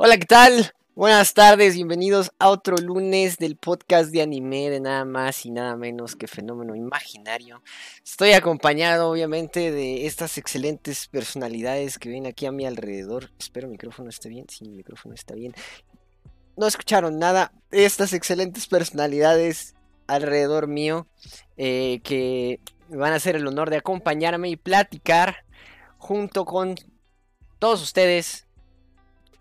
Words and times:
Hola, 0.00 0.16
¿qué 0.16 0.26
tal? 0.26 0.72
Buenas 0.94 1.34
tardes, 1.34 1.74
bienvenidos 1.74 2.30
a 2.38 2.50
otro 2.50 2.76
lunes 2.76 3.36
del 3.36 3.56
podcast 3.56 4.12
de 4.12 4.22
anime 4.22 4.70
de 4.70 4.78
nada 4.78 5.04
más 5.04 5.44
y 5.44 5.50
nada 5.50 5.74
menos 5.74 6.14
que 6.14 6.28
Fenómeno 6.28 6.76
Imaginario. 6.76 7.64
Estoy 8.04 8.30
acompañado 8.30 9.10
obviamente 9.10 9.72
de 9.72 10.06
estas 10.06 10.38
excelentes 10.38 11.08
personalidades 11.08 11.98
que 11.98 12.10
ven 12.10 12.28
aquí 12.28 12.46
a 12.46 12.52
mi 12.52 12.64
alrededor. 12.64 13.32
Espero 13.40 13.66
el 13.66 13.72
micrófono 13.72 14.08
esté 14.08 14.28
bien, 14.28 14.46
sí, 14.48 14.66
mi 14.66 14.76
micrófono 14.76 15.16
está 15.16 15.34
bien. 15.34 15.52
No 16.56 16.68
escucharon 16.68 17.18
nada, 17.18 17.50
estas 17.72 18.12
excelentes 18.12 18.68
personalidades 18.68 19.74
alrededor 20.06 20.68
mío 20.68 21.08
eh, 21.56 21.98
que 22.04 22.60
van 22.88 23.14
a 23.14 23.16
hacer 23.16 23.34
el 23.34 23.48
honor 23.48 23.68
de 23.68 23.78
acompañarme 23.78 24.48
y 24.48 24.54
platicar 24.54 25.38
junto 25.98 26.44
con 26.44 26.76
todos 27.58 27.82
ustedes 27.82 28.47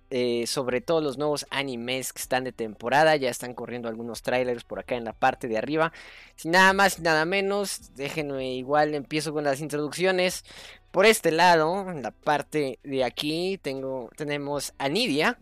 eh, 0.09 0.47
sobre 0.47 0.81
todo 0.81 1.01
los 1.01 1.17
nuevos 1.17 1.45
animes 1.49 2.13
que 2.13 2.21
están 2.21 2.43
de 2.43 2.51
temporada. 2.51 3.15
Ya 3.15 3.29
están 3.29 3.53
corriendo 3.53 3.89
algunos 3.89 4.21
trailers 4.21 4.63
por 4.63 4.79
acá 4.79 4.95
en 4.95 5.05
la 5.05 5.13
parte 5.13 5.47
de 5.47 5.57
arriba. 5.57 5.91
Sin 6.35 6.51
nada 6.51 6.73
más 6.73 6.99
y 6.99 7.01
nada 7.01 7.25
menos, 7.25 7.95
déjenme 7.95 8.53
igual 8.55 8.93
empiezo 8.93 9.33
con 9.33 9.43
las 9.43 9.61
introducciones. 9.61 10.45
Por 10.91 11.05
este 11.05 11.31
lado, 11.31 11.89
en 11.89 12.01
la 12.01 12.11
parte 12.11 12.79
de 12.83 13.03
aquí, 13.03 13.59
tengo, 13.61 14.09
tenemos 14.15 14.73
a 14.77 14.89
Nidia. 14.89 15.39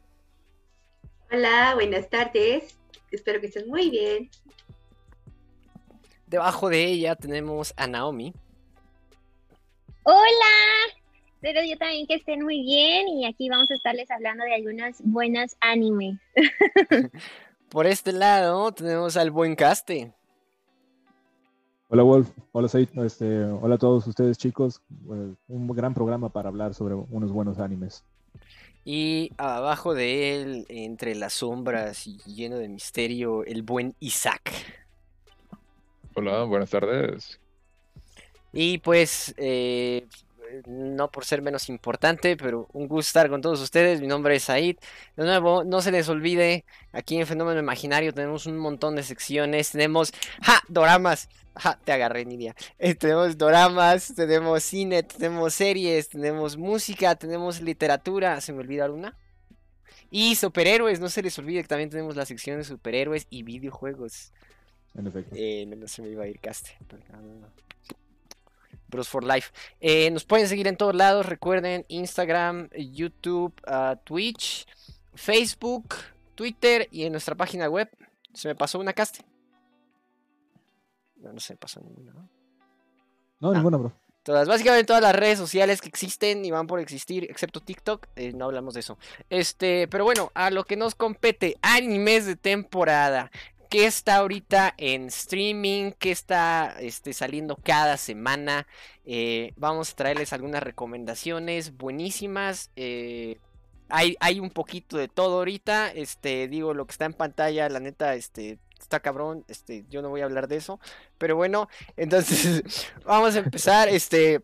Hola, 1.32 1.76
buenas 1.76 2.10
tardes. 2.10 2.76
Espero 3.12 3.40
que 3.40 3.48
estén 3.48 3.68
muy 3.68 3.90
bien. 3.90 4.30
Debajo 6.28 6.70
de 6.70 6.84
ella 6.84 7.16
tenemos 7.16 7.74
a 7.78 7.88
Naomi. 7.88 8.34
Hola, 10.04 10.96
Espero 11.46 11.64
yo 11.64 11.78
también 11.78 12.08
que 12.08 12.16
estén 12.16 12.44
muy 12.44 12.64
bien 12.64 13.08
y 13.08 13.28
aquí 13.28 13.50
vamos 13.50 13.70
a 13.70 13.76
estarles 13.76 14.10
hablando 14.10 14.44
de 14.46 14.56
algunas 14.56 15.00
buenas 15.04 15.56
animes. 15.62 16.18
Por 17.70 17.86
este 17.86 18.14
lado 18.14 18.72
tenemos 18.72 19.16
al 19.16 19.30
buen 19.30 19.56
caste. 19.56 20.12
Hola 21.90 22.02
Wolf, 22.02 22.32
hola 22.52 22.68
Said, 22.68 22.90
este, 22.98 23.44
hola 23.44 23.76
a 23.76 23.78
todos 23.78 24.08
ustedes 24.08 24.40
chicos. 24.40 24.82
Un 25.48 25.68
gran 25.68 25.94
programa 25.94 26.30
para 26.30 26.50
hablar 26.50 26.74
sobre 26.74 26.96
unos 26.96 27.32
buenos 27.32 27.60
animes. 27.60 28.04
Y 28.84 29.32
abajo 29.38 29.94
de 29.94 30.42
él, 30.42 30.66
entre 30.68 31.14
las 31.14 31.34
sombras 31.34 32.08
y 32.08 32.18
lleno 32.26 32.58
de 32.58 32.70
misterio, 32.70 33.44
el 33.44 33.62
buen 33.62 33.94
Isaac. 34.00 34.52
Hola, 36.16 36.44
buenas 36.46 36.72
tardes. 36.72 37.40
Y 38.52 38.80
pues 38.80 39.36
eh, 39.38 40.08
no 40.66 41.12
por 41.12 41.26
ser 41.26 41.42
menos 41.42 41.70
importante, 41.70 42.38
pero 42.38 42.68
un 42.74 42.88
gusto 42.88 43.10
estar 43.10 43.30
con 43.30 43.42
todos 43.42 43.62
ustedes. 43.62 44.02
Mi 44.02 44.08
nombre 44.08 44.36
es 44.36 44.44
Said. 44.44 44.78
De 45.16 45.24
nuevo, 45.24 45.64
no 45.64 45.82
se 45.82 45.92
les 45.92 46.10
olvide, 46.10 46.66
aquí 46.92 47.18
en 47.18 47.28
Fenómeno 47.28 47.60
Imaginario 47.60 48.14
tenemos 48.14 48.46
un 48.46 48.58
montón 48.58 48.96
de 48.96 49.04
secciones. 49.04 49.72
Tenemos, 49.72 50.12
¡ja! 50.42 50.62
Doramas. 50.68 51.30
¡Ja! 51.56 51.80
Te 51.84 51.92
agarré, 51.92 52.26
Nidia. 52.26 52.56
Eh, 52.80 52.96
tenemos 52.96 53.38
doramas, 53.38 54.14
tenemos 54.16 54.64
cine, 54.64 55.04
tenemos 55.04 55.54
series, 55.54 56.10
tenemos 56.10 56.58
música, 56.58 57.16
tenemos 57.16 57.62
literatura. 57.62 58.42
¿Se 58.42 58.54
me 58.54 58.60
olvida 58.60 58.86
alguna? 58.86 59.18
Y 60.12 60.36
superhéroes, 60.36 61.00
no 61.00 61.10
se 61.10 61.22
les 61.22 61.38
olvide 61.40 61.62
que 61.62 61.68
también 61.68 61.90
tenemos 61.90 62.16
la 62.16 62.26
sección 62.26 62.58
de 62.58 62.64
superhéroes 62.64 63.28
y 63.30 63.44
videojuegos. 63.44 64.32
En 64.94 65.08
efecto. 65.08 65.36
Eh, 65.38 65.66
no, 65.66 65.88
se 65.88 66.02
me 66.02 66.10
iba 66.10 66.24
a 66.24 66.28
ir 66.28 66.40
caste. 66.40 66.78
Bros 68.88 69.08
for 69.08 69.24
Life. 69.24 69.52
Eh, 69.80 70.10
nos 70.12 70.26
pueden 70.26 70.48
seguir 70.48 70.68
en 70.68 70.78
todos 70.78 70.96
lados. 70.96 71.26
Recuerden 71.26 71.86
Instagram, 71.88 72.70
YouTube, 72.72 73.54
ah, 73.68 73.98
Twitch, 74.04 74.68
Facebook, 75.14 75.96
Twitter 76.36 76.88
y 76.92 77.04
en 77.04 77.12
nuestra 77.12 77.36
página 77.36 77.70
web. 77.70 77.90
Se 78.34 78.48
me 78.48 78.56
pasó 78.56 78.80
una 78.80 78.94
caste. 78.94 79.26
No, 81.18 81.34
no 81.34 81.40
se 81.40 81.54
me 81.54 81.58
pasó 81.58 81.82
ninguna. 81.82 82.14
No, 83.40 83.52
ah. 83.52 83.54
ninguna, 83.54 83.78
bro. 83.78 83.94
Todas, 84.26 84.48
básicamente 84.48 84.88
todas 84.88 85.04
las 85.04 85.16
redes 85.16 85.38
sociales 85.38 85.82
que 85.82 85.88
existen 85.88 86.44
y 86.46 86.50
van 86.50 86.66
por 86.66 86.80
existir, 86.80 87.26
excepto 87.30 87.60
TikTok, 87.60 88.08
eh, 88.16 88.34
no 88.34 88.46
hablamos 88.46 88.74
de 88.74 88.80
eso. 88.80 88.98
Este, 89.30 89.88
pero 89.88 90.04
bueno, 90.04 90.32
a 90.34 90.50
lo 90.50 90.64
que 90.64 90.76
nos 90.76 90.96
compete, 90.96 91.58
animes 91.62 92.26
de 92.26 92.36
temporada 92.36 93.30
está 93.84 94.18
ahorita 94.18 94.74
en 94.78 95.08
streaming, 95.08 95.92
qué 95.98 96.12
está 96.12 96.76
este, 96.80 97.14
saliendo 97.14 97.58
cada 97.58 97.98
semana. 97.98 98.68
Eh, 99.06 99.54
vamos 99.56 99.92
a 99.92 99.96
traerles 99.96 100.34
algunas 100.34 100.64
recomendaciones 100.64 101.76
buenísimas. 101.78 102.72
Eh, 102.76 103.38
hay, 103.90 104.16
hay, 104.20 104.40
un 104.40 104.50
poquito 104.50 104.98
de 104.98 105.08
todo 105.08 105.38
ahorita. 105.38 105.92
Este, 105.92 106.48
digo, 106.48 106.74
lo 106.74 106.86
que 106.86 106.92
está 106.92 107.06
en 107.06 107.14
pantalla, 107.14 107.70
la 107.70 107.80
neta, 107.80 108.16
este, 108.16 108.60
está 108.80 109.00
cabrón. 109.00 109.46
Este, 109.48 109.86
yo 109.90 110.02
no 110.02 110.10
voy 110.10 110.22
a 110.22 110.26
hablar 110.26 110.48
de 110.48 110.58
eso. 110.58 110.80
Pero 111.18 111.36
bueno, 111.36 111.68
entonces 111.98 112.92
vamos 113.06 113.36
a 113.36 113.40
empezar. 113.40 113.90
Este, 113.90 114.42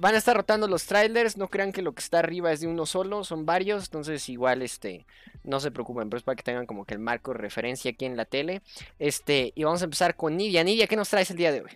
van 0.00 0.14
a 0.14 0.18
estar 0.18 0.36
rotando 0.36 0.68
los 0.68 0.86
trailers, 0.86 1.36
no 1.36 1.48
crean 1.48 1.72
que 1.72 1.82
lo 1.82 1.94
que 1.94 2.00
está 2.00 2.20
arriba 2.20 2.52
es 2.52 2.60
de 2.60 2.66
uno 2.66 2.86
solo, 2.86 3.24
son 3.24 3.44
varios, 3.46 3.84
entonces 3.86 4.28
igual 4.28 4.62
este 4.62 5.06
no 5.42 5.60
se 5.60 5.70
preocupen, 5.70 6.08
pero 6.08 6.18
es 6.18 6.24
para 6.24 6.36
que 6.36 6.42
tengan 6.42 6.66
como 6.66 6.84
que 6.84 6.94
el 6.94 7.00
marco 7.00 7.32
de 7.32 7.38
referencia 7.38 7.90
aquí 7.90 8.04
en 8.04 8.16
la 8.16 8.24
tele. 8.24 8.62
Este, 8.98 9.52
y 9.54 9.64
vamos 9.64 9.82
a 9.82 9.84
empezar 9.84 10.16
con 10.16 10.36
Nidia. 10.36 10.64
Nidia, 10.64 10.86
¿qué 10.86 10.96
nos 10.96 11.10
traes 11.10 11.30
el 11.30 11.36
día 11.36 11.52
de 11.52 11.62
hoy? 11.62 11.70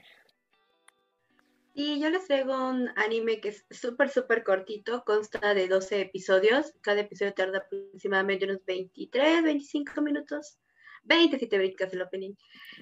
Y 1.75 2.00
yo 2.00 2.10
les 2.10 2.26
traigo 2.26 2.70
un 2.70 2.88
anime 2.97 3.41
que 3.41 3.50
es 3.50 3.64
súper, 3.70 4.08
súper 4.08 4.42
cortito, 4.42 5.04
consta 5.04 5.54
de 5.54 5.69
12 5.69 6.00
episodios. 6.00 6.72
Cada 6.81 7.03
episodio 7.03 7.34
tarda 7.34 7.58
aproximadamente 7.58 8.47
unos 8.47 8.64
23, 8.66 9.44
25 9.44 10.00
minutos. 10.03 10.58
20 11.04 11.38
si 11.38 11.47
te 11.47 11.56
brincas 11.56 11.92
el 11.92 12.03
opening. 12.03 12.34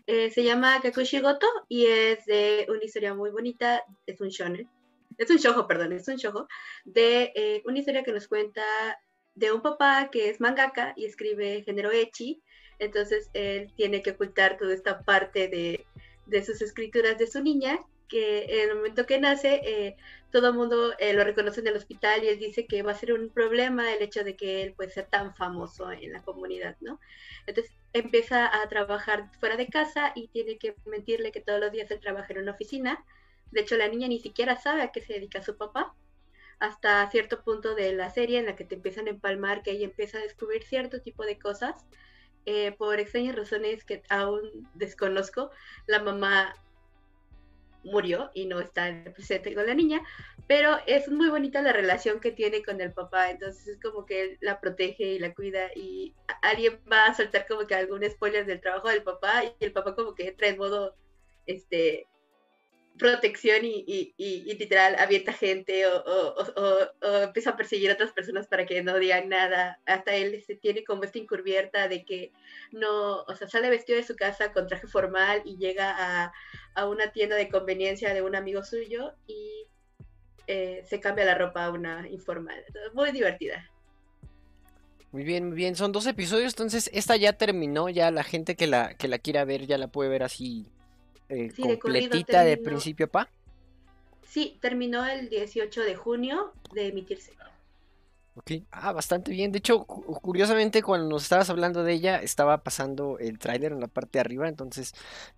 Eh, 0.07 0.31
se 0.31 0.43
llama 0.43 0.81
Kakushigoto 0.81 1.47
y 1.69 1.87
es 1.87 2.25
de 2.25 2.67
una 2.71 2.85
historia 2.85 3.13
muy 3.15 3.31
bonita. 3.31 3.85
Es 4.07 4.21
un 4.21 4.29
shonen 4.29 4.67
es 5.19 5.31
un 5.31 5.37
shojo, 5.37 5.67
perdón, 5.67 5.93
es 5.93 6.09
un 6.09 6.17
shojo, 6.17 6.47
de 6.85 7.33
eh, 7.35 7.63
una 7.67 7.79
historia 7.79 8.03
que 8.03 8.13
nos 8.13 8.29
cuenta 8.29 8.63
de 9.35 9.53
un 9.53 9.63
papá 9.63 10.09
que 10.11 10.31
es 10.31 10.41
mangaka 10.41 10.95
y 10.97 11.05
escribe 11.05 11.63
género 11.63 11.91
echi, 11.91 12.43
entonces 12.79 13.31
él 13.35 13.73
tiene 13.77 14.03
que 14.03 14.13
ocultar 14.13 14.57
toda 14.57 14.75
esta 14.75 15.01
parte 15.03 15.49
de, 15.49 15.87
de 16.27 16.45
sus 16.45 16.61
escrituras 16.63 17.19
de 17.19 17.27
su 17.27 17.43
niña, 17.43 17.79
que 18.09 18.63
en 18.63 18.71
el 18.71 18.77
momento 18.77 19.07
que 19.07 19.19
nace, 19.19 19.61
eh, 19.65 19.97
todo 20.31 20.49
el 20.49 20.55
mundo 20.55 20.93
eh, 20.99 21.13
lo 21.13 21.25
reconoce 21.25 21.61
en 21.61 21.69
el 21.69 21.77
hospital 21.77 22.23
y 22.23 22.29
él 22.29 22.39
dice 22.39 22.67
que 22.67 22.83
va 22.83 22.93
a 22.93 22.97
ser 22.97 23.13
un 23.13 23.31
problema 23.31 23.93
el 23.93 24.03
hecho 24.03 24.23
de 24.23 24.37
que 24.37 24.63
él 24.63 24.75
puede 24.75 24.91
ser 24.91 25.07
tan 25.07 25.35
famoso 25.35 25.91
en 25.91 26.13
la 26.13 26.23
comunidad, 26.23 26.77
¿no? 26.81 27.01
Entonces 27.47 27.73
empieza 27.93 28.63
a 28.63 28.69
trabajar 28.69 29.31
fuera 29.41 29.57
de 29.57 29.69
casa 29.69 30.13
y 30.15 30.29
tiene 30.29 30.59
que 30.59 30.77
mentirle 30.85 31.33
que 31.33 31.41
todos 31.41 31.61
los 31.61 31.73
días 31.73 31.91
él 31.91 32.01
trabaja 32.01 32.33
en 32.33 32.41
una 32.41 32.53
oficina, 32.53 33.05
de 33.51 33.61
hecho, 33.61 33.77
la 33.77 33.89
niña 33.89 34.09
ni 34.09 34.19
siquiera 34.19 34.57
sabe 34.57 34.83
a 34.83 34.93
qué 34.93 35.01
se 35.01 35.15
dedica 35.15 35.43
su 35.43 35.57
papá 35.57 35.95
hasta 36.59 37.09
cierto 37.11 37.43
punto 37.43 37.75
de 37.75 37.93
la 37.93 38.11
serie 38.11 38.39
en 38.39 38.47
la 38.47 38.57
que 38.57 38.65
te 38.65 38.77
empiezan 38.77 39.07
a 39.07 39.11
empalmar, 39.11 39.63
que 39.63 39.73
ella 39.73 39.85
empieza 39.85 40.19
a 40.19 40.23
descubrir 40.23 40.63
cierto 40.65 41.01
tipo 41.03 41.25
de 41.25 41.39
cosas. 41.39 41.87
Eh, 42.47 42.73
por 42.79 43.01
extrañas 43.01 43.35
razones 43.35 43.85
que 43.85 44.03
aún 44.09 44.69
desconozco, 44.75 45.51
la 45.87 46.01
mamá 46.01 46.55
murió 47.83 48.31
y 48.35 48.47
no 48.47 48.61
está 48.61 49.05
presente 49.15 49.55
con 49.55 49.67
la 49.67 49.75
niña, 49.75 50.01
pero 50.47 50.79
es 50.87 51.09
muy 51.09 51.29
bonita 51.29 51.63
la 51.63 51.73
relación 51.73 52.21
que 52.21 52.31
tiene 52.31 52.63
con 52.63 52.81
el 52.81 52.93
papá, 52.93 53.31
entonces 53.31 53.67
es 53.67 53.81
como 53.81 54.07
que 54.07 54.23
él 54.23 54.39
la 54.41 54.61
protege 54.61 55.05
y 55.15 55.19
la 55.19 55.35
cuida 55.35 55.71
y 55.75 56.15
alguien 56.43 56.81
va 56.91 57.07
a 57.07 57.15
soltar 57.15 57.47
como 57.49 57.67
que 57.67 57.75
algún 57.75 58.09
spoiler 58.09 58.47
del 58.47 58.61
trabajo 58.61 58.89
del 58.89 59.03
papá 59.03 59.45
y 59.45 59.53
el 59.59 59.73
papá 59.73 59.95
como 59.95 60.15
que 60.15 60.29
entra 60.29 60.49
en 60.49 60.59
modo 60.59 60.95
este 61.47 62.07
protección 62.99 63.65
y, 63.65 63.85
y, 63.87 64.15
y, 64.17 64.55
literal 64.55 64.97
avienta 64.99 65.33
gente 65.33 65.87
o, 65.87 66.03
o, 66.07 67.23
empieza 67.23 67.51
a 67.51 67.57
perseguir 67.57 67.91
a 67.91 67.95
otras 67.95 68.13
personas 68.13 68.47
para 68.47 68.67
que 68.67 68.83
no 68.83 68.99
digan 68.99 69.29
nada. 69.29 69.81
Hasta 69.87 70.15
él 70.15 70.43
se 70.47 70.57
tiene 70.57 70.85
como 70.85 71.05
esta 71.05 71.19
incurvierta 71.19 71.89
de 71.89 72.05
que 72.05 72.33
no, 72.73 73.23
o 73.23 73.35
sea, 73.35 73.49
sale 73.49 73.71
vestido 73.71 73.99
de 73.99 74.05
su 74.05 74.17
casa 74.17 74.53
con 74.53 74.67
traje 74.67 74.87
formal 74.87 75.43
y 75.45 75.57
llega 75.59 75.95
a, 75.97 76.33
a 76.75 76.89
una 76.89 77.13
tienda 77.13 77.37
de 77.37 77.49
conveniencia 77.49 78.15
de 78.15 78.23
un 78.23 78.35
amigo 78.35 78.65
suyo 78.65 79.15
y 79.27 79.67
eh, 80.47 80.83
se 80.89 81.01
cambia 81.01 81.25
la 81.25 81.37
ropa 81.37 81.65
a 81.65 81.71
una 81.71 82.09
informal. 82.09 82.65
Muy 82.95 83.13
divertida. 83.13 83.71
Muy 85.13 85.25
bien, 85.25 85.49
muy 85.49 85.57
bien. 85.57 85.77
Son 85.77 85.93
dos 85.93 86.07
episodios, 86.07 86.53
entonces 86.53 86.91
esta 86.93 87.17
ya 87.17 87.33
terminó, 87.35 87.89
ya 87.89 88.11
la 88.11 88.23
gente 88.23 88.55
que 88.55 88.67
la, 88.67 88.95
que 88.95 89.09
la 89.09 89.19
quiera 89.19 89.45
ver 89.45 89.67
ya 89.67 89.79
la 89.79 89.89
puede 89.89 90.11
ver 90.11 90.23
así 90.23 90.67
eh, 91.29 91.53
completita 91.81 92.43
de, 92.43 92.57
principio 92.57 93.09
pa. 93.09 93.29
Sí, 94.23 94.59
terminó 94.61 95.07
el 95.07 95.29
18 95.29 95.83
de 95.83 95.95
junio 95.95 96.53
de 96.73 96.89
emitirse. 96.89 97.37
Ok, 98.37 98.53
ah, 98.71 98.93
bastante 98.93 99.31
bien. 99.31 99.51
De 99.51 99.59
hecho, 99.59 99.85
curiosamente, 99.87 100.83
cuando 100.83 101.09
nos 101.09 101.23
estabas 101.23 101.49
hablando 101.49 101.83
de 101.85 101.95
ella, 101.95 102.21
estaba 102.21 102.59
pasando 102.63 103.19
el 103.19 103.39
tráiler 103.39 103.73
en 103.73 103.81
la 103.81 103.87
parte 103.89 104.19
de 104.19 104.21
arriba, 104.21 104.47
entonces 104.47 104.93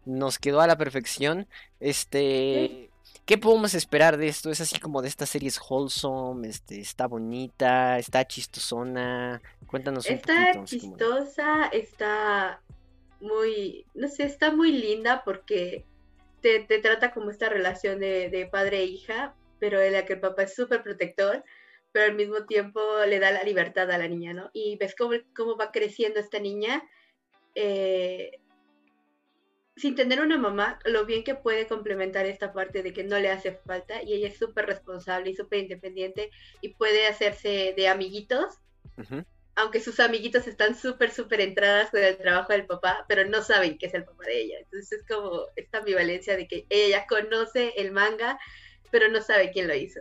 nos 0.05 0.41
quedó 0.41 0.61
a 0.61 0.67
la 0.67 0.77
perfección. 0.77 1.47
Este, 1.79 2.91
¿qué 3.25 3.39
podemos 3.39 3.75
esperar 3.75 4.17
de 4.17 4.27
esto? 4.27 4.51
Es 4.51 4.61
así 4.61 4.81
como 4.81 5.01
de 5.01 5.07
estas 5.07 5.29
series 5.29 5.61
wholesome, 5.61 6.49
este, 6.49 6.81
está 6.81 7.07
bonita, 7.07 8.01
está 8.01 8.27
chistosona. 8.27 9.41
Cuéntanos 9.69 10.07
un 10.09 10.17
Está 10.17 10.53
poquito. 10.55 10.61
de- 10.61 10.67
chistosa, 10.67 11.67
está 11.67 12.61
muy, 13.21 13.87
no 13.95 14.09
sé, 14.09 14.25
está 14.25 14.51
muy 14.53 14.73
linda 14.73 15.23
porque 15.25 15.85
te, 16.41 16.61
te 16.61 16.79
trata 16.79 17.13
como 17.13 17.31
esta 17.31 17.49
relación 17.49 18.01
de, 18.01 18.31
de 18.31 18.47
padre 18.47 18.81
e 18.81 18.85
hija, 18.85 19.35
pero 19.59 19.81
en 19.81 19.93
la 19.93 20.05
que 20.05 20.15
el 20.15 20.21
papá 20.21 20.45
es 20.45 20.55
súper 20.55 20.83
protector, 20.83 21.45
pero 21.93 22.07
al 22.07 22.15
mismo 22.15 22.47
tiempo 22.47 22.81
le 23.07 23.19
da 23.19 23.31
la 23.31 23.43
libertad 23.43 23.91
a 23.91 23.99
la 23.99 24.09
niña, 24.09 24.33
¿no? 24.35 24.51
Y 24.53 24.77
ves 24.77 24.95
cómo, 24.97 25.15
cómo 25.35 25.57
va 25.57 25.73
creciendo 25.73 26.21
esta 26.21 26.39
niña 26.39 26.83
eh, 27.55 28.39
sin 29.79 29.95
tener 29.95 30.21
una 30.21 30.39
mamá, 30.39 30.79
lo 30.85 31.07
bien 31.07 31.25
que 31.25 31.35
puede 31.35 31.67
complementar 31.67 32.27
esta 32.27 32.53
parte 32.53 32.83
de 32.83 32.93
que 32.93 33.05
no 33.05 33.19
le 33.19 33.31
hace 33.31 33.53
falta 33.53 34.03
y 34.03 34.13
ella 34.13 34.29
es 34.29 34.37
súper 34.37 34.67
responsable 34.67 35.31
y 35.31 35.37
súper 35.37 35.61
independiente 35.61 36.31
y 36.61 36.75
puede 36.75 37.07
hacerse 37.07 37.75
de 37.77 37.89
amiguitos 37.89 38.59
Ujú. 38.97 39.25
Aunque 39.59 39.81
sus 39.81 39.99
amiguitos 39.99 40.47
están 40.47 40.77
súper, 40.77 41.11
súper 41.11 41.41
entradas 41.41 41.91
con 41.91 42.01
el 42.01 42.17
trabajo 42.17 42.53
del 42.53 42.65
papá, 42.65 43.05
pero 43.09 43.29
no 43.29 43.43
saben 43.43 43.77
que 43.77 43.87
es 43.87 43.95
el 43.95 44.05
papá 44.05 44.25
de 44.25 44.41
ella. 44.41 44.59
Entonces 44.61 45.01
es 45.01 45.07
como 45.07 45.47
esta 45.57 45.79
ambivalencia 45.79 46.37
de 46.37 46.47
que 46.47 46.65
ella 46.71 47.07
conoce 47.09 47.73
el 47.77 47.91
manga, 47.91 48.39
pero 48.93 49.09
no 49.09 49.21
sabe 49.21 49.51
quién 49.51 49.67
lo 49.67 49.75
hizo. 49.75 50.01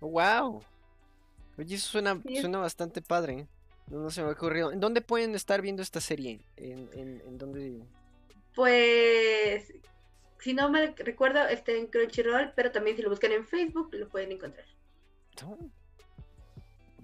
Wow. 0.00 0.60
Oye, 1.56 1.76
eso 1.76 1.88
suena, 1.88 2.20
Sí, 2.26 2.40
suena 2.40 2.58
bastante 2.58 3.00
padre. 3.00 3.32
¿eh? 3.32 3.46
No, 3.86 4.00
no 4.00 4.10
se 4.10 4.22
me 4.22 4.28
ha 4.28 4.32
ocurrido. 4.32 4.72
¿En 4.72 4.80
dónde 4.80 5.02
pueden 5.02 5.36
estar 5.36 5.62
viendo 5.62 5.82
esta 5.82 6.00
serie? 6.00 6.40
¿En, 6.56 6.90
en, 6.94 7.22
en 7.24 7.38
dónde? 7.38 7.84
Pues, 8.56 9.72
si 10.40 10.52
no 10.52 10.68
me 10.68 10.94
recuerdo, 10.96 11.46
está 11.46 11.70
en 11.70 11.86
Crunchyroll, 11.86 12.52
pero 12.56 12.72
también 12.72 12.96
si 12.96 13.02
lo 13.02 13.10
buscan 13.10 13.30
en 13.30 13.46
Facebook 13.46 13.90
lo 13.92 14.08
pueden 14.08 14.32
encontrar. 14.32 14.66
Oh, 15.44 15.70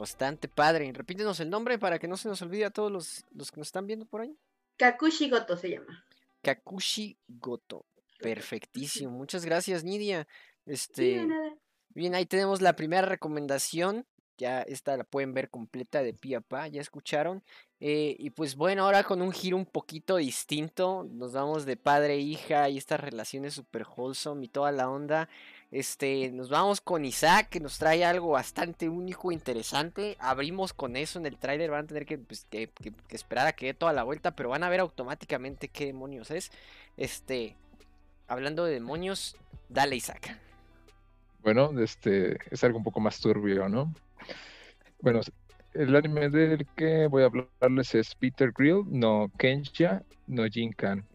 Bastante 0.03 0.49
padre. 0.49 0.91
Repítenos 0.93 1.39
el 1.39 1.49
nombre 1.49 1.79
para 1.79 1.97
que 2.01 2.09
no 2.09 2.17
se 2.17 2.27
nos 2.27 2.43
olvide 2.43 2.65
a 2.65 2.71
todos 2.71 2.91
los, 2.91 3.25
los 3.31 3.53
que 3.53 3.61
nos 3.61 3.69
están 3.69 3.87
viendo 3.87 4.05
por 4.05 4.21
ahí. 4.21 4.37
Kakushi 4.77 5.31
Goto 5.31 5.57
se 5.57 5.71
llama. 5.71 6.05
Kakushi 6.43 7.17
Goto. 7.29 7.87
Perfectísimo. 8.19 9.13
Muchas 9.13 9.45
gracias, 9.45 9.85
Nidia. 9.85 10.27
Este, 10.67 11.25
bien, 11.91 12.17
ahí 12.17 12.27
tenemos 12.27 12.61
la 12.61 12.75
primera 12.75 13.07
recomendación. 13.07 14.05
Ya 14.39 14.63
esta 14.63 14.97
la 14.97 15.05
pueden 15.05 15.35
ver 15.35 15.51
completa 15.51 16.03
de 16.03 16.15
pie 16.15 16.35
a 16.35 16.41
pa, 16.41 16.67
ya 16.67 16.81
escucharon. 16.81 17.45
Eh, 17.79 18.17
y 18.19 18.31
pues 18.31 18.57
bueno, 18.57 18.85
ahora 18.85 19.05
con 19.05 19.23
un 19.23 19.31
giro 19.31 19.57
un 19.57 19.67
poquito 19.67 20.17
distinto, 20.17 21.07
nos 21.13 21.33
vamos 21.33 21.65
de 21.65 21.77
padre 21.77 22.15
e 22.15 22.19
hija 22.19 22.69
y 22.69 22.77
estas 22.77 22.99
relaciones 22.99 23.55
super 23.55 23.87
wholesome 23.87 24.47
y 24.47 24.49
toda 24.49 24.73
la 24.73 24.91
onda. 24.91 25.29
Este, 25.73 26.31
nos 26.31 26.51
vamos 26.51 26.83
con 26.83 27.07
Isaac, 27.07 27.49
que 27.49 27.59
nos 27.59 27.79
trae 27.79 28.05
algo 28.05 28.29
bastante 28.29 28.91
único, 28.91 29.31
e 29.31 29.35
interesante. 29.35 30.19
Abrimos 30.21 30.75
con 30.75 30.97
eso 30.97 31.19
en 31.19 31.25
el 31.25 31.39
tráiler, 31.39 31.71
van 31.71 31.87
a 31.87 31.89
tener 31.89 32.05
que, 32.05 32.19
pues, 32.19 32.47
que 32.51 32.71
esperar 33.09 33.47
a 33.47 33.53
que 33.55 33.67
dé 33.67 33.75
toda 33.75 33.95
la 33.95 34.03
vuelta, 34.03 34.37
pero 34.37 34.51
van 34.51 34.65
a 34.65 34.69
ver 34.69 34.81
automáticamente 34.81 35.69
qué 35.69 35.87
demonios 35.87 36.31
es. 36.31 36.53
Este, 36.99 37.57
hablando 38.29 38.67
de 38.67 38.75
demonios, 38.75 39.35
dale 39.71 39.97
Isaac. 39.97 40.39
Bueno, 41.43 41.73
este 41.81 42.37
es 42.51 42.63
algo 42.65 42.77
un 42.77 42.85
poco 42.85 43.01
más 43.01 43.19
turbio, 43.19 43.67
¿no? 43.71 43.95
Bueno, 45.01 45.21
el 45.73 45.97
anime 45.97 46.29
del 46.29 46.67
que 46.77 47.07
voy 47.07 47.23
a 47.23 47.27
hablarles 47.27 47.95
es 47.95 48.15
Peter 48.15 48.53
Grill 48.55 48.85
no 48.89 49.33
Kensha 49.39 50.03
no 50.27 50.45
Jinkan. 50.45 51.07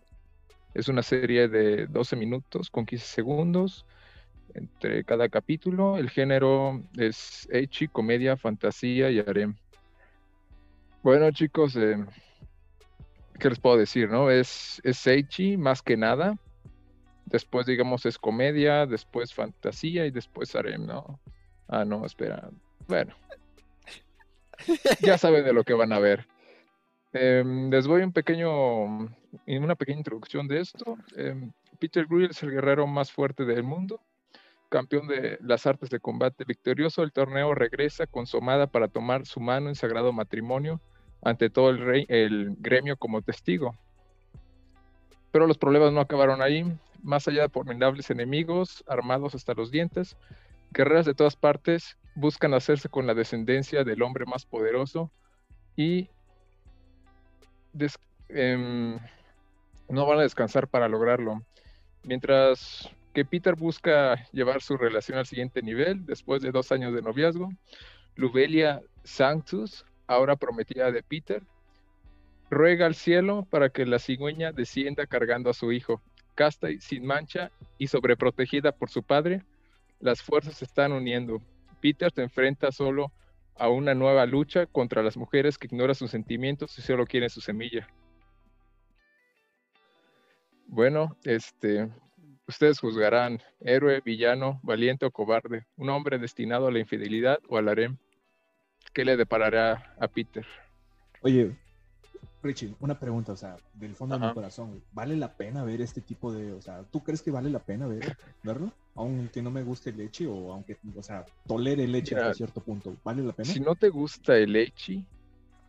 Es 0.73 0.87
una 0.87 1.03
serie 1.03 1.47
de 1.47 1.85
12 1.85 2.15
minutos 2.15 2.71
con 2.71 2.87
15 2.87 3.05
segundos 3.05 3.85
entre 4.53 5.03
cada 5.03 5.29
capítulo. 5.29 5.97
El 5.97 6.09
género 6.09 6.83
es 6.97 7.47
Eichi, 7.51 7.87
comedia, 7.87 8.37
fantasía 8.37 9.09
y 9.09 9.19
harem. 9.19 9.55
Bueno, 11.03 11.31
chicos, 11.31 11.75
eh, 11.75 11.97
¿qué 13.39 13.49
les 13.49 13.59
puedo 13.59 13.77
decir, 13.77 14.09
no? 14.09 14.29
Es, 14.29 14.81
es 14.83 15.05
Eichi 15.07 15.57
más 15.57 15.81
que 15.81 15.97
nada. 15.97 16.37
Después, 17.25 17.65
digamos, 17.65 18.05
es 18.05 18.17
comedia, 18.17 18.85
después 18.85 19.33
fantasía 19.33 20.05
y 20.05 20.11
después 20.11 20.55
harem, 20.55 20.85
¿no? 20.85 21.19
Ah, 21.67 21.83
no, 21.85 22.05
espera. 22.05 22.49
Bueno. 22.87 23.13
Ya 25.01 25.17
saben 25.17 25.43
de 25.43 25.53
lo 25.53 25.63
que 25.63 25.73
van 25.73 25.93
a 25.93 25.99
ver. 25.99 26.25
Em, 27.13 27.69
les 27.69 27.87
voy 27.87 28.01
un 28.01 28.11
pequeño, 28.13 28.85
una 29.47 29.75
pequeña 29.75 29.99
introducción 29.99 30.47
de 30.47 30.59
esto. 30.59 30.97
Em, 31.15 31.51
Peter 31.79 32.05
Grill 32.05 32.31
es 32.31 32.43
el 32.43 32.51
guerrero 32.51 32.87
más 32.87 33.11
fuerte 33.11 33.45
del 33.45 33.63
mundo, 33.63 34.01
campeón 34.69 35.07
de 35.07 35.37
las 35.41 35.65
artes 35.65 35.89
de 35.89 35.99
combate 35.99 36.43
victorioso. 36.45 37.03
El 37.03 37.11
torneo 37.11 37.53
regresa 37.55 38.07
con 38.07 38.27
su 38.27 38.37
amada 38.37 38.67
para 38.67 38.87
tomar 38.87 39.25
su 39.25 39.39
mano 39.39 39.69
en 39.69 39.75
sagrado 39.75 40.13
matrimonio 40.13 40.81
ante 41.21 41.49
todo 41.49 41.69
el, 41.69 41.79
rey, 41.79 42.05
el 42.09 42.55
gremio 42.59 42.97
como 42.97 43.21
testigo. 43.21 43.75
Pero 45.31 45.47
los 45.47 45.57
problemas 45.57 45.91
no 45.91 45.99
acabaron 45.99 46.41
ahí. 46.41 46.65
Más 47.03 47.27
allá 47.27 47.43
de 47.43 47.49
formidables 47.49 48.09
enemigos, 48.09 48.83
armados 48.87 49.35
hasta 49.35 49.53
los 49.53 49.71
dientes, 49.71 50.17
guerreras 50.71 51.05
de 51.05 51.13
todas 51.13 51.35
partes 51.35 51.97
buscan 52.15 52.53
hacerse 52.53 52.89
con 52.89 53.05
la 53.05 53.13
descendencia 53.13 53.83
del 53.83 54.01
hombre 54.01 54.25
más 54.25 54.45
poderoso 54.45 55.11
y 55.75 56.09
em, 58.29 58.97
no 59.89 60.05
van 60.07 60.19
a 60.19 60.23
descansar 60.23 60.67
para 60.67 60.89
lograrlo. 60.89 61.43
Mientras 62.03 62.89
que 63.17 63.25
Peter 63.25 63.55
busca 63.55 64.29
llevar 64.31 64.61
su 64.61 64.77
relación 64.77 65.17
al 65.17 65.25
siguiente 65.25 65.63
nivel, 65.63 66.05
después 66.05 66.43
de 66.43 66.51
dos 66.51 66.71
años 66.71 66.93
de 66.93 67.01
noviazgo, 67.01 67.49
Lubelia 68.15 68.83
Sanctus, 69.03 69.83
ahora 70.05 70.35
prometida 70.35 70.91
de 70.91 71.01
Peter, 71.01 71.41
ruega 72.51 72.85
al 72.85 72.93
cielo 72.93 73.47
para 73.49 73.69
que 73.69 73.87
la 73.87 73.97
cigüeña 73.97 74.51
descienda 74.51 75.07
cargando 75.07 75.49
a 75.49 75.55
su 75.55 75.71
hijo. 75.71 75.99
Casta 76.35 76.69
y 76.69 76.79
sin 76.79 77.07
mancha 77.07 77.49
y 77.79 77.87
sobreprotegida 77.87 78.71
por 78.71 78.91
su 78.91 79.01
padre, 79.01 79.41
las 79.99 80.21
fuerzas 80.21 80.57
se 80.57 80.65
están 80.65 80.91
uniendo. 80.91 81.41
Peter 81.81 82.11
se 82.11 82.21
enfrenta 82.21 82.71
solo 82.71 83.11
a 83.55 83.67
una 83.67 83.95
nueva 83.95 84.27
lucha 84.27 84.67
contra 84.67 85.01
las 85.01 85.17
mujeres 85.17 85.57
que 85.57 85.65
ignoran 85.65 85.95
sus 85.95 86.11
sentimientos 86.11 86.77
y 86.77 86.83
solo 86.83 87.07
quieren 87.07 87.31
su 87.31 87.41
semilla. 87.41 87.87
Bueno, 90.67 91.17
este, 91.23 91.89
ustedes 92.47 92.79
juzgarán, 92.79 93.41
héroe, 93.59 94.01
villano, 94.01 94.59
valiente 94.63 95.05
o 95.05 95.11
cobarde, 95.11 95.65
un 95.75 95.89
hombre 95.89 96.17
destinado 96.17 96.67
a 96.67 96.71
la 96.71 96.79
infidelidad 96.79 97.39
o 97.49 97.57
al 97.57 97.67
harem. 97.67 97.97
¿Qué 98.93 99.05
le 99.05 99.17
deparará 99.17 99.95
a 99.99 100.07
Peter? 100.07 100.45
Oye, 101.21 101.55
Richie, 102.41 102.73
una 102.79 102.97
pregunta, 102.97 103.33
o 103.33 103.35
sea, 103.35 103.57
del 103.73 103.95
fondo 103.95 104.17
de 104.17 104.25
mi 104.25 104.33
corazón, 104.33 104.81
¿vale 104.93 105.17
la 105.17 105.35
pena 105.35 105.63
ver 105.63 105.81
este 105.81 106.01
tipo 106.01 106.31
de, 106.31 106.53
o 106.53 106.61
sea, 106.61 106.83
¿tú 106.83 107.03
crees 107.03 107.21
que 107.21 107.31
vale 107.31 107.49
la 107.49 107.59
pena 107.59 107.87
ver, 107.87 108.17
verlo? 108.43 108.71
Aunque 108.95 109.41
no 109.41 109.51
me 109.51 109.63
guste 109.63 109.89
el 109.89 109.97
leche 109.97 110.25
o 110.25 110.53
aunque, 110.53 110.77
o 110.95 111.03
sea, 111.03 111.25
tolere 111.45 111.83
el 111.83 111.91
leche 111.91 112.15
hasta 112.15 112.33
cierto 112.33 112.61
punto, 112.61 112.95
¿vale 113.03 113.23
la 113.23 113.33
pena? 113.33 113.49
Si 113.49 113.59
no 113.59 113.75
te 113.75 113.89
gusta 113.89 114.37
el 114.37 114.55
Eichi, 114.55 115.05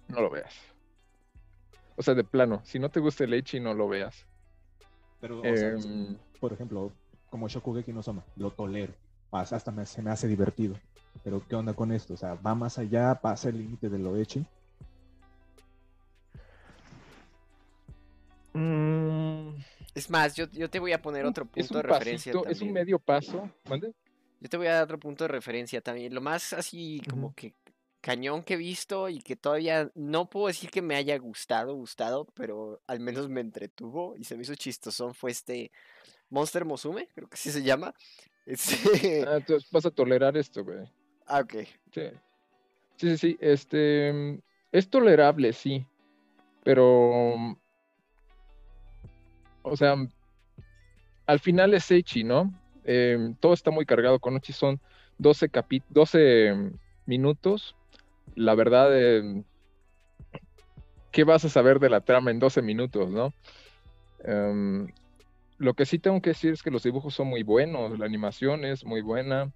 no 0.08 0.20
lo 0.20 0.30
veas. 0.30 0.54
O 1.97 2.02
sea, 2.02 2.14
de 2.14 2.23
plano, 2.23 2.62
si 2.64 2.78
no 2.78 2.88
te 2.88 3.00
gusta 3.00 3.25
el 3.25 3.35
Eichi, 3.35 3.58
no 3.58 3.75
lo 3.75 3.88
veas. 3.88 4.27
Pero, 5.20 5.40
o 5.40 5.56
sea, 5.56 5.68
Em, 5.70 6.16
por 6.40 6.52
ejemplo, 6.52 6.92
como 7.30 7.48
Shokugeki 7.48 7.92
no 7.92 8.02
Soma, 8.02 8.25
lo 8.37 8.50
tolero, 8.52 8.92
pasa- 9.30 9.56
hasta 9.56 9.70
me- 9.70 9.87
se 9.87 10.02
me 10.02 10.10
hace 10.10 10.28
divertido. 10.28 10.76
Pero, 11.25 11.42
¿qué 11.48 11.56
onda 11.56 11.75
con 11.75 11.92
esto? 11.92 12.14
O 12.14 12.16
sea, 12.16 12.34
¿va 12.34 12.54
más 12.54 12.78
allá, 12.78 13.14
pasa 13.16 13.48
el 13.48 13.58
límite 13.58 13.88
de 13.88 13.98
lo 13.98 14.16
hecho? 14.16 14.44
mm, 18.52 19.50
Es 19.94 20.10
más, 20.10 20.34
yo, 20.34 20.46
yo 20.52 20.70
te 20.70 20.78
voy 20.78 20.92
a 20.92 21.02
poner 21.02 21.26
otro 21.26 21.44
es 21.44 21.50
punto 21.68 21.75
un 21.78 21.82
de 21.82 21.88
referencia 21.88 22.32
es 22.48 22.62
un 22.62 22.72
medio 22.72 22.98
paso. 22.98 23.50
¿Mande? 23.68 23.92
Yo 24.40 24.48
te 24.48 24.56
voy 24.56 24.68
a 24.68 24.75
dar 24.75 24.84
otro 24.84 25.00
punto 25.00 25.25
de 25.25 25.28
referencia 25.28 25.80
también. 25.80 26.14
Lo 26.14 26.20
más 26.20 26.52
así 26.52 27.02
como 27.10 27.34
que 27.34 27.54
cañón 28.00 28.42
que 28.42 28.54
he 28.54 28.56
visto 28.56 29.08
y 29.08 29.20
que 29.20 29.36
todavía 29.36 29.90
no 29.94 30.30
puedo 30.30 30.46
decir 30.48 30.70
que 30.70 30.82
me 30.82 30.96
haya 30.96 31.16
gustado, 31.18 31.74
gustado, 31.74 32.26
pero 32.34 32.80
al 32.86 33.00
menos 33.00 33.28
me 33.28 33.40
entretuvo 33.40 34.16
y 34.16 34.24
se 34.24 34.36
me 34.36 34.42
hizo 34.42 34.54
chistosón 34.54 35.14
fue 35.14 35.30
este 35.30 35.70
Monster 36.30 36.64
Musume, 36.64 37.08
creo 37.14 37.28
que 37.28 37.34
así 37.34 37.50
se 37.50 37.62
llama. 37.62 37.94
Este... 38.46 39.26
Ah, 39.28 39.36
entonces 39.36 39.70
vas 39.70 39.84
a 39.84 39.90
tolerar 39.90 40.34
esto, 40.34 40.64
güey. 40.64 40.78
Ah, 41.26 41.40
ok. 41.40 41.54
Sí. 41.92 42.02
Sí, 42.96 43.10
sí, 43.10 43.18
sí. 43.18 43.38
Este 43.40 44.10
mm, 44.10 44.38
es 44.72 44.88
tolerable, 44.88 45.52
sí. 45.52 45.86
Pero. 46.64 47.34
mm, 47.36 47.56
O 49.62 49.76
sea, 49.76 49.96
mm, 49.96 50.10
al 51.26 51.40
final 51.40 51.74
es 51.74 51.90
Eichi, 51.90 52.24
¿no? 52.24 52.52
Em, 52.84 53.34
todo 53.34 53.52
está 53.52 53.70
muy 53.70 53.84
cargado 53.84 54.18
con 54.18 54.34
Ochi. 54.34 54.54
Son 54.54 54.80
12, 55.18 55.50
capi 55.50 55.82
12 55.90 56.54
mm, 56.54 56.78
minutos. 57.04 57.76
La 58.35 58.54
verdad, 58.54 58.97
em, 58.99 59.44
¿qué 61.11 61.25
vas 61.25 61.44
a 61.44 61.49
saber 61.49 61.78
de 61.78 61.90
la 61.90 62.00
trama 62.00 62.30
en 62.30 62.38
12 62.38 62.62
minutos, 62.62 63.11
no? 63.11 63.32
Em, 64.25 64.88
lo 65.58 65.75
que 65.75 65.87
sí 65.87 65.99
tengo 65.99 66.20
que 66.23 66.30
decir 66.30 66.52
es 66.52 66.62
que 66.62 66.70
los 66.70 66.82
dibujos 66.82 67.14
son 67.14 67.28
muy 67.28 67.42
buenos, 67.42 67.99
la 67.99 68.06
animación 68.06 68.64
es 68.64 68.85
muy 68.85 69.00
buena, 69.00 69.52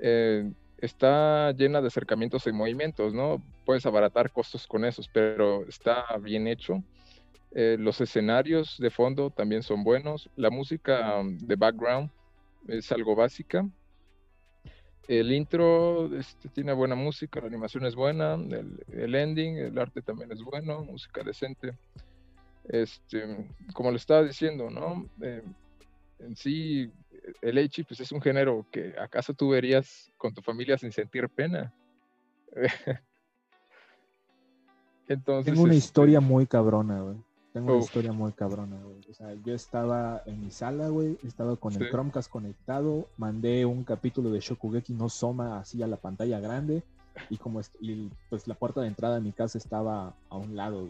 eh, 0.00 0.50
está 0.78 1.52
llena 1.52 1.80
de 1.80 1.88
acercamientos 1.88 2.46
y 2.46 2.52
movimientos, 2.52 3.14
¿no? 3.14 3.42
Puedes 3.64 3.86
abaratar 3.86 4.30
costos 4.32 4.66
con 4.66 4.84
esos, 4.84 5.08
pero 5.08 5.66
está 5.68 6.04
bien 6.20 6.46
hecho. 6.48 6.82
Eh, 7.54 7.76
los 7.78 8.00
escenarios 8.00 8.78
de 8.78 8.90
fondo 8.90 9.30
también 9.30 9.62
son 9.62 9.84
buenos. 9.84 10.30
La 10.36 10.50
música 10.50 11.18
um, 11.18 11.38
de 11.38 11.54
background 11.54 12.10
es 12.66 12.90
algo 12.90 13.14
básica. 13.14 13.68
El 15.08 15.32
intro 15.32 16.16
este, 16.16 16.48
tiene 16.48 16.72
buena 16.72 16.94
música, 16.94 17.40
la 17.40 17.48
animación 17.48 17.84
es 17.86 17.94
buena, 17.94 18.34
el, 18.34 18.78
el, 18.92 19.14
ending, 19.14 19.56
el 19.56 19.78
arte 19.78 20.00
también 20.00 20.30
es 20.30 20.42
bueno, 20.42 20.84
música 20.84 21.22
decente. 21.22 21.76
Este, 22.64 23.50
como 23.74 23.90
le 23.90 23.96
estaba 23.96 24.22
diciendo, 24.22 24.70
¿no? 24.70 25.08
Eh, 25.20 25.42
en 26.20 26.36
sí, 26.36 26.92
el 27.40 27.58
Echi 27.58 27.82
pues 27.82 28.00
es 28.00 28.12
un 28.12 28.22
género 28.22 28.64
que 28.70 28.94
acaso 28.98 29.34
tú 29.34 29.50
verías 29.50 30.12
con 30.16 30.32
tu 30.32 30.40
familia 30.40 30.78
sin 30.78 30.92
sentir 30.92 31.28
pena. 31.28 31.74
Entonces, 35.08 35.52
Tengo 35.52 35.64
una 35.64 35.74
este 35.74 35.84
historia 35.84 36.20
muy 36.20 36.46
cabrona, 36.46 37.00
güey. 37.00 37.16
Tengo 37.52 37.74
una 37.74 37.84
historia 37.84 38.12
muy 38.12 38.32
cabrona, 38.32 38.78
güey. 38.82 39.00
O 39.10 39.14
sea, 39.14 39.34
yo 39.44 39.54
estaba 39.54 40.22
en 40.24 40.40
mi 40.40 40.50
sala, 40.50 40.88
güey, 40.88 41.18
estaba 41.22 41.56
con 41.56 41.74
el 41.74 41.90
Chromecast 41.90 42.30
conectado, 42.30 43.08
mandé 43.18 43.66
un 43.66 43.84
capítulo 43.84 44.30
de 44.30 44.40
Shokugeki 44.40 44.94
no 44.94 45.10
Soma 45.10 45.58
así 45.58 45.82
a 45.82 45.86
la 45.86 45.98
pantalla 45.98 46.40
grande 46.40 46.82
y 47.28 47.36
como 47.36 47.60
y, 47.80 48.10
pues 48.30 48.48
la 48.48 48.54
puerta 48.54 48.80
de 48.80 48.88
entrada 48.88 49.16
de 49.16 49.20
mi 49.20 49.32
casa 49.32 49.58
estaba 49.58 50.14
a 50.30 50.36
un 50.36 50.56
lado 50.56 50.88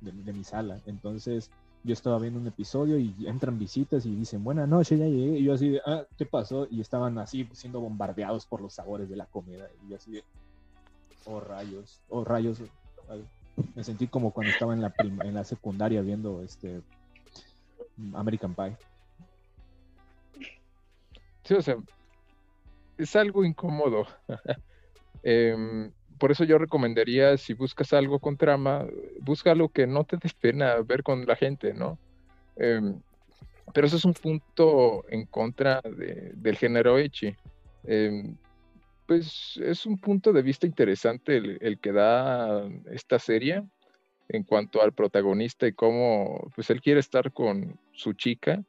de, 0.00 0.32
mi 0.32 0.44
sala. 0.44 0.80
Entonces 0.86 1.50
yo 1.82 1.92
estaba 1.92 2.20
viendo 2.20 2.38
un 2.38 2.46
episodio 2.46 2.96
y 2.96 3.14
entran 3.26 3.58
visitas 3.58 4.06
y 4.06 4.14
dicen, 4.14 4.44
buena 4.44 4.68
noche, 4.68 4.96
ya 4.96 5.06
llegué. 5.06 5.38
Y 5.38 5.44
yo 5.44 5.54
así 5.54 5.70
de, 5.70 5.82
ah, 5.86 6.04
¿qué 6.16 6.24
pasó? 6.24 6.68
Y 6.70 6.80
estaban 6.80 7.18
así 7.18 7.48
siendo 7.52 7.80
bombardeados 7.80 8.46
por 8.46 8.60
los 8.60 8.74
sabores 8.74 9.08
de 9.08 9.16
la 9.16 9.26
comida. 9.26 9.68
Y 9.84 9.90
yo 9.90 9.96
así 9.96 10.12
de, 10.12 10.24
oh 11.24 11.40
rayos, 11.40 12.00
oh 12.08 12.24
rayos. 12.24 12.62
Me 13.74 13.84
sentí 13.84 14.06
como 14.06 14.32
cuando 14.32 14.52
estaba 14.52 14.74
en 14.74 14.80
la, 14.80 14.92
en 14.98 15.34
la 15.34 15.44
secundaria 15.44 16.02
viendo 16.02 16.42
este 16.42 16.82
American 18.14 18.54
Pie. 18.54 18.76
Sí, 21.44 21.54
o 21.54 21.62
sea, 21.62 21.76
es 22.98 23.16
algo 23.16 23.44
incómodo. 23.44 24.06
Em, 25.22 25.92
por 26.18 26.30
eso 26.30 26.44
yo 26.44 26.56
recomendaría, 26.56 27.36
si 27.36 27.52
buscas 27.52 27.92
algo 27.92 28.20
con 28.20 28.38
trama, 28.38 28.86
busca 29.20 29.54
lo 29.54 29.68
que 29.68 29.86
no 29.86 30.04
te 30.04 30.16
des 30.16 30.32
pena 30.32 30.76
ver 30.76 31.02
con 31.02 31.26
la 31.26 31.36
gente, 31.36 31.74
¿no? 31.74 31.98
Em, 32.56 32.98
pero 33.74 33.86
eso 33.86 33.96
es 33.96 34.04
un 34.06 34.14
punto 34.14 35.04
en 35.10 35.26
contra 35.26 35.82
del 35.82 36.56
género 36.56 36.98
Echi. 36.98 37.36
Em, 37.84 38.34
pues 39.10 39.58
es 39.60 39.86
un 39.86 39.98
punto 39.98 40.32
de 40.32 40.40
vista 40.40 40.68
interesante 40.68 41.36
el, 41.36 41.80
que 41.80 41.90
da 41.90 42.64
esta 42.92 43.18
serie 43.18 43.64
en 44.28 44.44
cuanto 44.44 44.80
al 44.80 44.92
protagonista 44.92 45.66
y 45.66 45.72
cómo 45.72 46.48
pues 46.54 46.70
él 46.70 46.80
quiere 46.80 47.00
estar 47.00 47.32
con 47.32 47.76
su 47.90 48.12
chica 48.12 48.62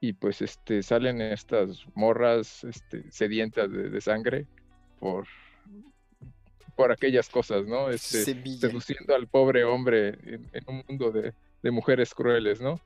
y 0.00 0.12
pues 0.12 0.40
este 0.40 0.84
salen 0.84 1.20
estas 1.20 1.84
morras 1.96 2.62
este, 2.62 3.10
sedientas 3.10 3.72
de, 3.72 4.00
sangre 4.00 4.46
por 5.00 5.26
por 6.76 6.92
aquellas 6.92 7.28
cosas, 7.28 7.66
¿no? 7.66 7.90
Este, 7.90 8.24
seduciendo 8.56 9.16
al 9.16 9.26
pobre 9.26 9.64
hombre 9.64 10.10
en, 10.52 10.64
un 10.68 10.84
mundo 10.86 11.10
de, 11.10 11.34
de, 11.60 11.70
mujeres 11.72 12.14
crueles, 12.14 12.60
¿no? 12.60 12.80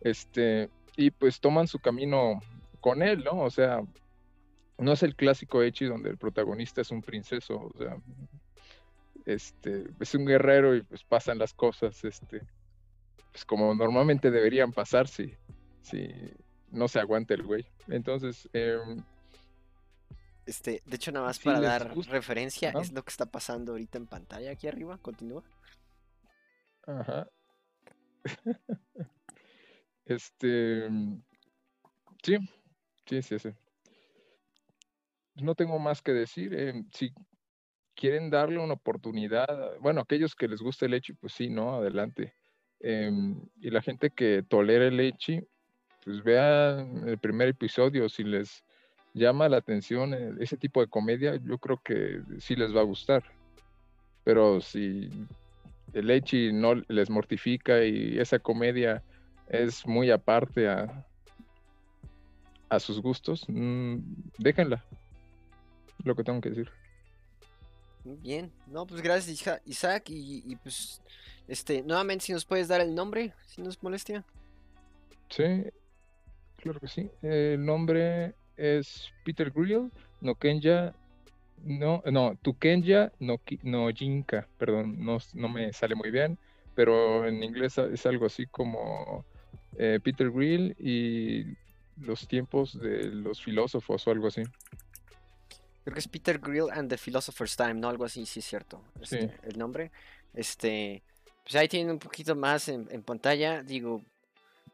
Este, 0.00 0.70
y 0.96 1.10
pues 1.10 1.38
toman 1.38 1.68
su 1.68 1.80
camino 1.80 2.40
con 2.80 3.02
él, 3.02 3.24
¿no? 3.24 3.40
O 3.40 3.50
sea, 3.50 3.82
no 4.78 4.92
es 4.92 5.02
el 5.02 5.16
clásico 5.16 5.62
Echi 5.62 5.86
donde 5.86 6.10
el 6.10 6.18
protagonista 6.18 6.80
es 6.80 6.90
un 6.90 7.02
princeso, 7.02 7.72
o 7.74 7.78
sea, 7.78 7.96
este, 9.24 9.86
es 9.98 10.14
un 10.14 10.26
guerrero 10.26 10.76
y 10.76 10.82
pues 10.82 11.02
pasan 11.02 11.38
las 11.38 11.54
cosas, 11.54 12.04
este, 12.04 12.42
pues 13.32 13.44
como 13.44 13.74
normalmente 13.74 14.30
deberían 14.30 14.72
pasar 14.72 15.08
si, 15.08 15.34
si 15.82 16.08
no 16.70 16.88
se 16.88 17.00
aguanta 17.00 17.34
el 17.34 17.42
güey. 17.42 17.66
Entonces, 17.88 18.48
em, 18.52 19.02
este, 20.44 20.82
de 20.84 20.96
hecho, 20.96 21.10
nada 21.10 21.26
más 21.26 21.38
para 21.38 21.60
dar 21.60 21.96
referencia, 22.08 22.70
es 22.80 22.92
lo 22.92 23.02
que 23.02 23.10
está 23.10 23.26
pasando 23.26 23.72
ahorita 23.72 23.98
en 23.98 24.06
pantalla 24.06 24.52
aquí 24.52 24.68
arriba. 24.68 24.96
Continúa. 24.98 25.42
Ajá. 26.86 27.28
este. 30.04 30.88
Sí, 32.22 32.38
sí, 33.06 33.22
sí, 33.22 33.38
sí 33.40 33.50
no 35.36 35.54
tengo 35.54 35.78
más 35.78 36.02
que 36.02 36.12
decir. 36.12 36.54
Eh, 36.54 36.84
si 36.92 37.12
quieren 37.94 38.30
darle 38.30 38.58
una 38.58 38.74
oportunidad, 38.74 39.46
bueno, 39.80 40.00
aquellos 40.00 40.34
que 40.34 40.48
les 40.48 40.60
gusta 40.60 40.84
el 40.84 40.92
leche, 40.92 41.14
pues 41.14 41.32
sí, 41.32 41.48
¿no? 41.48 41.76
Adelante. 41.76 42.34
Em, 42.80 43.40
y 43.60 43.70
la 43.70 43.82
gente 43.82 44.10
que 44.10 44.42
tolera 44.42 44.86
el 44.86 44.96
leche, 44.96 45.46
pues 46.04 46.22
vean 46.22 47.08
el 47.08 47.18
primer 47.18 47.48
episodio, 47.48 48.08
si 48.08 48.22
les 48.22 48.62
llama 49.14 49.48
la 49.48 49.56
atención 49.56 50.12
eh, 50.12 50.34
ese 50.40 50.56
tipo 50.56 50.80
de 50.80 50.88
comedia, 50.88 51.36
yo 51.36 51.58
creo 51.58 51.80
que 51.82 52.20
sí 52.38 52.54
les 52.54 52.74
va 52.74 52.80
a 52.80 52.84
gustar. 52.84 53.24
Pero 54.24 54.60
si 54.60 55.10
el 55.94 56.06
leche 56.06 56.52
no 56.52 56.74
les 56.88 57.08
mortifica 57.08 57.84
y 57.84 58.18
esa 58.18 58.38
comedia 58.38 59.02
es 59.48 59.86
muy 59.86 60.10
aparte 60.10 60.68
a, 60.68 61.06
a 62.68 62.78
sus 62.78 63.00
gustos, 63.00 63.46
mm, 63.48 63.96
déjenla 64.38 64.84
lo 66.04 66.14
que 66.14 66.24
tengo 66.24 66.40
que 66.40 66.50
decir. 66.50 66.70
Bien, 68.04 68.52
no, 68.68 68.86
pues 68.86 69.02
gracias 69.02 69.60
Isaac 69.64 70.04
y, 70.08 70.54
pues, 70.56 71.02
este, 71.48 71.82
nuevamente 71.82 72.24
si 72.24 72.32
nos 72.32 72.44
puedes 72.44 72.68
dar 72.68 72.80
el 72.80 72.94
nombre, 72.94 73.32
si 73.46 73.62
nos 73.62 73.82
molestia. 73.82 74.24
Sí, 75.28 75.64
claro 76.56 76.78
que 76.78 76.86
sí. 76.86 77.10
El 77.22 77.64
nombre 77.64 78.34
es 78.56 79.10
Peter 79.24 79.50
Grill, 79.50 79.90
no 80.20 80.36
Kenya, 80.36 80.94
no, 81.64 82.02
no, 82.06 82.38
Kenya 82.60 83.12
no, 83.18 83.40
no 83.62 83.88
Jinka, 83.90 84.46
perdón, 84.56 85.04
no, 85.04 85.18
no 85.34 85.48
me 85.48 85.72
sale 85.72 85.96
muy 85.96 86.12
bien, 86.12 86.38
pero 86.76 87.26
en 87.26 87.42
inglés 87.42 87.76
es 87.78 88.06
algo 88.06 88.26
así 88.26 88.46
como 88.46 89.24
eh, 89.78 89.98
Peter 90.02 90.30
Grill 90.30 90.76
y 90.78 91.56
los 92.00 92.28
tiempos 92.28 92.78
de 92.78 93.06
los 93.06 93.42
filósofos 93.42 94.06
o 94.06 94.10
algo 94.10 94.28
así. 94.28 94.42
Creo 95.86 95.94
que 95.94 96.00
es 96.00 96.08
Peter 96.08 96.40
Grill 96.40 96.68
and 96.72 96.90
the 96.90 96.96
Philosopher's 96.96 97.54
Time, 97.54 97.74
¿no? 97.74 97.88
Algo 97.88 98.04
así, 98.04 98.26
sí 98.26 98.40
es 98.40 98.46
cierto. 98.46 98.82
Este, 99.00 99.30
el 99.44 99.56
nombre. 99.56 99.92
Este. 100.34 101.00
Pues 101.44 101.54
ahí 101.54 101.68
tienen 101.68 101.92
un 101.92 102.00
poquito 102.00 102.34
más 102.34 102.68
en, 102.68 102.88
pantalla. 103.04 103.62
Digo, 103.62 104.02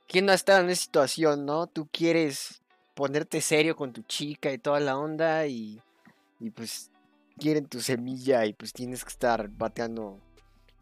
¿quién 0.08 0.24
no 0.24 0.32
ha 0.32 0.34
estado 0.34 0.62
en 0.62 0.70
esa 0.70 0.84
situación, 0.84 1.44
no? 1.44 1.66
Tú 1.66 1.86
quieres 1.92 2.62
ponerte 2.94 3.42
serio 3.42 3.76
con 3.76 3.92
tu 3.92 4.00
chica 4.04 4.54
y 4.54 4.56
toda 4.56 4.80
la 4.80 4.96
onda 4.96 5.46
y, 5.46 5.82
y 6.40 6.48
pues 6.48 6.90
quieren 7.38 7.66
tu 7.66 7.82
semilla 7.82 8.46
y 8.46 8.54
pues 8.54 8.72
tienes 8.72 9.04
que 9.04 9.10
estar 9.10 9.50
bateando 9.50 10.18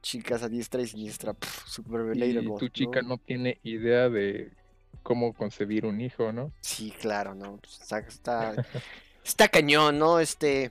chicas 0.00 0.44
a 0.44 0.48
diestra 0.48 0.80
y 0.80 0.86
siniestra. 0.86 1.34
super 1.66 2.16
Y 2.16 2.56
tu 2.56 2.68
chica 2.68 3.02
¿no? 3.02 3.18
tiene 3.18 3.58
idea 3.64 4.08
de 4.08 4.52
cómo 5.02 5.32
concebir 5.32 5.86
un 5.86 6.00
hijo, 6.00 6.32
¿no? 6.32 6.52
Sí, 6.60 6.92
claro, 7.00 7.34
¿no? 7.34 7.56
Pues, 7.56 7.80
está 7.80 7.98
está 7.98 8.54
cañón, 9.34 9.98
¿no? 9.98 10.20
Este. 10.20 10.70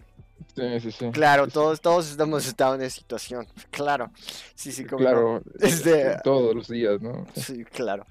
Sí, 0.55 0.79
sí, 0.79 0.91
sí. 0.91 1.11
Claro, 1.11 1.47
todos, 1.47 1.81
todos 1.81 2.17
hemos 2.19 2.47
estado 2.47 2.75
en 2.75 2.81
esa 2.81 2.97
situación. 2.97 3.47
Claro. 3.71 4.11
Sí, 4.55 4.71
sí, 4.71 4.85
como. 4.85 4.99
Claro. 4.99 5.41
Este, 5.59 6.17
todos 6.23 6.55
los 6.55 6.67
días, 6.67 7.01
¿no? 7.01 7.25
Sí, 7.35 7.63
claro. 7.65 8.05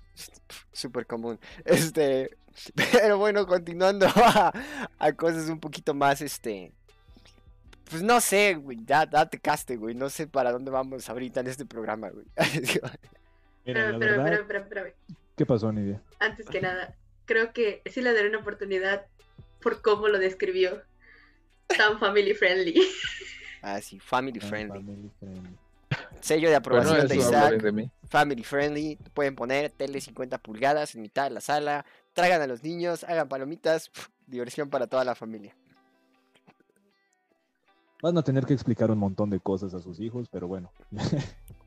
Súper 0.73 1.07
común. 1.07 1.39
Este. 1.65 2.37
Pero 2.93 3.19
bueno, 3.19 3.47
continuando 3.47 4.07
a, 4.07 4.53
cosas 5.17 5.49
un 5.49 5.61
poquito 5.61 5.95
más, 5.95 6.21
este. 6.21 6.73
Pues 7.91 8.03
no 8.03 8.21
sé, 8.21 8.55
güey. 8.55 8.79
Ya, 8.85 9.07
date 9.07 9.39
caste, 9.39 9.77
güey. 9.77 9.95
No 9.95 10.11
sé 10.11 10.27
para 10.27 10.53
dónde 10.53 10.71
vamos 10.71 11.09
ahorita 11.09 11.41
en 11.41 11.47
este 11.47 11.65
programa, 11.65 12.11
güey. 12.11 12.27
pero, 13.65 13.99
pero, 13.99 14.45
pero, 14.47 14.67
pero, 14.69 14.87
¿Qué 15.37 15.47
pasó, 15.47 15.73
Nidia? 15.73 16.03
Antes 16.19 16.47
que 16.49 16.61
nada, 16.61 16.97
creo 17.25 17.53
que 17.53 17.81
sí 17.87 18.01
le 18.03 18.13
daré 18.13 18.29
una 18.29 18.39
oportunidad 18.39 19.07
por 19.61 19.83
cómo 19.83 20.09
lo 20.09 20.19
describió. 20.19 20.83
Tan 21.67 21.99
family 21.99 22.35
friendly. 22.35 22.75
Ah, 23.61 23.81
sí, 23.81 23.99
family 23.99 24.39
friendly. 24.39 25.11
Sello 26.21 26.49
de 26.49 26.55
aprobación 26.55 27.09
de 27.09 27.17
Isaac. 27.17 27.61
family 28.09 28.45
friendly. 28.45 28.97
Pueden 29.15 29.35
poner 29.35 29.71
tele 29.71 30.01
50 30.01 30.39
pulgadas 30.39 30.95
en 30.95 31.03
mitad 31.03 31.25
de 31.25 31.31
la 31.31 31.41
sala. 31.41 31.85
Traigan 32.13 32.41
a 32.41 32.47
los 32.47 32.63
niños, 32.63 33.03
hagan 33.03 33.29
palomitas. 33.29 33.91
diversión 34.29 34.71
para 34.71 34.87
toda 34.87 35.05
la 35.05 35.17
familia. 35.17 35.57
Van 38.01 38.17
a 38.17 38.23
tener 38.23 38.47
que 38.47 38.55
explicar 38.55 38.93
un 38.93 38.99
montón 38.99 39.29
de 39.29 39.41
cosas 39.41 39.75
a 39.75 39.81
sus 39.81 39.99
hijos, 39.99 40.29
pero 40.31 40.47
bueno. 40.47 40.71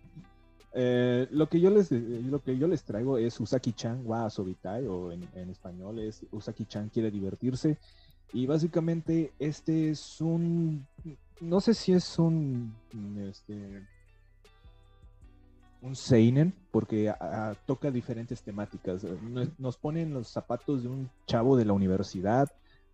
Eh, 0.73 1.27
lo, 1.31 1.49
que 1.49 1.59
yo 1.59 1.69
les, 1.69 1.91
lo 1.91 2.41
que 2.41 2.57
yo 2.57 2.67
les 2.67 2.83
traigo 2.83 3.17
es 3.17 3.39
Usaki-chan 3.39 4.03
wa 4.05 4.29
Sobitai, 4.29 4.87
o 4.87 5.11
en, 5.11 5.27
en, 5.35 5.49
español 5.49 5.99
es 5.99 6.25
Usaki-chan 6.31 6.89
quiere 6.89 7.11
divertirse. 7.11 7.77
Y 8.33 8.45
básicamente 8.45 9.33
este 9.39 9.89
es 9.89 10.21
un, 10.21 10.87
no 11.41 11.59
sé 11.59 11.73
si 11.73 11.91
es 11.91 12.17
un, 12.17 12.73
este, 13.29 13.85
un 15.81 15.95
seinen, 15.95 16.53
porque 16.71 17.13
toca 17.65 17.91
diferentes 17.91 18.41
temáticas. 18.41 19.05
Nos, 19.57 19.77
ponen 19.77 20.13
los 20.13 20.27
zapatos 20.27 20.83
de 20.83 20.89
un 20.89 21.09
chavo 21.25 21.57
de 21.57 21.65
la 21.65 21.73
universidad, 21.73 22.49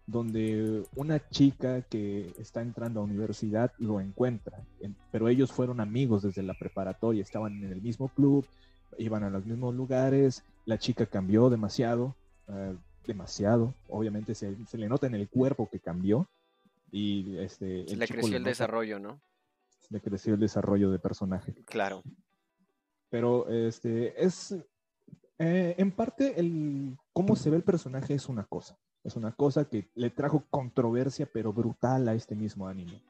donde 0.08 0.84
una 0.96 1.30
chica 1.30 1.82
que 1.82 2.32
está 2.40 2.62
entrando 2.62 3.02
a 3.02 3.04
universidad 3.04 3.74
lo 3.78 4.00
encuentra, 4.00 4.66
pero 5.12 5.28
ellos 5.28 5.52
fueron 5.52 5.82
amigos 5.82 6.24
desde 6.24 6.44
la 6.44 6.54
preparatoria, 6.54 7.22
estaban 7.22 7.62
en 7.62 7.72
el 7.72 7.82
mismo 7.82 8.08
club, 8.08 8.46
iban 8.98 9.24
a 9.26 9.30
los 9.30 9.46
mismos 9.46 9.76
lugares, 9.76 10.44
la 10.66 10.80
chica 10.80 11.06
cambió 11.06 11.50
demasiado, 11.50 12.16
eh, 12.48 12.76
demasiado, 13.06 13.74
obviamente 13.90 14.34
se, 14.34 14.56
le 14.74 14.88
nota 14.88 15.08
en 15.08 15.16
el 15.16 15.28
cuerpo 15.28 15.70
que 15.70 15.80
cambió 15.80 16.26
y 16.90 17.38
este... 17.38 17.84
le 17.84 18.08
creció 18.08 18.38
el 18.38 18.44
desarrollo, 18.46 19.00
¿no? 19.00 19.20
Le 19.90 20.00
creció 20.00 20.36
el 20.36 20.40
desarrollo 20.40 20.90
de 20.90 21.00
personaje. 21.00 21.54
Claro. 21.66 22.02
Pero 23.10 23.50
este 23.50 24.24
es 24.24 24.56
eh, 25.40 25.76
en 25.78 25.92
parte 25.92 26.40
el 26.40 26.98
cómo 27.14 27.36
se 27.36 27.50
ve 27.50 27.58
el 27.58 27.64
personaje 27.64 28.14
es 28.14 28.30
una 28.30 28.46
cosa. 28.46 28.78
Es 29.08 29.16
una 29.16 29.32
cosa 29.32 29.64
que 29.64 29.88
le 29.96 30.10
trajo 30.10 30.44
controversia, 30.50 31.30
pero 31.32 31.54
brutal 31.54 32.10
a 32.10 32.14
este 32.14 32.36
mismo 32.36 32.68
anime. 32.68 33.02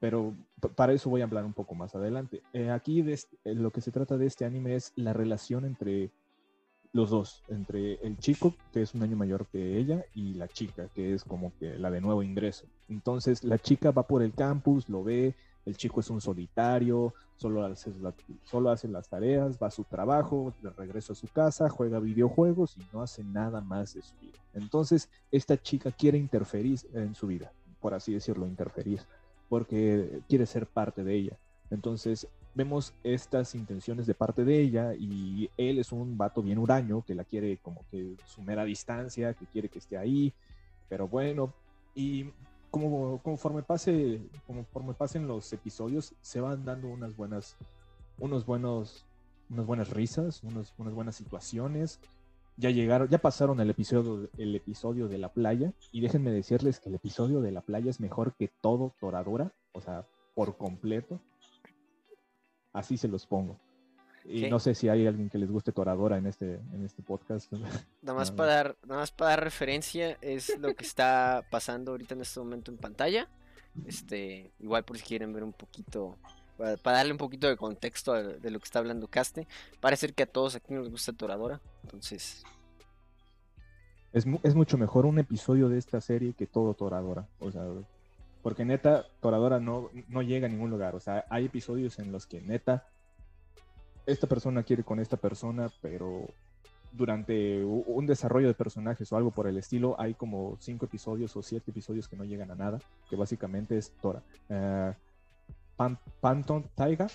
Pero 0.00 0.34
para 0.74 0.94
eso 0.94 1.10
voy 1.10 1.20
a 1.20 1.24
hablar 1.24 1.44
un 1.44 1.52
poco 1.52 1.74
más 1.74 1.94
adelante. 1.94 2.42
Eh, 2.54 2.70
aquí 2.70 3.00
eh, 3.00 3.54
lo 3.54 3.70
que 3.70 3.82
se 3.82 3.92
trata 3.92 4.16
de 4.16 4.24
este 4.24 4.46
anime 4.46 4.76
es 4.76 4.94
la 4.96 5.12
relación 5.12 5.66
entre 5.66 6.10
los 6.94 7.10
dos, 7.10 7.44
entre 7.48 7.96
el 7.96 8.16
chico, 8.16 8.54
que 8.72 8.80
es 8.80 8.94
un 8.94 9.02
año 9.02 9.18
mayor 9.18 9.46
que 9.48 9.76
ella, 9.76 10.06
y 10.14 10.32
la 10.32 10.48
chica, 10.48 10.88
que 10.94 11.12
es 11.12 11.22
como 11.22 11.52
que 11.58 11.78
la 11.78 11.90
de 11.90 12.00
nuevo 12.00 12.22
ingreso. 12.22 12.64
Entonces 12.88 13.44
la 13.44 13.58
chica 13.58 13.90
va 13.90 14.06
por 14.06 14.22
el 14.22 14.32
campus, 14.32 14.88
lo 14.88 15.04
ve, 15.04 15.34
el 15.66 15.76
chico 15.76 16.00
es 16.00 16.08
un 16.10 16.20
solitario, 16.20 17.12
solo 17.36 17.64
hace, 17.64 17.92
solo 18.44 18.70
hace 18.70 18.88
las 18.88 19.08
tareas, 19.08 19.58
va 19.60 19.66
a 19.66 19.70
su 19.72 19.84
trabajo, 19.84 20.54
de 20.62 20.70
regreso 20.70 21.12
a 21.12 21.16
su 21.16 21.26
casa, 21.28 21.68
juega 21.68 21.98
videojuegos 21.98 22.76
y 22.78 22.86
no 22.92 23.02
hace 23.02 23.24
nada 23.24 23.60
más 23.60 23.94
de 23.94 24.02
su 24.02 24.14
vida. 24.20 24.38
Entonces, 24.54 25.10
esta 25.30 25.60
chica 25.60 25.90
quiere 25.90 26.18
interferir 26.18 26.78
en 26.94 27.14
su 27.14 27.26
vida, 27.26 27.52
por 27.80 27.94
así 27.94 28.14
decirlo, 28.14 28.46
interferir, 28.46 29.00
porque 29.48 30.22
quiere 30.28 30.46
ser 30.46 30.66
parte 30.66 31.02
de 31.02 31.14
ella. 31.14 31.36
Entonces, 31.70 32.28
vemos 32.54 32.94
estas 33.02 33.54
intenciones 33.54 34.06
de 34.06 34.14
parte 34.14 34.44
de 34.44 34.60
ella 34.60 34.94
y 34.94 35.50
él 35.58 35.78
es 35.78 35.92
un 35.92 36.16
vato 36.16 36.42
bien 36.42 36.58
huraño 36.58 37.02
que 37.04 37.14
la 37.14 37.24
quiere 37.24 37.58
como 37.58 37.84
que 37.90 38.16
sumar 38.24 38.60
a 38.60 38.64
distancia, 38.64 39.34
que 39.34 39.46
quiere 39.46 39.68
que 39.68 39.80
esté 39.80 39.98
ahí, 39.98 40.32
pero 40.88 41.08
bueno, 41.08 41.52
y 41.94 42.30
como 42.70 43.20
conforme 43.22 43.62
pase, 43.62 44.20
conforme 44.46 44.94
pasen 44.94 45.26
los 45.26 45.52
episodios, 45.52 46.14
se 46.20 46.40
van 46.40 46.64
dando 46.64 46.88
unas 46.88 47.16
buenas, 47.16 47.56
unos 48.18 48.46
buenos, 48.46 49.04
unas 49.50 49.66
buenas 49.66 49.90
risas, 49.90 50.42
unas 50.42 50.74
buenas 50.76 51.16
situaciones. 51.16 52.00
Ya 52.58 52.70
llegaron, 52.70 53.08
ya 53.08 53.18
pasaron 53.18 53.60
el 53.60 53.68
episodio, 53.68 54.30
el 54.38 54.54
episodio 54.54 55.08
de 55.08 55.18
la 55.18 55.30
playa, 55.30 55.72
y 55.92 56.00
déjenme 56.00 56.30
decirles 56.30 56.80
que 56.80 56.88
el 56.88 56.94
episodio 56.94 57.42
de 57.42 57.52
la 57.52 57.60
playa 57.60 57.90
es 57.90 58.00
mejor 58.00 58.34
que 58.34 58.48
todo 58.48 58.94
Toradora, 58.98 59.52
o 59.72 59.80
sea, 59.80 60.06
por 60.34 60.56
completo. 60.56 61.20
Así 62.72 62.96
se 62.96 63.08
los 63.08 63.26
pongo. 63.26 63.58
Y 64.28 64.50
no 64.50 64.58
sé 64.58 64.74
si 64.74 64.88
hay 64.88 65.06
alguien 65.06 65.30
que 65.30 65.38
les 65.38 65.50
guste 65.50 65.72
Toradora 65.72 66.18
en 66.18 66.26
este, 66.26 66.54
en 66.72 66.84
este 66.84 67.02
podcast. 67.02 67.52
Nada 68.02 68.18
más, 68.18 68.30
para 68.30 68.54
dar, 68.54 68.76
nada 68.84 69.00
más 69.00 69.10
para 69.10 69.30
dar 69.30 69.44
referencia, 69.44 70.16
es 70.20 70.58
lo 70.58 70.74
que 70.74 70.84
está 70.84 71.44
pasando 71.50 71.92
ahorita 71.92 72.14
en 72.14 72.22
este 72.22 72.40
momento 72.40 72.70
en 72.70 72.78
pantalla. 72.78 73.28
Este, 73.86 74.52
igual 74.58 74.84
por 74.84 74.96
si 74.98 75.04
quieren 75.04 75.32
ver 75.32 75.44
un 75.44 75.52
poquito, 75.52 76.16
para, 76.56 76.76
darle 76.96 77.12
un 77.12 77.18
poquito 77.18 77.46
de 77.46 77.56
contexto 77.56 78.14
de, 78.14 78.50
lo 78.50 78.58
que 78.58 78.64
está 78.64 78.78
hablando 78.78 79.06
Caste. 79.08 79.46
Parece 79.80 80.08
que 80.12 80.22
a 80.22 80.26
todos 80.26 80.54
aquí 80.54 80.72
nos 80.72 80.88
gusta 80.88 81.12
Toradora, 81.12 81.60
entonces... 81.82 82.42
Es, 84.12 84.24
es 84.42 84.54
mucho 84.54 84.78
mejor 84.78 85.04
un 85.04 85.18
episodio 85.18 85.68
de 85.68 85.78
esta 85.78 86.00
serie 86.00 86.32
que 86.32 86.46
todo 86.46 86.72
Toradora. 86.72 87.28
O 87.38 87.52
sea, 87.52 87.64
porque 88.42 88.64
neta, 88.64 89.04
Toradora 89.20 89.60
no, 89.60 89.90
no 90.08 90.22
llega 90.22 90.46
a 90.46 90.50
ningún 90.50 90.70
lugar. 90.70 90.94
O 90.94 91.00
sea, 91.00 91.26
hay 91.28 91.44
episodios 91.44 91.98
en 91.98 92.12
los 92.12 92.26
que 92.26 92.40
neta 92.40 92.86
esta 94.06 94.26
persona 94.26 94.62
quiere 94.62 94.84
con 94.84 95.00
esta 95.00 95.16
persona, 95.16 95.68
pero 95.82 96.26
durante 96.92 97.62
un 97.64 98.06
desarrollo 98.06 98.48
de 98.48 98.54
personajes 98.54 99.12
o 99.12 99.16
algo 99.16 99.30
por 99.30 99.46
el 99.46 99.58
estilo, 99.58 99.96
hay 99.98 100.14
como 100.14 100.56
cinco 100.60 100.86
episodios 100.86 101.36
o 101.36 101.42
siete 101.42 101.70
episodios 101.70 102.08
que 102.08 102.16
no 102.16 102.24
llegan 102.24 102.50
a 102.50 102.54
nada, 102.54 102.80
que 103.10 103.16
básicamente 103.16 103.76
es 103.76 103.90
Tora. 104.00 104.22
Uh, 104.48 104.94
Panton 106.20 106.64
Taiga 106.74 107.08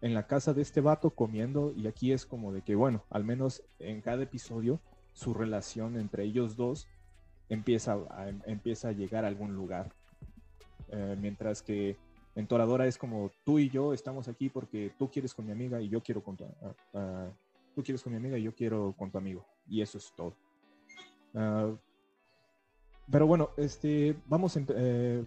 en 0.00 0.14
la 0.14 0.26
casa 0.26 0.54
de 0.54 0.62
este 0.62 0.80
vato 0.80 1.10
comiendo 1.10 1.72
y 1.76 1.86
aquí 1.86 2.12
es 2.12 2.26
como 2.26 2.52
de 2.52 2.62
que, 2.62 2.74
bueno, 2.74 3.04
al 3.10 3.24
menos 3.24 3.62
en 3.78 4.00
cada 4.00 4.22
episodio 4.22 4.80
su 5.12 5.34
relación 5.34 5.96
entre 5.98 6.24
ellos 6.24 6.56
dos 6.56 6.86
empieza 7.48 7.94
a, 8.10 8.28
empieza 8.46 8.88
a 8.88 8.92
llegar 8.92 9.24
a 9.24 9.28
algún 9.28 9.54
lugar. 9.54 9.92
Eh, 10.90 11.16
mientras 11.20 11.62
que 11.62 11.96
en 12.38 12.46
Toradora 12.46 12.86
es 12.86 12.96
como 12.96 13.32
tú 13.44 13.58
y 13.58 13.68
yo 13.68 13.92
estamos 13.92 14.28
aquí 14.28 14.48
porque 14.48 14.92
tú 14.96 15.10
quieres 15.10 15.34
con 15.34 15.44
mi 15.44 15.50
amiga 15.50 15.80
y 15.80 15.88
yo 15.88 16.00
quiero 16.00 16.22
con 16.22 16.36
tu, 16.36 16.44
ah, 16.44 16.74
ah, 16.94 17.30
tú 17.74 17.82
quieres 17.82 18.00
con 18.00 18.12
mi 18.12 18.16
amiga 18.16 18.38
y 18.38 18.44
yo 18.44 18.54
quiero 18.54 18.94
con 18.96 19.10
tu 19.10 19.18
amigo. 19.18 19.44
Y 19.68 19.82
eso 19.82 19.98
es 19.98 20.12
todo. 20.16 20.36
Ah, 21.34 21.74
pero 23.10 23.26
bueno, 23.26 23.50
este, 23.56 24.16
vamos, 24.26 24.56
eh, 24.56 25.26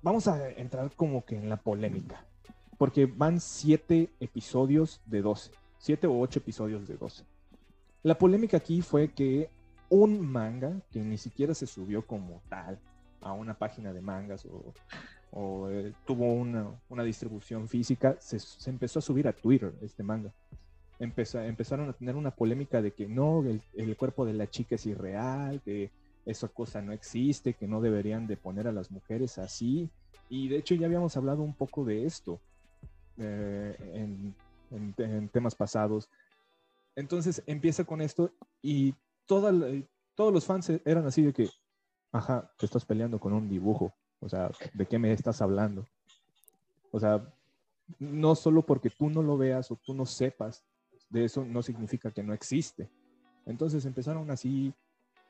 vamos 0.00 0.26
a 0.28 0.48
entrar 0.52 0.90
como 0.96 1.26
que 1.26 1.36
en 1.36 1.50
la 1.50 1.58
polémica. 1.58 2.24
Porque 2.78 3.04
van 3.04 3.38
siete 3.38 4.08
episodios 4.18 5.02
de 5.04 5.20
12. 5.20 5.50
Siete 5.76 6.06
o 6.06 6.18
ocho 6.18 6.38
episodios 6.38 6.88
de 6.88 6.96
12. 6.96 7.22
La 8.02 8.16
polémica 8.16 8.56
aquí 8.56 8.80
fue 8.80 9.12
que 9.12 9.50
un 9.90 10.26
manga 10.26 10.80
que 10.90 11.00
ni 11.00 11.18
siquiera 11.18 11.52
se 11.52 11.66
subió 11.66 12.06
como 12.06 12.40
tal 12.48 12.80
a 13.20 13.32
una 13.32 13.58
página 13.58 13.92
de 13.92 14.00
mangas 14.00 14.46
o 14.46 14.72
o 15.38 15.68
eh, 15.68 15.92
tuvo 16.06 16.32
una, 16.32 17.04
distribución 17.04 17.68
física, 17.68 18.16
se, 18.20 18.38
empezó 18.70 19.00
a 19.00 19.02
subir 19.02 19.28
a 19.28 19.34
Twitter 19.34 19.74
este 19.82 20.02
manga. 20.02 20.32
empezaron 20.98 21.90
a 21.90 21.92
tener 21.92 22.16
una 22.16 22.30
polémica 22.30 22.80
de 22.80 22.92
que 22.92 23.06
no, 23.06 23.44
el, 23.44 23.96
cuerpo 23.98 24.24
de 24.24 24.32
la 24.32 24.48
chica 24.48 24.76
es 24.76 24.86
irreal, 24.86 25.60
que 25.60 25.90
esa 26.24 26.48
cosa 26.48 26.80
no 26.80 26.92
existe, 26.92 27.52
que 27.52 27.68
no 27.68 27.82
deberían 27.82 28.26
de 28.26 28.38
poner 28.38 28.66
a 28.66 28.72
las 28.72 28.90
mujeres 28.90 29.36
así. 29.36 29.90
Y 30.30 30.48
de 30.48 30.56
hecho 30.56 30.74
ya 30.74 30.86
habíamos 30.86 31.14
hablado 31.18 31.42
un 31.42 31.54
poco 31.54 31.84
de 31.84 32.06
esto 32.06 32.40
eh, 33.18 33.76
en, 34.70 35.28
temas 35.28 35.54
pasados. 35.54 36.08
Entonces 36.94 37.42
empieza 37.46 37.84
con 37.84 38.00
esto 38.00 38.32
y 38.62 38.94
todos 39.26 39.52
los 40.16 40.46
fans 40.46 40.72
eran 40.86 41.06
así 41.06 41.20
de 41.20 41.34
que, 41.34 41.50
ajá, 42.10 42.50
te 42.56 42.64
estás 42.64 42.86
peleando 42.86 43.20
con 43.20 43.34
un 43.34 43.50
dibujo 43.50 43.92
o 44.20 44.28
sea, 44.28 44.50
¿de 44.74 44.86
qué 44.86 44.98
me 44.98 45.12
estás 45.12 45.40
hablando? 45.42 45.86
O 46.90 47.00
sea, 47.00 47.22
no 47.98 48.34
solo 48.34 48.62
porque 48.62 48.90
tú 48.90 49.10
no 49.10 49.22
lo 49.22 49.36
veas 49.36 49.70
o 49.70 49.76
tú 49.76 49.94
no 49.94 50.06
sepas, 50.06 50.64
de 51.10 51.24
eso 51.24 51.44
no 51.44 51.62
significa 51.62 52.10
que 52.10 52.22
no 52.22 52.32
existe. 52.34 52.88
Entonces 53.44 53.84
empezaron 53.86 54.30
así, 54.30 54.72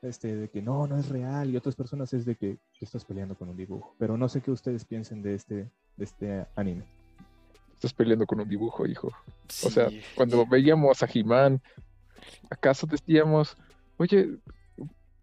este, 0.01 0.35
de 0.35 0.49
que 0.49 0.61
no, 0.61 0.87
no 0.87 0.97
es 0.97 1.09
real, 1.09 1.49
y 1.49 1.57
otras 1.57 1.75
personas 1.75 2.13
es 2.13 2.25
de 2.25 2.35
que, 2.35 2.57
estás 2.81 3.05
peleando 3.05 3.35
con 3.35 3.49
un 3.49 3.57
dibujo. 3.57 3.95
Pero 3.99 4.17
no 4.17 4.27
sé 4.29 4.41
qué 4.41 4.51
ustedes 4.51 4.85
piensen 4.85 5.21
de 5.21 5.35
este, 5.35 5.55
de 5.95 6.03
este 6.03 6.45
anime. 6.55 6.85
Estás 7.73 7.93
peleando 7.93 8.25
con 8.25 8.39
un 8.39 8.49
dibujo, 8.49 8.87
hijo. 8.87 9.11
O 9.63 9.69
sea, 9.69 9.89
cuando 10.15 10.45
veíamos 10.47 11.03
a 11.03 11.07
Jimán, 11.07 11.61
¿acaso 12.49 12.87
decíamos, 12.87 13.55
oye, 13.97 14.39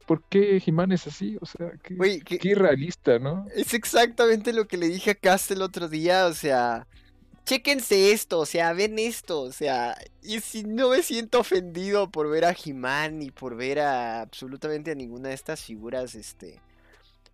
¿por 0.07 0.23
qué 0.25 0.61
Jimán 0.61 0.93
es 0.93 1.07
así? 1.07 1.37
O 1.41 1.47
sea, 1.47 1.73
qué, 1.83 2.39
irrealista, 2.43 3.19
¿no? 3.19 3.47
Es 3.55 3.75
exactamente 3.75 4.53
lo 4.53 4.67
que 4.67 4.77
le 4.77 4.89
dije 4.89 5.13
a 5.13 5.15
Cast 5.15 5.51
el 5.51 5.63
otro 5.63 5.89
día, 5.89 6.27
o 6.27 6.35
sea, 6.35 6.87
chéquense 7.45 8.13
esto, 8.13 8.41
o 8.41 8.47
sea, 8.47 8.73
ven 8.73 8.99
esto, 8.99 9.43
o 9.43 9.53
sea, 9.53 9.97
y 10.23 10.41
si 10.41 10.65
no 10.65 10.91
me 10.91 11.03
siento 11.03 11.41
ofendido 11.41 12.11
por 12.11 12.29
ver 12.29 12.45
a 12.45 12.55
Jimán 12.55 13.19
ni 13.19 13.31
por 13.31 13.57
ver 13.57 13.81
a 13.81 14.23
absolutamente 14.23 14.91
a 14.91 14.95
ninguna 14.95 15.29
de 15.29 15.35
estas 15.35 15.63
figuras, 15.63 16.15
este, 16.15 16.61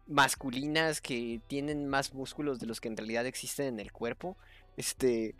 masculinas 0.06 1.00
que 1.00 1.40
tienen 1.46 1.88
más 1.88 2.12
músculos 2.14 2.58
de 2.58 2.66
los 2.66 2.80
que 2.80 2.88
en 2.88 2.96
realidad 2.96 3.26
existen 3.26 3.66
en 3.66 3.80
el 3.80 3.92
cuerpo, 3.92 4.36
este... 4.76 5.34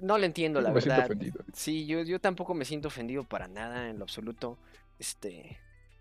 No 0.00 0.18
lo 0.18 0.24
entiendo, 0.24 0.60
la 0.60 0.72
verdad. 0.72 1.08
Sí, 1.52 1.86
yo, 1.86 2.02
yo 2.02 2.20
tampoco 2.20 2.52
me 2.52 2.64
siento 2.64 2.88
ofendido 2.88 3.22
para 3.22 3.46
nada 3.46 3.88
en 3.88 3.98
lo 3.98 4.02
absoluto. 4.02 4.58
Este. 4.98 5.58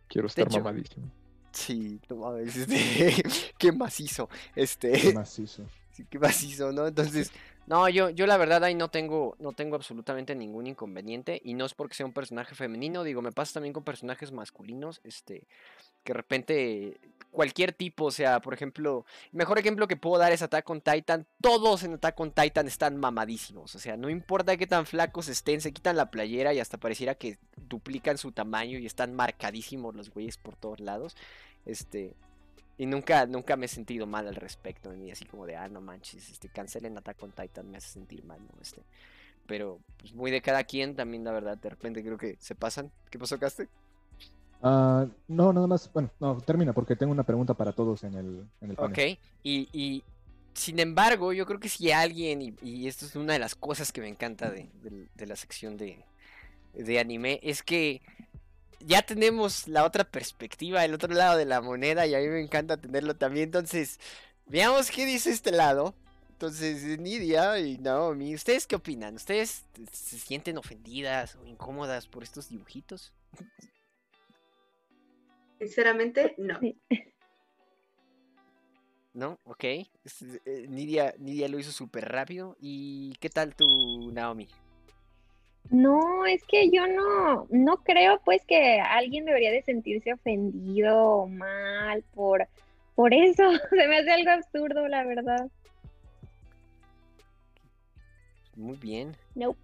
Quiero 0.07 0.27
estar 0.27 0.49
mamadísimo. 0.51 1.11
Sí, 1.51 1.99
no 2.09 2.15
mames, 2.17 2.55
este, 2.57 3.23
qué 3.57 3.71
macizo. 3.71 4.29
Este. 4.55 4.91
Qué 4.91 5.13
macizo. 5.13 5.65
Sí, 5.93 6.07
qué 6.09 6.17
macizo, 6.17 6.71
¿no? 6.71 6.87
Entonces, 6.87 7.31
No, 7.65 7.87
yo, 7.87 8.09
yo 8.09 8.27
la 8.27 8.35
verdad 8.35 8.63
ahí 8.63 8.75
no 8.75 8.89
tengo, 8.89 9.35
no 9.39 9.53
tengo 9.53 9.75
absolutamente 9.75 10.35
ningún 10.35 10.67
inconveniente. 10.67 11.41
Y 11.43 11.53
no 11.53 11.65
es 11.65 11.73
porque 11.73 11.95
sea 11.95 12.05
un 12.05 12.13
personaje 12.13 12.55
femenino. 12.55 13.03
Digo, 13.03 13.21
me 13.21 13.31
pasa 13.31 13.53
también 13.53 13.73
con 13.73 13.83
personajes 13.83 14.31
masculinos. 14.31 14.99
Este. 15.03 15.47
Que 16.03 16.11
de 16.11 16.17
repente. 16.17 16.99
Cualquier 17.31 17.71
tipo. 17.71 18.05
O 18.05 18.11
sea, 18.11 18.41
por 18.41 18.53
ejemplo. 18.53 19.05
Mejor 19.31 19.59
ejemplo 19.59 19.87
que 19.87 19.95
puedo 19.95 20.17
dar 20.17 20.33
es 20.33 20.41
Attack 20.41 20.69
on 20.69 20.81
Titan. 20.81 21.25
Todos 21.41 21.83
en 21.83 21.93
Attack 21.93 22.19
on 22.19 22.31
Titan 22.31 22.67
están 22.67 22.97
mamadísimos. 22.97 23.73
O 23.75 23.79
sea, 23.79 23.95
no 23.95 24.09
importa 24.09 24.57
qué 24.57 24.67
tan 24.67 24.85
flacos 24.85 25.29
estén. 25.29 25.61
Se 25.61 25.71
quitan 25.71 25.95
la 25.95 26.11
playera 26.11 26.53
y 26.53 26.59
hasta 26.59 26.77
pareciera 26.77 27.15
que 27.15 27.37
duplican 27.55 28.17
su 28.17 28.33
tamaño. 28.33 28.77
Y 28.77 28.85
están 28.85 29.13
marcadísimos 29.13 29.95
los 29.95 30.09
güeyes 30.09 30.37
por 30.37 30.57
todos 30.57 30.81
lados. 30.81 31.15
Este. 31.65 32.13
Y 32.77 32.85
nunca, 32.85 33.25
nunca 33.27 33.55
me 33.55 33.65
he 33.67 33.69
sentido 33.69 34.07
mal 34.07 34.27
al 34.27 34.35
respecto, 34.35 34.91
ni 34.93 35.11
así 35.11 35.25
como 35.25 35.45
de, 35.45 35.55
ah, 35.55 35.67
no 35.69 35.79
manches, 35.79 36.29
este, 36.29 36.49
cancelen 36.49 36.97
Attack 36.97 37.21
on 37.21 37.31
Titan, 37.31 37.69
me 37.69 37.77
hace 37.77 37.89
sentir 37.89 38.23
mal, 38.23 38.39
¿no? 38.39 38.61
Este, 38.61 38.81
pero, 39.45 39.79
pues 39.97 40.13
muy 40.13 40.31
de 40.31 40.41
cada 40.41 40.63
quien 40.63 40.95
también, 40.95 41.23
la 41.23 41.31
verdad, 41.31 41.57
de 41.57 41.69
repente 41.69 42.03
creo 42.03 42.17
que 42.17 42.35
se 42.39 42.55
pasan. 42.55 42.91
¿Qué 43.09 43.19
pasó, 43.19 43.37
Caste? 43.37 43.67
Uh, 44.61 45.09
no, 45.27 45.51
nada 45.51 45.67
más, 45.67 45.91
bueno, 45.93 46.09
no, 46.19 46.39
termina 46.39 46.73
porque 46.73 46.95
tengo 46.95 47.11
una 47.11 47.23
pregunta 47.23 47.53
para 47.53 47.73
todos 47.73 48.03
en 48.05 48.15
el, 48.15 48.47
en 48.61 48.69
el 48.69 48.75
panel. 48.75 48.91
Ok, 48.91 49.19
y, 49.43 49.67
y, 49.73 50.03
sin 50.53 50.79
embargo, 50.79 51.33
yo 51.33 51.45
creo 51.45 51.59
que 51.59 51.69
si 51.69 51.91
alguien, 51.91 52.41
y, 52.41 52.55
y, 52.61 52.87
esto 52.87 53.05
es 53.05 53.15
una 53.15 53.33
de 53.33 53.39
las 53.39 53.55
cosas 53.55 53.91
que 53.91 54.01
me 54.01 54.07
encanta 54.07 54.49
de, 54.49 54.69
de, 54.81 55.07
de 55.13 55.25
la 55.27 55.35
sección 55.35 55.75
de, 55.75 56.05
de 56.73 56.99
anime, 56.99 57.39
es 57.43 57.61
que 57.61 58.01
ya 58.85 59.01
tenemos 59.01 59.67
la 59.67 59.85
otra 59.85 60.03
perspectiva, 60.03 60.83
el 60.85 60.93
otro 60.93 61.13
lado 61.13 61.37
de 61.37 61.45
la 61.45 61.61
moneda, 61.61 62.05
y 62.05 62.15
a 62.15 62.19
mí 62.19 62.27
me 62.27 62.41
encanta 62.41 62.77
tenerlo 62.77 63.15
también. 63.15 63.45
Entonces, 63.45 63.99
veamos 64.45 64.91
qué 64.91 65.05
dice 65.05 65.31
este 65.31 65.51
lado. 65.51 65.95
Entonces, 66.31 66.99
Nidia 66.99 67.59
y 67.59 67.77
Naomi, 67.77 68.35
¿ustedes 68.35 68.67
qué 68.67 68.75
opinan? 68.75 69.15
¿Ustedes 69.15 69.65
se 69.91 70.19
sienten 70.19 70.57
ofendidas 70.57 71.35
o 71.35 71.45
incómodas 71.45 72.07
por 72.07 72.23
estos 72.23 72.49
dibujitos? 72.49 73.13
Sinceramente, 75.59 76.35
no. 76.37 76.59
¿No? 79.13 79.39
Ok. 79.45 79.63
Eh, 79.63 79.87
Nidia, 80.67 81.13
Nidia 81.19 81.47
lo 81.47 81.59
hizo 81.59 81.71
súper 81.71 82.09
rápido. 82.09 82.57
¿Y 82.59 83.13
qué 83.19 83.29
tal 83.29 83.55
tú, 83.55 84.11
Naomi? 84.11 84.49
No, 85.73 86.27
es 86.27 86.43
que 86.43 86.69
yo 86.69 86.85
no, 86.85 87.47
no 87.49 87.77
creo 87.77 88.21
pues 88.23 88.45
que 88.45 88.79
alguien 88.79 89.25
debería 89.25 89.51
de 89.51 89.63
sentirse 89.63 90.13
ofendido 90.13 90.95
o 90.95 91.27
mal 91.27 92.03
por, 92.13 92.47
por 92.93 93.11
eso. 93.11 93.41
Se 93.71 93.87
me 93.87 93.97
hace 93.97 94.11
algo 94.11 94.29
absurdo, 94.29 94.87
la 94.87 95.03
verdad. 95.03 95.49
Muy 98.55 98.77
bien. 98.77 99.17
No. 99.33 99.55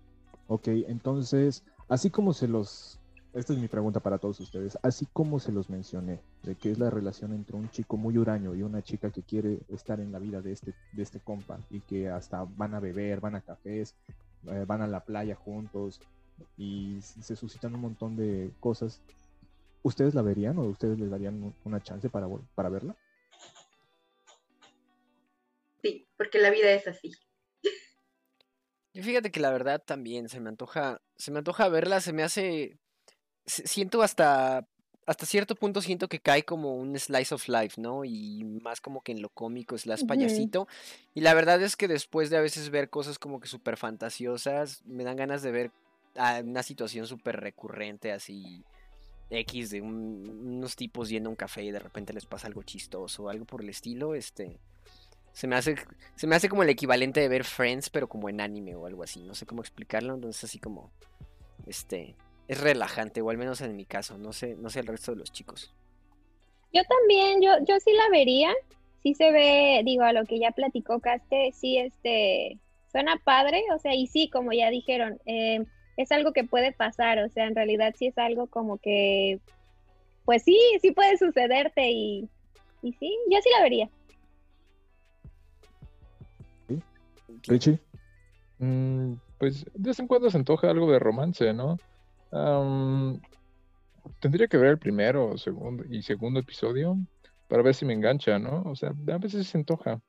Ok, 0.47 0.69
entonces, 0.87 1.63
así 1.87 2.09
como 2.09 2.33
se 2.33 2.47
los... 2.47 2.99
Esta 3.35 3.53
es 3.53 3.59
mi 3.59 3.67
pregunta 3.67 3.99
para 3.99 4.17
todos 4.17 4.39
ustedes. 4.39 4.79
Así 4.81 5.05
como 5.13 5.39
se 5.39 5.51
los 5.51 5.69
mencioné, 5.69 6.19
de 6.41 6.55
que 6.55 6.71
es 6.71 6.79
la 6.79 6.89
relación 6.89 7.33
entre 7.33 7.55
un 7.55 7.69
chico 7.69 7.97
muy 7.97 8.17
huraño 8.17 8.55
y 8.55 8.63
una 8.63 8.81
chica 8.81 9.11
que 9.11 9.21
quiere 9.21 9.59
estar 9.69 9.99
en 9.99 10.11
la 10.11 10.17
vida 10.17 10.41
de 10.41 10.53
este, 10.53 10.73
de 10.91 11.03
este 11.03 11.19
compa 11.19 11.59
y 11.69 11.81
que 11.81 12.09
hasta 12.09 12.45
van 12.57 12.73
a 12.73 12.79
beber, 12.79 13.19
van 13.19 13.35
a 13.35 13.41
cafés, 13.41 13.95
eh, 14.47 14.65
van 14.67 14.81
a 14.81 14.87
la 14.87 15.03
playa 15.03 15.35
juntos 15.35 16.01
y 16.57 16.99
se 17.01 17.35
suscitan 17.35 17.75
un 17.75 17.81
montón 17.81 18.15
de 18.15 18.51
cosas. 18.59 19.01
¿Ustedes 19.83 20.13
la 20.13 20.21
verían 20.21 20.57
o 20.57 20.63
ustedes 20.63 20.99
les 20.99 21.09
darían 21.09 21.53
una 21.63 21.81
chance 21.81 22.09
para, 22.09 22.27
para 22.55 22.69
verla? 22.69 22.95
Sí, 25.81 26.07
porque 26.17 26.39
la 26.39 26.49
vida 26.49 26.71
es 26.71 26.87
así. 26.87 27.11
Yo 28.93 29.03
fíjate 29.03 29.31
que 29.31 29.39
la 29.39 29.51
verdad 29.51 29.81
también 29.85 30.29
se 30.29 30.39
me 30.39 30.49
antoja, 30.49 31.01
se 31.15 31.31
me 31.31 31.37
antoja 31.39 31.69
verla, 31.69 32.01
se 32.01 32.11
me 32.11 32.23
hace, 32.23 32.79
siento 33.45 34.01
hasta 34.01 34.67
hasta 35.09 35.25
cierto 35.25 35.55
punto 35.55 35.81
siento 35.81 36.07
que 36.07 36.19
cae 36.19 36.43
como 36.43 36.75
un 36.75 36.97
slice 36.99 37.33
of 37.33 37.47
life, 37.47 37.81
¿no? 37.81 38.05
Y 38.05 38.43
más 38.43 38.79
como 38.79 39.01
que 39.01 39.11
en 39.11 39.23
lo 39.23 39.29
cómico, 39.29 39.73
es 39.73 39.87
las 39.87 40.03
payasito. 40.03 40.67
Y 41.15 41.21
la 41.21 41.33
verdad 41.33 41.59
es 41.63 41.75
que 41.75 41.87
después 41.87 42.29
de 42.29 42.37
a 42.37 42.41
veces 42.41 42.69
ver 42.69 42.91
cosas 42.91 43.17
como 43.17 43.39
que 43.39 43.47
súper 43.47 43.75
fantasiosas, 43.75 44.83
me 44.85 45.03
dan 45.03 45.15
ganas 45.15 45.41
de 45.41 45.49
ver 45.49 45.71
una 46.43 46.61
situación 46.61 47.07
súper 47.07 47.39
recurrente 47.39 48.11
así. 48.11 48.63
X 49.31 49.71
de 49.71 49.81
unos 49.81 50.75
tipos 50.75 51.09
yendo 51.09 51.29
a 51.29 51.31
un 51.31 51.35
café 51.35 51.63
y 51.63 51.71
de 51.71 51.79
repente 51.79 52.13
les 52.13 52.27
pasa 52.27 52.45
algo 52.45 52.61
chistoso 52.61 53.23
o 53.23 53.29
algo 53.29 53.45
por 53.45 53.61
el 53.61 53.69
estilo, 53.69 54.13
este 54.13 54.59
se 55.33 55.45
me 55.45 55.55
hace 55.55 55.75
se 56.15 56.25
me 56.25 56.35
hace 56.35 56.49
como 56.49 56.63
el 56.63 56.69
equivalente 56.69 57.19
de 57.19 57.27
ver 57.27 57.43
Friends 57.43 57.91
pero 57.91 58.09
como 58.09 58.27
en 58.27 58.41
anime 58.41 58.75
o 58.75 58.87
algo 58.87 59.03
así, 59.03 59.21
no 59.21 59.35
sé 59.35 59.45
cómo 59.45 59.61
explicarlo, 59.61 60.15
entonces 60.15 60.45
así 60.45 60.57
como 60.57 60.91
este 61.67 62.15
es 62.49 62.59
relajante, 62.59 63.21
o 63.21 63.29
al 63.29 63.37
menos 63.37 63.61
en 63.61 63.75
mi 63.75 63.85
caso, 63.85 64.17
no 64.17 64.33
sé, 64.33 64.55
no 64.55 64.71
sé 64.71 64.79
el 64.79 64.87
resto 64.87 65.11
de 65.11 65.19
los 65.19 65.31
chicos. 65.31 65.71
Yo 66.73 66.81
también, 66.83 67.43
yo, 67.43 67.51
yo 67.63 67.79
sí 67.79 67.93
la 67.93 68.09
vería, 68.09 68.51
sí 69.03 69.13
se 69.13 69.31
ve, 69.31 69.81
digo, 69.85 70.03
a 70.03 70.13
lo 70.13 70.25
que 70.25 70.39
ya 70.39 70.49
platicó 70.49 70.99
Caste, 70.99 71.51
sí, 71.53 71.77
este, 71.77 72.57
suena 72.91 73.21
padre, 73.23 73.61
o 73.71 73.77
sea, 73.77 73.93
y 73.93 74.07
sí, 74.07 74.31
como 74.31 74.51
ya 74.51 74.71
dijeron, 74.71 75.19
eh, 75.27 75.63
es 75.95 76.11
algo 76.11 76.33
que 76.33 76.43
puede 76.43 76.71
pasar, 76.71 77.19
o 77.19 77.29
sea, 77.29 77.45
en 77.45 77.53
realidad 77.53 77.93
sí 77.95 78.07
es 78.07 78.17
algo 78.17 78.47
como 78.47 78.79
que, 78.79 79.39
pues 80.25 80.43
sí, 80.43 80.59
sí 80.81 80.89
puede 80.89 81.19
sucederte 81.19 81.91
y, 81.91 82.27
y 82.81 82.93
sí, 82.93 83.15
yo 83.29 83.37
sí 83.43 83.49
la 83.55 83.61
vería. 83.61 83.89
Richie. 87.43 87.79
Mm, 88.57 89.13
pues 89.37 89.65
de 89.65 89.89
vez 89.89 89.99
en 89.99 90.07
cuando 90.07 90.31
se 90.31 90.37
antoja 90.37 90.71
algo 90.71 90.91
de 90.91 90.97
romance, 90.97 91.53
¿no? 91.53 91.77
Tendría 94.19 94.47
que 94.47 94.57
ver 94.57 94.71
el 94.71 94.79
primero 94.79 95.37
segundo, 95.37 95.83
y 95.89 96.01
segundo 96.01 96.39
episodio 96.39 96.97
para 97.47 97.63
ver 97.63 97.73
si 97.73 97.83
me 97.85 97.93
engancha, 97.93 98.37
¿no? 98.39 98.61
O 98.63 98.75
sea, 98.75 98.89
a 98.89 99.17
veces 99.17 99.47
se 99.47 99.57
antoja. 99.57 99.99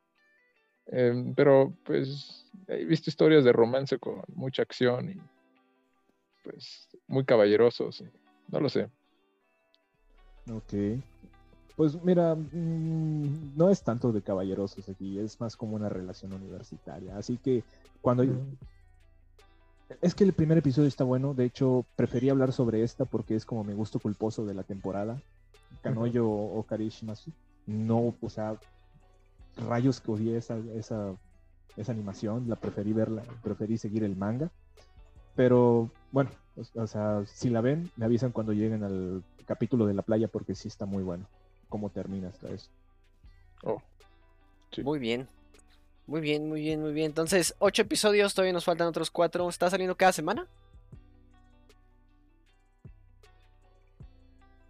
Em, 0.87 1.35
pero 1.35 1.75
pues 1.85 2.51
he 2.69 2.85
visto 2.85 3.11
historias 3.11 3.45
de 3.45 3.53
romance 3.53 3.99
con 3.99 4.23
mucha 4.35 4.63
acción 4.63 5.11
y 5.11 5.21
pues 6.45 6.89
muy 7.07 7.25
caballerosos. 7.25 8.05
No 8.49 8.61
lo 8.61 8.69
sé. 8.69 8.91
Ok. 10.53 11.03
Pues 11.77 12.03
mira, 12.03 12.35
mm, 12.35 13.57
no 13.57 13.71
es 13.71 13.83
tanto 13.83 14.13
de 14.13 14.21
caballerosos 14.21 14.89
aquí, 14.89 15.19
es 15.19 15.41
más 15.41 15.57
como 15.57 15.77
una 15.77 15.89
relación 15.89 16.33
universitaria. 16.33 17.17
Así 17.17 17.39
que 17.39 17.65
cuando, 18.03 18.25
es 20.01 20.15
que 20.15 20.25
el 20.25 20.33
primer 20.33 20.59
episodio 20.59 20.89
está 20.89 21.05
bueno, 21.05 21.35
de 21.35 21.45
hecho 21.45 21.85
preferí 21.97 22.29
hablar 22.29 22.53
sobre 22.53 22.83
esta 22.83 23.05
porque 23.05 23.35
es 23.35 23.45
como 23.45 23.65
mi 23.65 23.73
gusto 23.73 23.99
culposo 23.99 24.45
de 24.45 24.55
la 24.55 24.63
temporada. 24.63 25.21
Kanoyo 25.83 26.29
o 26.29 26.63
Karishimasu. 26.65 27.33
No, 27.67 28.15
o 28.21 28.31
sea, 28.31 28.57
rayos 29.57 30.01
que 30.01 30.11
odié 30.11 30.37
esa, 30.37 30.59
esa, 30.75 31.15
esa 31.77 31.93
animación, 31.93 32.49
la 32.49 32.57
preferí 32.57 32.93
verla, 32.93 33.23
preferí 33.43 33.79
seguir 33.79 34.05
el 34.05 34.17
manga. 34.17 34.51
Pero 35.37 35.91
bueno, 36.13 36.31
o, 36.75 36.87
sea, 36.87 37.23
si 37.27 37.51
la 37.51 37.61
ven, 37.61 37.91
me 37.97 38.05
avisan 38.05 38.33
cuando 38.33 38.53
lleguen 38.53 38.83
al 38.85 39.23
capítulo 39.47 39.87
de 39.87 39.95
la 39.95 40.03
playa 40.03 40.29
porque 40.29 40.55
sí 40.55 40.69
está 40.69 40.87
muy 40.87 41.03
bueno. 41.03 41.27
Cómo 41.69 41.91
termina 41.91 42.29
hasta 42.29 42.49
eso. 42.49 42.71
Oh. 43.63 43.81
Muy 44.83 44.99
bien. 44.99 45.29
Muy 46.07 46.21
bien, 46.21 46.49
muy 46.49 46.61
bien, 46.61 46.81
muy 46.81 46.93
bien. 46.93 47.07
Entonces, 47.07 47.55
ocho 47.59 47.83
episodios, 47.83 48.35
todavía 48.35 48.53
nos 48.53 48.65
faltan 48.65 48.89
otros 48.89 49.11
cuatro. 49.11 49.49
¿Está 49.49 49.71
saliendo 49.71 49.97
cada 49.97 50.13
semana? 50.13 50.47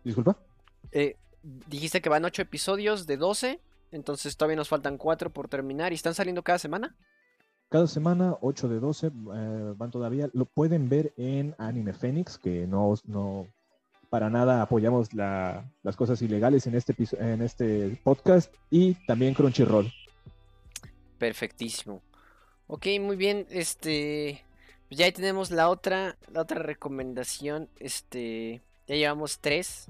Disculpa. 0.04 0.36
Eh, 0.92 1.16
dijiste 1.42 2.00
que 2.00 2.08
van 2.08 2.24
ocho 2.24 2.42
episodios 2.42 3.06
de 3.06 3.16
12, 3.16 3.60
entonces 3.92 4.36
todavía 4.36 4.56
nos 4.56 4.68
faltan 4.68 4.98
cuatro 4.98 5.30
por 5.30 5.48
terminar. 5.48 5.92
¿Y 5.92 5.96
están 5.96 6.14
saliendo 6.14 6.42
cada 6.42 6.58
semana? 6.58 6.96
Cada 7.70 7.86
semana, 7.86 8.36
8 8.40 8.68
de 8.68 8.80
12, 8.80 9.06
eh, 9.06 9.74
van 9.76 9.92
todavía. 9.92 10.28
Lo 10.32 10.44
pueden 10.44 10.88
ver 10.88 11.14
en 11.16 11.54
Anime 11.56 11.92
Phoenix, 11.92 12.36
que 12.36 12.66
no, 12.66 12.94
no 13.04 13.46
para 14.08 14.28
nada 14.28 14.60
apoyamos 14.60 15.14
las 15.14 15.96
cosas 15.96 16.20
ilegales 16.20 16.66
en 16.66 16.74
este, 16.74 16.96
en 17.20 17.42
este 17.42 18.00
podcast, 18.02 18.52
y 18.70 18.94
también 19.06 19.34
Crunchyroll. 19.34 19.88
Perfectísimo. 21.20 22.02
Ok, 22.66 22.86
muy 22.98 23.14
bien. 23.14 23.46
Este. 23.50 24.42
Pues 24.88 24.98
ya 24.98 25.04
ahí 25.04 25.12
tenemos 25.12 25.50
la 25.50 25.68
otra. 25.68 26.16
La 26.32 26.40
otra 26.40 26.62
recomendación. 26.62 27.68
Este. 27.78 28.62
Ya 28.88 28.96
llevamos 28.96 29.38
tres. 29.38 29.88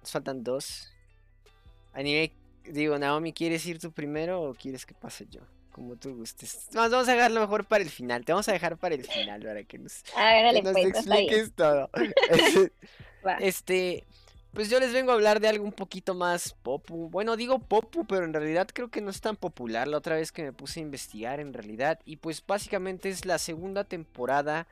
Nos 0.00 0.12
faltan 0.12 0.44
dos. 0.44 0.92
Anime. 1.94 2.34
Digo, 2.64 2.98
Naomi, 2.98 3.32
¿quieres 3.32 3.64
ir 3.64 3.78
tú 3.78 3.90
primero 3.90 4.42
o 4.42 4.54
quieres 4.54 4.84
que 4.84 4.92
pase 4.92 5.26
yo? 5.30 5.40
Como 5.72 5.96
tú 5.96 6.14
gustes. 6.14 6.68
Vamos, 6.74 7.08
a 7.08 7.12
dejarlo 7.12 7.40
mejor 7.40 7.64
para 7.64 7.82
el 7.82 7.88
final. 7.88 8.26
Te 8.26 8.32
vamos 8.32 8.48
a 8.50 8.52
dejar 8.52 8.76
para 8.76 8.94
el 8.94 9.04
final 9.04 9.40
para 9.42 9.64
que 9.64 9.78
nos, 9.78 10.02
a 10.14 10.24
ver, 10.26 10.54
que 10.56 10.62
nos 10.62 10.72
pues, 10.72 10.86
expliques 10.88 11.52
todo. 11.54 11.88
este. 13.40 14.04
Pues 14.58 14.70
yo 14.70 14.80
les 14.80 14.92
vengo 14.92 15.12
a 15.12 15.14
hablar 15.14 15.38
de 15.38 15.46
algo 15.46 15.64
un 15.64 15.70
poquito 15.70 16.14
más 16.14 16.52
popu. 16.52 17.08
Bueno, 17.08 17.36
digo 17.36 17.60
popu, 17.60 18.04
pero 18.08 18.24
en 18.24 18.32
realidad 18.32 18.66
creo 18.74 18.90
que 18.90 19.00
no 19.00 19.08
es 19.08 19.20
tan 19.20 19.36
popular. 19.36 19.86
La 19.86 19.98
otra 19.98 20.16
vez 20.16 20.32
que 20.32 20.42
me 20.42 20.52
puse 20.52 20.80
a 20.80 20.82
investigar 20.82 21.38
en 21.38 21.52
realidad. 21.52 22.00
Y 22.04 22.16
pues 22.16 22.44
básicamente 22.44 23.08
es 23.08 23.24
la 23.24 23.38
segunda 23.38 23.84
temporada 23.84 24.66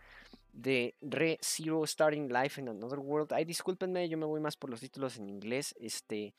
de 0.53 0.96
Re 1.01 1.38
Zero 1.40 1.87
Starting 1.87 2.29
Life 2.33 2.61
in 2.61 2.68
Another 2.68 2.99
World. 2.99 3.33
Ay, 3.33 3.44
discúlpenme, 3.44 4.09
yo 4.09 4.18
me 4.18 4.27
voy 4.27 4.40
más 4.40 4.57
por 4.57 4.70
los 4.70 4.81
títulos 4.81 5.18
en 5.18 5.29
inglés. 5.29 5.72
Este. 5.79 6.35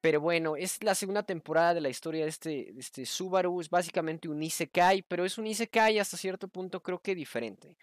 Pero 0.00 0.20
bueno, 0.20 0.56
es 0.56 0.82
la 0.82 0.96
segunda 0.96 1.22
temporada 1.22 1.74
de 1.74 1.82
la 1.82 1.88
historia 1.88 2.24
de 2.24 2.30
este, 2.30 2.76
este 2.76 3.06
Subaru. 3.06 3.60
Es 3.60 3.70
básicamente 3.70 4.28
un 4.28 4.42
Isekai, 4.42 5.02
pero 5.02 5.24
es 5.24 5.38
un 5.38 5.46
Isekai 5.46 6.00
hasta 6.00 6.16
cierto 6.16 6.48
punto 6.48 6.82
creo 6.82 6.98
que 6.98 7.14
diferente. 7.14 7.76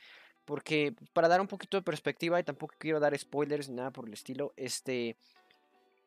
Porque 0.49 0.95
para 1.13 1.27
dar 1.27 1.41
un 1.41 1.45
poquito 1.45 1.77
de 1.77 1.83
perspectiva, 1.83 2.39
y 2.39 2.43
tampoco 2.43 2.73
quiero 2.79 2.99
dar 2.99 3.15
spoilers 3.15 3.69
ni 3.69 3.75
nada 3.75 3.91
por 3.91 4.07
el 4.07 4.13
estilo, 4.13 4.51
este. 4.57 5.15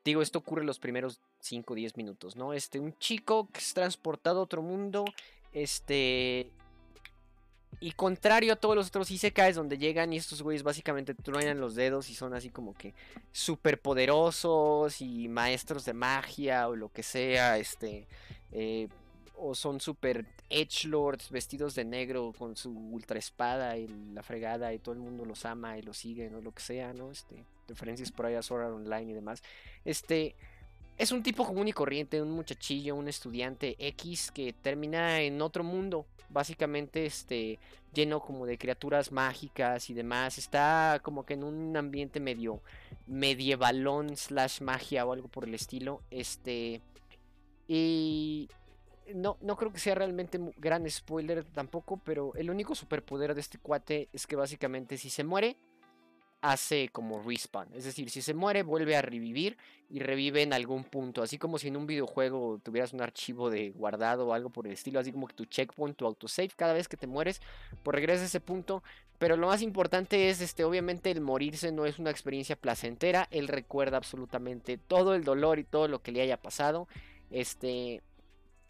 Digo, 0.04 0.20
esto 0.20 0.40
ocurre 0.40 0.62
en 0.62 0.66
los 0.66 0.80
primeros 0.80 1.20
5 1.38 1.72
o 1.72 1.76
10 1.76 1.96
minutos, 1.96 2.34
¿no? 2.34 2.52
Este, 2.52 2.80
un 2.80 2.92
chico 2.98 3.48
que 3.52 3.60
es 3.60 3.72
transportado 3.72 4.40
a 4.40 4.42
otro 4.42 4.60
mundo, 4.60 5.04
este. 5.52 6.50
Y 7.78 7.92
contrario 7.92 8.54
a 8.54 8.56
todos 8.56 8.74
los 8.74 8.88
otros 8.88 9.12
Isekais 9.12 9.54
donde 9.54 9.78
llegan 9.78 10.12
y 10.12 10.16
estos 10.16 10.42
güeyes 10.42 10.64
básicamente 10.64 11.14
truenan 11.14 11.60
los 11.60 11.76
dedos 11.76 12.10
y 12.10 12.16
son 12.16 12.34
así 12.34 12.50
como 12.50 12.74
que 12.74 12.94
súper 13.30 13.80
poderosos 13.80 15.00
y 15.00 15.28
maestros 15.28 15.84
de 15.84 15.92
magia 15.92 16.66
o 16.66 16.74
lo 16.74 16.88
que 16.88 17.04
sea, 17.04 17.58
este. 17.58 18.08
Eh, 18.50 18.88
o 19.42 19.54
son 19.54 19.80
super 19.80 20.24
edgelords 20.48 21.30
vestidos 21.30 21.74
de 21.74 21.84
negro 21.84 22.32
con 22.36 22.56
su 22.56 22.70
ultra 22.70 23.18
espada 23.18 23.76
y 23.76 23.88
la 24.12 24.22
fregada 24.22 24.72
y 24.72 24.78
todo 24.78 24.94
el 24.94 25.00
mundo 25.00 25.24
los 25.24 25.44
ama 25.44 25.76
y 25.78 25.82
los 25.82 25.96
sigue, 25.98 26.30
¿no? 26.30 26.40
Lo 26.40 26.52
que 26.52 26.62
sea, 26.62 26.92
¿no? 26.92 27.10
Este, 27.10 27.44
referencias 27.66 28.12
por 28.12 28.26
ahí 28.26 28.34
a 28.34 28.42
Sword 28.42 28.72
Online 28.72 29.10
y 29.10 29.14
demás. 29.14 29.42
Este, 29.84 30.36
es 30.96 31.10
un 31.10 31.22
tipo 31.22 31.44
común 31.44 31.68
y 31.68 31.72
corriente, 31.72 32.22
un 32.22 32.30
muchachillo, 32.30 32.94
un 32.94 33.08
estudiante 33.08 33.74
X 33.78 34.30
que 34.30 34.52
termina 34.52 35.20
en 35.20 35.42
otro 35.42 35.64
mundo, 35.64 36.06
básicamente 36.28 37.06
este, 37.06 37.58
lleno 37.92 38.20
como 38.20 38.46
de 38.46 38.58
criaturas 38.58 39.10
mágicas 39.10 39.90
y 39.90 39.94
demás. 39.94 40.38
Está 40.38 41.00
como 41.02 41.24
que 41.24 41.34
en 41.34 41.44
un 41.44 41.76
ambiente 41.76 42.20
medio 42.20 42.62
medievalón 43.06 44.16
slash 44.16 44.60
magia 44.60 45.04
o 45.04 45.12
algo 45.12 45.28
por 45.28 45.44
el 45.44 45.54
estilo. 45.54 46.02
Este, 46.10 46.80
y 47.66 48.48
no, 49.14 49.38
no 49.40 49.56
creo 49.56 49.72
que 49.72 49.78
sea 49.78 49.94
realmente 49.94 50.38
gran 50.56 50.88
spoiler 50.88 51.44
tampoco, 51.44 52.00
pero 52.04 52.34
el 52.34 52.50
único 52.50 52.74
superpoder 52.74 53.34
de 53.34 53.40
este 53.40 53.58
cuate 53.58 54.08
es 54.12 54.26
que 54.26 54.36
básicamente 54.36 54.96
si 54.98 55.10
se 55.10 55.24
muere, 55.24 55.56
hace 56.42 56.88
como 56.88 57.22
respawn. 57.22 57.68
Es 57.72 57.84
decir, 57.84 58.10
si 58.10 58.20
se 58.20 58.34
muere, 58.34 58.64
vuelve 58.64 58.96
a 58.96 59.02
revivir 59.02 59.56
y 59.88 60.00
revive 60.00 60.42
en 60.42 60.52
algún 60.52 60.82
punto. 60.82 61.22
Así 61.22 61.38
como 61.38 61.56
si 61.56 61.68
en 61.68 61.76
un 61.76 61.86
videojuego 61.86 62.58
tuvieras 62.62 62.92
un 62.92 63.00
archivo 63.00 63.48
de 63.48 63.70
guardado 63.70 64.26
o 64.26 64.34
algo 64.34 64.50
por 64.50 64.66
el 64.66 64.72
estilo. 64.72 64.98
Así 64.98 65.12
como 65.12 65.28
que 65.28 65.34
tu 65.34 65.44
checkpoint, 65.44 65.96
tu 65.96 66.04
autosave, 66.04 66.50
cada 66.56 66.72
vez 66.72 66.88
que 66.88 66.96
te 66.96 67.06
mueres, 67.06 67.40
pues 67.84 67.94
regresa 67.94 68.22
a 68.22 68.26
ese 68.26 68.40
punto. 68.40 68.82
Pero 69.18 69.36
lo 69.36 69.46
más 69.46 69.62
importante 69.62 70.30
es, 70.30 70.40
este, 70.40 70.64
obviamente, 70.64 71.12
el 71.12 71.20
morirse 71.20 71.70
no 71.70 71.86
es 71.86 72.00
una 72.00 72.10
experiencia 72.10 72.56
placentera. 72.56 73.28
Él 73.30 73.46
recuerda 73.46 73.96
absolutamente 73.96 74.78
todo 74.78 75.14
el 75.14 75.22
dolor 75.22 75.60
y 75.60 75.64
todo 75.64 75.86
lo 75.86 76.02
que 76.02 76.10
le 76.10 76.22
haya 76.22 76.42
pasado. 76.42 76.88
Este, 77.30 78.02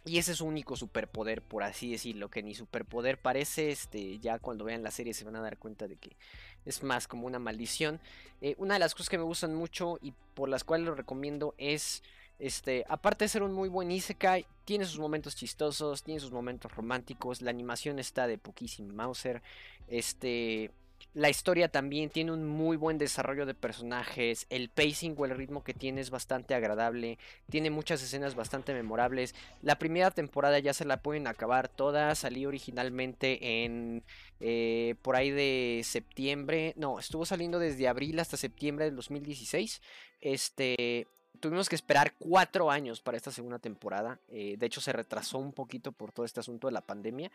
y 0.05 0.19
ese 0.19 0.33
es 0.33 0.39
su 0.39 0.47
único 0.47 0.77
superpoder, 0.77 1.43
por 1.43 1.63
así 1.63 1.93
decirlo, 1.93 2.29
que 2.29 2.43
ni 2.43 2.55
superpoder 2.55 3.19
parece, 3.19 3.71
este, 3.71 4.19
ya 4.19 4.39
cuando 4.41 4.65
vean 4.65 4.83
la 4.83 4.91
serie 4.91 5.15
se 5.15 5.25
van 5.25 5.37
a 5.37 5.41
dar 5.41 5.59
cuenta 5.59 5.87
de 5.87 5.97
que 5.97 6.17
es 6.65 6.83
más 6.83 7.07
como 7.07 7.27
una 7.27 7.39
maldición. 7.39 8.01
Eh, 8.41 8.57
una 8.59 8.75
de 8.75 8.81
las 8.81 8.95
cosas 8.95 9.09
que 9.09 9.19
me 9.19 9.25
gustan 9.25 9.55
mucho 9.55 9.99
y 10.03 10.13
por 10.35 10.49
las 10.49 10.65
cuales 10.65 10.87
lo 10.87 10.95
recomiendo 10.97 11.55
es, 11.57 12.03
este, 12.41 12.85
aparte 12.89 13.25
de 13.25 13.29
ser 13.29 13.45
un 13.45 13.53
muy 13.53 13.69
buen 13.69 13.93
Isekai, 13.93 14.45
tiene 14.65 14.87
sus 14.87 14.99
momentos 14.99 15.37
chistosos, 15.37 16.03
tiene 16.03 16.19
sus 16.19 16.33
momentos 16.33 16.75
románticos, 16.75 17.41
la 17.41 17.51
animación 17.51 18.01
está 18.01 18.27
de 18.27 18.39
poquísimo 18.39 18.93
Mauser, 18.93 19.41
este, 19.87 20.73
la 21.15 21.29
historia 21.29 21.69
también 21.69 22.09
tiene 22.09 22.33
un 22.33 22.47
muy 22.47 22.77
buen 22.77 22.97
desarrollo 22.97 23.45
de 23.45 23.55
personajes. 23.55 24.47
El 24.49 24.71
pacing 24.71 25.15
o 25.19 25.27
el 25.27 25.37
ritmo 25.37 25.63
que 25.63 25.75
tiene 25.75 26.01
es 26.01 26.09
bastante 26.09 26.55
agradable. 26.55 27.19
Tiene 27.51 27.69
muchas 27.69 28.03
escenas 28.03 28.35
bastante 28.35 28.73
memorables. 28.73 29.35
La 29.61 29.79
primera 29.79 30.11
temporada 30.11 30.59
ya 30.59 30.73
se 30.73 30.87
la 30.87 31.03
pueden 31.03 31.27
acabar 31.27 31.69
toda. 31.69 32.15
Salió 32.15 32.49
originalmente 32.49 33.65
en 33.65 34.03
eh, 34.41 34.95
por 35.03 35.17
ahí 35.17 35.31
de 35.31 35.83
septiembre. 35.85 36.73
No, 36.77 36.99
estuvo 36.99 37.27
saliendo 37.27 37.59
desde 37.59 37.89
abril 37.89 38.19
hasta 38.19 38.39
septiembre 38.39 38.87
del 38.87 38.97
2016. 38.97 39.83
Este. 40.21 41.07
Tuvimos 41.41 41.69
que 41.69 41.75
esperar 41.75 42.15
cuatro 42.19 42.71
años 42.71 43.01
para 43.01 43.17
esta 43.17 43.33
segunda 43.33 43.59
temporada. 43.59 44.21
Eh, 44.29 44.55
de 44.57 44.67
hecho, 44.67 44.81
se 44.81 44.93
retrasó 44.93 45.39
un 45.39 45.53
poquito 45.53 45.91
por 45.91 46.13
todo 46.13 46.25
este 46.25 46.39
asunto 46.39 46.69
de 46.69 46.73
la 46.73 46.83
pandemia. 46.83 47.33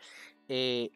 Eh, 0.48 0.90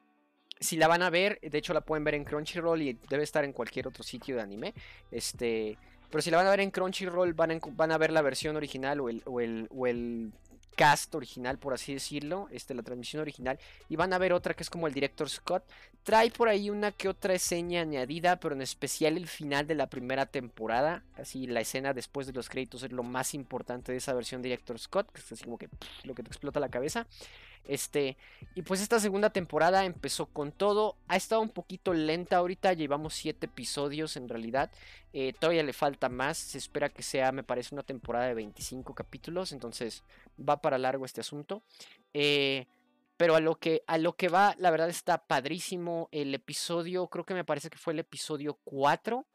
si 0.62 0.76
la 0.76 0.88
van 0.88 1.02
a 1.02 1.10
ver, 1.10 1.38
de 1.40 1.58
hecho 1.58 1.74
la 1.74 1.80
pueden 1.80 2.04
ver 2.04 2.14
en 2.14 2.24
Crunchyroll 2.24 2.82
y 2.82 2.98
debe 3.08 3.24
estar 3.24 3.44
en 3.44 3.52
cualquier 3.52 3.88
otro 3.88 4.02
sitio 4.02 4.36
de 4.36 4.42
anime. 4.42 4.74
Este, 5.10 5.76
pero 6.10 6.22
si 6.22 6.30
la 6.30 6.38
van 6.38 6.46
a 6.46 6.50
ver 6.50 6.60
en 6.60 6.70
Crunchyroll, 6.70 7.34
van 7.34 7.92
a, 7.92 7.98
ver 7.98 8.12
la 8.12 8.22
versión 8.22 8.56
original 8.56 9.00
o 9.00 9.08
el, 9.08 9.22
o 9.26 9.86
el, 9.86 10.32
cast 10.74 11.14
original, 11.14 11.58
por 11.58 11.74
así 11.74 11.94
decirlo, 11.94 12.48
este, 12.50 12.74
la 12.74 12.82
transmisión 12.82 13.22
original, 13.22 13.58
y 13.88 13.96
van 13.96 14.12
a 14.12 14.18
ver 14.18 14.32
otra 14.32 14.54
que 14.54 14.62
es 14.62 14.70
como 14.70 14.86
el 14.86 14.94
director 14.94 15.28
Scott. 15.28 15.64
Trae 16.02 16.30
por 16.30 16.48
ahí 16.48 16.70
una 16.70 16.92
que 16.92 17.08
otra 17.08 17.34
escena 17.34 17.80
añadida, 17.80 18.40
pero 18.40 18.54
en 18.54 18.62
especial 18.62 19.16
el 19.16 19.28
final 19.28 19.66
de 19.66 19.74
la 19.74 19.88
primera 19.88 20.26
temporada, 20.26 21.04
así 21.16 21.46
la 21.46 21.60
escena 21.60 21.92
después 21.92 22.26
de 22.26 22.32
los 22.32 22.48
créditos 22.48 22.82
es 22.82 22.92
lo 22.92 23.02
más 23.02 23.34
importante 23.34 23.92
de 23.92 23.98
esa 23.98 24.14
versión 24.14 24.42
director 24.42 24.78
Scott, 24.78 25.12
que 25.12 25.20
es 25.20 25.32
así 25.32 25.44
como 25.44 25.58
que 25.58 25.68
lo 26.04 26.14
que 26.14 26.22
te 26.22 26.28
explota 26.28 26.58
la 26.58 26.70
cabeza. 26.70 27.06
Este, 27.64 28.16
y 28.54 28.62
pues 28.62 28.80
esta 28.80 28.98
segunda 28.98 29.30
temporada 29.30 29.84
empezó 29.84 30.26
con 30.26 30.52
todo. 30.52 30.96
Ha 31.08 31.16
estado 31.16 31.40
un 31.40 31.50
poquito 31.50 31.94
lenta 31.94 32.36
ahorita, 32.36 32.72
llevamos 32.72 33.14
7 33.14 33.46
episodios 33.46 34.16
en 34.16 34.28
realidad. 34.28 34.70
Eh, 35.12 35.32
todavía 35.38 35.62
le 35.62 35.72
falta 35.72 36.08
más. 36.08 36.38
Se 36.38 36.58
espera 36.58 36.88
que 36.88 37.02
sea, 37.02 37.32
me 37.32 37.44
parece, 37.44 37.74
una 37.74 37.82
temporada 37.82 38.26
de 38.26 38.34
25 38.34 38.94
capítulos. 38.94 39.52
Entonces 39.52 40.02
va 40.38 40.60
para 40.60 40.78
largo 40.78 41.04
este 41.04 41.20
asunto. 41.20 41.62
Eh, 42.12 42.66
pero 43.16 43.36
a 43.36 43.40
lo, 43.40 43.56
que, 43.56 43.84
a 43.86 43.98
lo 43.98 44.14
que 44.16 44.28
va, 44.28 44.56
la 44.58 44.70
verdad 44.70 44.88
está 44.88 45.26
padrísimo. 45.26 46.08
El 46.10 46.34
episodio, 46.34 47.06
creo 47.06 47.24
que 47.24 47.34
me 47.34 47.44
parece 47.44 47.70
que 47.70 47.78
fue 47.78 47.92
el 47.92 48.00
episodio 48.00 48.58
4. 48.64 49.26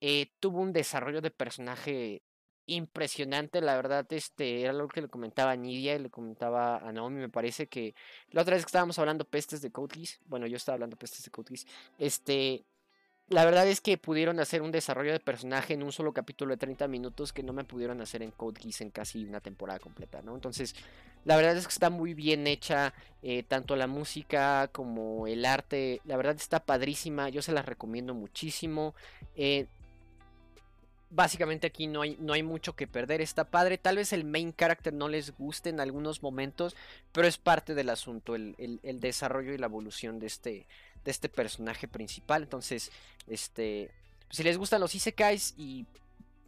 Eh, 0.00 0.32
tuvo 0.40 0.60
un 0.60 0.72
desarrollo 0.72 1.20
de 1.20 1.30
personaje 1.30 2.22
impresionante, 2.66 3.60
la 3.60 3.76
verdad, 3.76 4.06
este, 4.10 4.62
era 4.62 4.72
lo 4.72 4.88
que 4.88 5.02
le 5.02 5.08
comentaba 5.08 5.52
a 5.52 5.56
Nidia 5.56 5.94
y 5.96 5.98
le 5.98 6.10
comentaba 6.10 6.78
a 6.78 6.92
Naomi, 6.92 7.20
me 7.20 7.28
parece 7.28 7.66
que 7.66 7.94
la 8.30 8.42
otra 8.42 8.54
vez 8.54 8.64
que 8.64 8.68
estábamos 8.68 8.98
hablando 8.98 9.24
pestes 9.24 9.60
de 9.60 9.70
Code 9.70 10.08
bueno, 10.26 10.46
yo 10.46 10.56
estaba 10.56 10.74
hablando 10.74 10.96
pestes 10.96 11.24
de 11.24 11.30
Code 11.30 11.54
este, 11.98 12.64
la 13.28 13.44
verdad 13.44 13.66
es 13.66 13.80
que 13.80 13.96
pudieron 13.96 14.38
hacer 14.38 14.60
un 14.60 14.70
desarrollo 14.70 15.12
de 15.12 15.20
personaje 15.20 15.72
en 15.72 15.82
un 15.82 15.92
solo 15.92 16.12
capítulo 16.12 16.52
de 16.52 16.58
30 16.58 16.88
minutos 16.88 17.32
que 17.32 17.42
no 17.42 17.52
me 17.54 17.64
pudieron 17.64 18.00
hacer 18.02 18.22
en 18.22 18.30
Code 18.30 18.60
en 18.80 18.90
casi 18.90 19.24
una 19.24 19.40
temporada 19.40 19.78
completa, 19.78 20.20
¿no? 20.20 20.34
Entonces, 20.34 20.74
la 21.24 21.36
verdad 21.36 21.56
es 21.56 21.66
que 21.66 21.72
está 21.72 21.88
muy 21.88 22.12
bien 22.12 22.46
hecha, 22.46 22.92
eh, 23.22 23.42
tanto 23.42 23.76
la 23.76 23.86
música 23.86 24.68
como 24.72 25.26
el 25.26 25.46
arte, 25.46 26.02
la 26.04 26.18
verdad 26.18 26.36
está 26.36 26.60
padrísima, 26.60 27.30
yo 27.30 27.40
se 27.40 27.52
las 27.52 27.64
recomiendo 27.64 28.12
muchísimo. 28.12 28.94
Eh, 29.36 29.66
básicamente 31.14 31.68
aquí 31.68 31.86
no 31.86 32.02
hay, 32.02 32.16
no 32.20 32.32
hay 32.32 32.42
mucho 32.42 32.74
que 32.74 32.86
perder. 32.86 33.20
Está 33.20 33.44
padre. 33.44 33.78
Tal 33.78 33.96
vez 33.96 34.12
el 34.12 34.24
main 34.24 34.52
character 34.52 34.92
no 34.92 35.08
les 35.08 35.36
guste 35.36 35.70
en 35.70 35.80
algunos 35.80 36.22
momentos, 36.22 36.76
pero 37.12 37.28
es 37.28 37.38
parte 37.38 37.74
del 37.74 37.88
asunto, 37.90 38.34
el, 38.34 38.78
desarrollo 39.00 39.52
y 39.52 39.58
la 39.58 39.66
evolución 39.66 40.18
de 40.18 40.26
este, 40.26 40.66
de 41.04 41.10
este 41.10 41.28
personaje 41.28 41.88
principal. 41.88 42.42
Entonces, 42.42 42.90
este, 43.28 43.90
si 44.30 44.42
les 44.42 44.58
gustan 44.58 44.80
los 44.80 44.94
isekais 44.94 45.54
y 45.56 45.86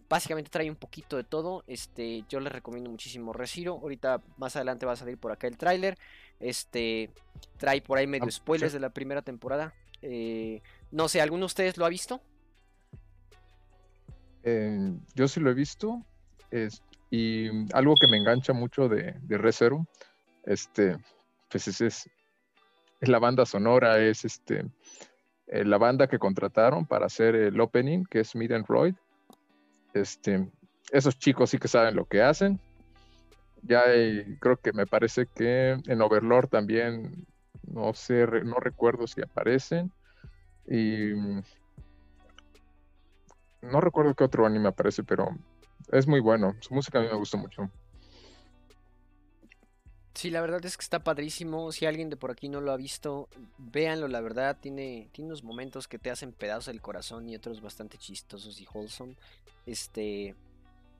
básicamente 0.08 0.50
trae 0.50 0.68
un 0.68 0.76
poquito 0.76 1.16
de 1.16 1.24
todo, 1.24 1.62
este, 1.66 2.24
yo 2.28 2.40
les 2.40 2.52
recomiendo 2.52 2.90
muchísimo 2.90 3.32
Resiro. 3.32 3.74
Ahorita 3.74 4.20
más 4.36 4.56
adelante 4.56 4.86
va 4.86 4.92
a 4.92 4.96
salir 4.96 5.16
por 5.16 5.30
acá 5.30 5.46
el 5.46 5.56
tráiler. 5.56 5.96
Este, 6.40 7.10
trae 7.56 7.80
por 7.80 7.98
ahí 7.98 8.06
medio 8.06 8.26
ah, 8.26 8.32
spoilers 8.32 8.72
de 8.72 8.80
la 8.80 8.90
primera 8.90 9.22
temporada. 9.22 9.74
Eh, 10.02 10.60
no 10.90 11.08
sé, 11.08 11.20
¿alguno 11.20 11.40
de 11.40 11.46
ustedes 11.46 11.76
lo 11.76 11.86
ha 11.86 11.88
visto? 11.88 12.20
Yo 15.14 15.28
sí 15.28 15.40
lo 15.40 15.50
he 15.50 15.54
visto. 15.54 16.04
y 17.10 17.48
algo 17.72 17.94
que 17.94 18.08
me 18.08 18.16
engancha 18.16 18.52
mucho 18.52 18.88
de, 18.88 19.14
de 19.22 19.38
este, 20.44 20.96
pues 21.50 21.80
es, 21.80 22.08
la 23.00 23.18
banda 23.18 23.44
sonora, 23.44 23.98
es 23.98 24.24
este, 24.24 24.64
eh, 25.48 25.64
la 25.64 25.78
banda 25.78 26.06
que 26.06 26.18
contrataron 26.18 26.86
para 26.86 27.06
hacer 27.06 27.34
el 27.34 27.60
opening, 27.60 28.04
que 28.04 28.20
es 28.20 28.34
Mid 28.34 28.52
Royd. 28.66 28.94
Este, 29.92 30.48
esos 30.92 31.18
chicos 31.18 31.50
sí 31.50 31.58
que 31.58 31.68
saben 31.68 31.96
lo 31.96 32.06
que 32.06 32.22
hacen. 32.22 32.60
Ya 33.62 33.82
creo 34.40 34.56
que 34.56 34.72
me 34.72 34.86
parece 34.86 35.26
que 35.26 35.76
en 35.86 36.00
Overlord 36.00 36.48
también, 36.48 37.26
no 37.66 37.92
sé, 37.94 38.26
no 38.44 38.56
recuerdo 38.60 39.06
si 39.06 39.22
aparecen. 39.22 39.90
Y 40.68 41.12
no 43.62 43.80
recuerdo 43.80 44.14
qué 44.14 44.24
otro 44.24 44.46
anime 44.46 44.68
aparece, 44.68 45.02
pero 45.04 45.28
es 45.92 46.06
muy 46.06 46.20
bueno. 46.20 46.54
Su 46.60 46.74
música 46.74 46.98
a 46.98 47.02
mí 47.02 47.08
me 47.08 47.16
gusta 47.16 47.36
mucho. 47.36 47.70
Sí, 50.16 50.30
la 50.30 50.40
verdad 50.40 50.64
es 50.64 50.78
que 50.78 50.82
está 50.82 51.04
padrísimo. 51.04 51.72
Si 51.72 51.84
alguien 51.84 52.08
de 52.08 52.16
por 52.16 52.30
aquí 52.30 52.48
no 52.48 52.62
lo 52.62 52.72
ha 52.72 52.76
visto, 52.78 53.28
véanlo, 53.58 54.08
la 54.08 54.22
verdad. 54.22 54.56
Tiene, 54.58 55.08
tiene 55.12 55.28
unos 55.28 55.44
momentos 55.44 55.88
que 55.88 55.98
te 55.98 56.10
hacen 56.10 56.32
pedazos 56.32 56.68
el 56.68 56.80
corazón 56.80 57.28
y 57.28 57.36
otros 57.36 57.60
bastante 57.60 57.98
chistosos 57.98 58.58
y 58.58 58.66
wholesome. 58.72 59.14
Este. 59.66 60.34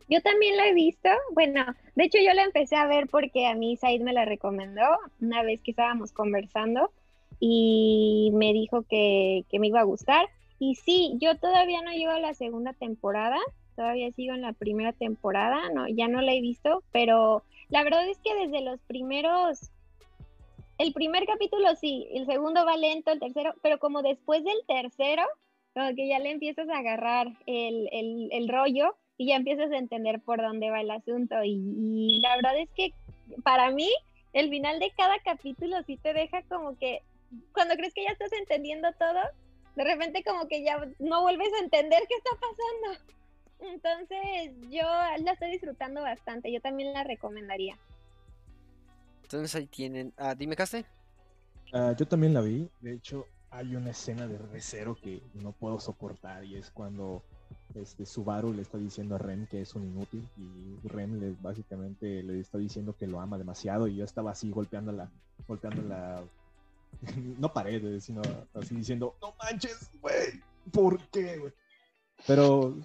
Yo 0.09 0.21
también 0.21 0.59
la 0.59 0.69
he 0.69 0.75
visto. 0.75 1.09
Bueno, 1.33 1.65
de 1.95 2.05
hecho 2.05 2.19
yo 2.19 2.35
la 2.35 2.45
empecé 2.45 2.77
a 2.77 2.87
ver 2.87 3.07
porque 3.07 3.47
a 3.47 3.55
mí 3.55 3.79
Said 3.79 4.03
me 4.03 4.13
la 4.13 4.27
recomendó 4.27 4.83
una 5.21 5.43
vez 5.43 5.63
que 5.63 5.71
estábamos 5.71 6.13
conversando 6.13 6.93
y 7.41 8.33
me 8.35 8.53
dijo 8.53 8.83
que, 8.83 9.47
que 9.49 9.59
me 9.59 9.69
iba 9.69 9.81
a 9.81 9.85
gustar. 9.85 10.27
Y 10.59 10.75
sí, 10.77 11.15
yo 11.21 11.37
todavía 11.37 11.83
no 11.83 11.93
llego 11.93 12.13
a 12.13 12.21
la 12.21 12.35
segunda 12.35 12.73
temporada, 12.73 13.39
todavía 13.75 14.11
sigo 14.13 14.35
en 14.35 14.43
la 14.43 14.53
primera 14.53 14.93
temporada, 14.93 15.69
no, 15.71 15.87
ya 15.89 16.09
no 16.09 16.23
la 16.23 16.33
he 16.33 16.41
visto, 16.41 16.83
pero 16.93 17.43
la 17.69 17.85
verdad 17.85 18.09
es 18.09 18.19
que 18.19 18.35
desde 18.35 18.63
los 18.63 18.81
primeros, 18.83 19.71
el 20.79 20.93
primer 20.93 21.27
capítulo 21.27 21.77
sí, 21.77 22.09
el 22.13 22.27
segundo 22.27 22.65
va 22.65 22.77
lento, 22.77 23.13
el 23.13 23.21
tercero, 23.21 23.55
pero 23.63 23.79
como 23.79 24.03
después 24.03 24.43
del 24.45 24.59
tercero, 24.67 25.25
como 25.75 25.95
que 25.95 26.09
ya 26.09 26.19
le 26.19 26.31
empiezas 26.31 26.69
a 26.71 26.79
agarrar 26.79 27.29
el, 27.45 27.89
el, 28.33 28.49
rollo 28.49 28.97
y 29.19 29.27
ya 29.27 29.37
empiezas 29.37 29.71
a 29.73 29.77
entender 29.77 30.21
por 30.21 30.41
dónde 30.41 30.71
va 30.71 30.81
el 30.81 30.91
asunto. 30.91 31.45
Y, 31.45 31.61
y, 31.77 32.21
la 32.21 32.37
verdad 32.37 32.59
es 32.59 32.71
que 32.71 32.95
para 33.45 33.71
mí, 33.71 33.91
el 34.33 34.49
final 34.49 34.79
de 34.81 34.91
cada 34.97 35.19
capítulo 35.19 35.77
sí 35.87 35.99
te 35.99 36.15
deja 36.15 36.41
como 36.45 36.79
que, 36.79 37.03
cuando 37.53 37.75
crees 37.75 37.93
que 37.93 38.05
ya 38.05 38.11
estás 38.13 38.33
entendiendo 38.33 38.89
todo, 38.99 39.21
de 39.77 39.85
repente 39.85 40.25
como 40.25 40.49
que 40.49 40.65
ya 40.65 40.79
no 40.99 41.23
vuelves 41.23 41.53
a 41.55 41.65
entender 41.65 42.03
qué 42.09 42.15
está 42.15 42.31
pasando. 42.33 43.15
Entonces, 43.61 44.53
yo 44.71 44.83
la 45.23 45.33
estoy 45.33 45.53
disfrutando 45.53 46.03
bastante. 46.03 46.53
Yo 46.53 46.61
también 46.61 46.93
la 46.93 47.05
recomendaría. 47.05 47.79
Entonces 49.23 49.55
ahí 49.55 49.67
tienen. 49.67 50.13
Ah, 50.17 50.35
dime, 50.35 50.57
Caste. 50.57 50.85
Ah, 51.73 51.95
yo 51.97 52.07
también 52.07 52.35
la 52.35 52.41
vi. 52.41 52.69
De 52.81 52.95
hecho, 52.95 53.27
hay 53.51 53.77
una 53.77 53.91
escena 53.91 54.27
de 54.27 54.39
Recero 54.39 54.97
que 54.97 55.23
no 55.35 55.53
puedo 55.53 55.81
soportar 55.81 56.45
y 56.45 56.57
es 56.57 56.71
cuando 56.71 57.23
este 57.75 58.07
Subaru 58.07 58.53
le 58.53 58.63
está 58.63 58.79
diciendo 58.79 59.15
a 59.15 59.19
Ren 59.19 59.47
que 59.51 59.61
es 59.61 59.75
un 59.75 59.85
inútil 59.85 60.27
y 60.37 60.89
Ren 60.89 61.21
le, 61.21 61.35
básicamente 61.41 62.23
le 62.23 62.41
está 62.41 62.59
diciendo 62.59 62.95
que 62.99 63.07
lo 63.07 63.21
ama 63.21 63.39
demasiado 63.39 63.89
y 63.89 63.97
yo 63.97 64.05
estaba 64.05 64.31
así 64.31 64.51
golpeándola, 64.51 65.11
golpeándola, 65.47 66.23
no 67.39 67.53
paredes, 67.53 68.05
sino 68.05 68.23
así 68.55 68.75
diciendo, 68.75 69.17
no 69.21 69.35
manches, 69.43 69.91
güey, 70.01 70.41
¿por 70.73 70.99
qué, 71.09 71.39
güey? 71.39 71.53
Pero 72.27 72.77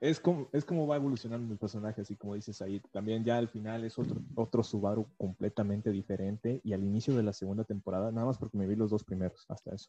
es 0.00 0.20
como, 0.20 0.48
es 0.52 0.64
como 0.64 0.86
va 0.86 0.96
evolucionando 0.96 1.50
el 1.52 1.58
personaje, 1.58 2.02
así 2.02 2.14
como 2.14 2.34
dices 2.34 2.60
ahí. 2.60 2.80
También 2.92 3.24
ya 3.24 3.38
al 3.38 3.48
final 3.48 3.84
es 3.84 3.98
otro, 3.98 4.20
otro 4.34 4.62
Subaru 4.62 5.06
completamente 5.16 5.90
diferente. 5.90 6.60
Y 6.62 6.74
al 6.74 6.84
inicio 6.84 7.16
de 7.16 7.22
la 7.22 7.32
segunda 7.32 7.64
temporada, 7.64 8.12
nada 8.12 8.26
más 8.26 8.36
porque 8.38 8.58
me 8.58 8.66
vi 8.66 8.76
los 8.76 8.90
dos 8.90 9.02
primeros, 9.02 9.46
hasta 9.48 9.74
eso. 9.74 9.88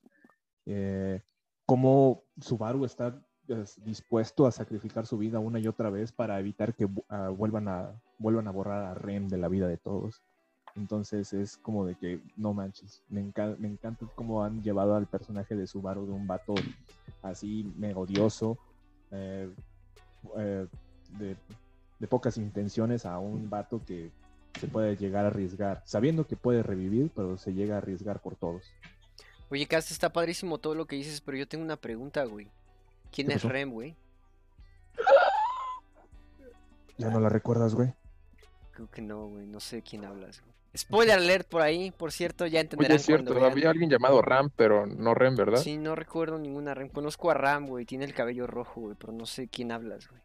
Eh, 0.65 1.21
como 1.65 2.23
Subaru 2.39 2.85
está 2.85 3.21
pues, 3.45 3.83
dispuesto 3.83 4.47
a 4.47 4.51
sacrificar 4.51 5.05
su 5.05 5.17
vida 5.17 5.39
una 5.39 5.59
y 5.59 5.67
otra 5.67 5.89
vez 5.89 6.11
para 6.11 6.39
evitar 6.39 6.73
que 6.75 6.87
ah, 7.09 7.29
vuelvan, 7.29 7.67
a, 7.67 8.01
vuelvan 8.17 8.47
a 8.47 8.51
borrar 8.51 8.85
a 8.85 8.93
Ren 8.93 9.27
de 9.27 9.37
la 9.37 9.49
vida 9.49 9.67
de 9.67 9.77
todos. 9.77 10.23
Entonces 10.75 11.31
es 11.31 11.57
como 11.57 11.85
de 11.85 11.95
que, 11.95 12.19
no 12.35 12.53
manches, 12.53 13.01
me, 13.09 13.21
me 13.57 13.67
encanta 13.69 14.05
cómo 14.15 14.43
han 14.43 14.61
llevado 14.61 14.95
al 14.95 15.07
personaje 15.07 15.55
de 15.55 15.67
Subaru 15.67 16.05
de 16.05 16.11
un 16.11 16.27
vato 16.27 16.53
así, 17.21 17.71
me 17.77 17.93
odioso, 17.93 18.57
eh, 19.11 19.49
eh, 20.37 20.67
de, 21.17 22.07
pocas 22.07 22.37
intenciones 22.37 23.05
a 23.05 23.17
un 23.17 23.49
vato 23.49 23.81
que 23.83 24.11
se 24.59 24.67
puede 24.67 24.95
llegar 24.95 25.25
a 25.25 25.29
arriesgar, 25.29 25.81
sabiendo 25.85 26.27
que 26.27 26.35
puede 26.35 26.61
revivir, 26.61 27.09
pero 27.15 27.35
se 27.35 27.53
llega 27.53 27.75
a 27.75 27.77
arriesgar 27.79 28.19
por 28.21 28.35
todos. 28.35 28.63
Oye, 29.49 29.65
Cast, 29.65 29.89
está 29.89 30.11
padrísimo 30.11 30.59
todo 30.59 30.75
lo 30.75 30.85
que 30.85 30.97
dices, 30.97 31.19
pero 31.21 31.37
yo 31.37 31.47
tengo 31.47 31.63
una 31.63 31.77
pregunta, 31.77 32.23
güey. 32.25 32.47
¿Quién 33.11 33.31
es 33.31 33.43
Rem, 33.43 33.71
güey? 33.71 33.95
¿Ya 36.97 37.09
no 37.09 37.19
la 37.19 37.29
recuerdas, 37.29 37.73
güey? 37.73 37.93
Creo 38.71 38.89
que 38.91 39.01
no, 39.01 39.27
güey. 39.27 39.45
No 39.47 39.59
sé 39.59 39.77
de 39.77 39.81
quién 39.81 40.05
hablas, 40.05 40.41
güey. 40.41 40.53
Spoiler 40.75 41.17
alert 41.17 41.47
por 41.47 41.61
ahí, 41.61 41.91
por 41.91 42.11
cierto, 42.11 42.45
ya 42.47 42.59
entenderán. 42.59 42.91
Oye, 42.91 42.97
es 42.97 43.05
cierto, 43.05 43.45
había 43.45 43.69
alguien 43.69 43.89
llamado 43.89 44.21
Ram, 44.21 44.49
pero 44.55 44.85
no 44.85 45.13
Rem, 45.13 45.35
¿verdad? 45.35 45.59
Sí, 45.59 45.77
no 45.77 45.95
recuerdo 45.95 46.37
ninguna 46.37 46.73
Ram. 46.73 46.89
Conozco 46.89 47.31
a 47.31 47.33
Ram, 47.33 47.67
güey, 47.67 47.85
tiene 47.85 48.05
el 48.05 48.13
cabello 48.13 48.45
rojo, 48.47 48.81
güey, 48.81 48.95
pero 48.99 49.13
no 49.13 49.25
sé 49.25 49.47
quién 49.47 49.71
hablas, 49.71 50.09
güey. 50.09 50.21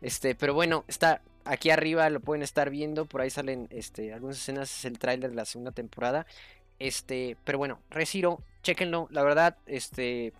Este, 0.00 0.34
pero 0.34 0.52
bueno, 0.52 0.84
está 0.88 1.22
aquí 1.44 1.70
arriba, 1.70 2.10
lo 2.10 2.20
pueden 2.20 2.42
estar 2.42 2.70
viendo, 2.70 3.06
por 3.06 3.20
ahí 3.20 3.30
salen 3.30 3.68
este, 3.70 4.12
algunas 4.12 4.36
escenas, 4.36 4.70
es 4.78 4.84
el 4.84 4.98
tráiler 4.98 5.30
de 5.30 5.36
la 5.36 5.44
segunda 5.44 5.72
temporada. 5.72 6.26
Este, 6.78 7.36
pero 7.44 7.58
bueno, 7.58 7.80
Resiro, 7.90 8.40
chequenlo, 8.62 9.08
la 9.10 9.22
verdad, 9.22 9.56
este, 9.66 10.32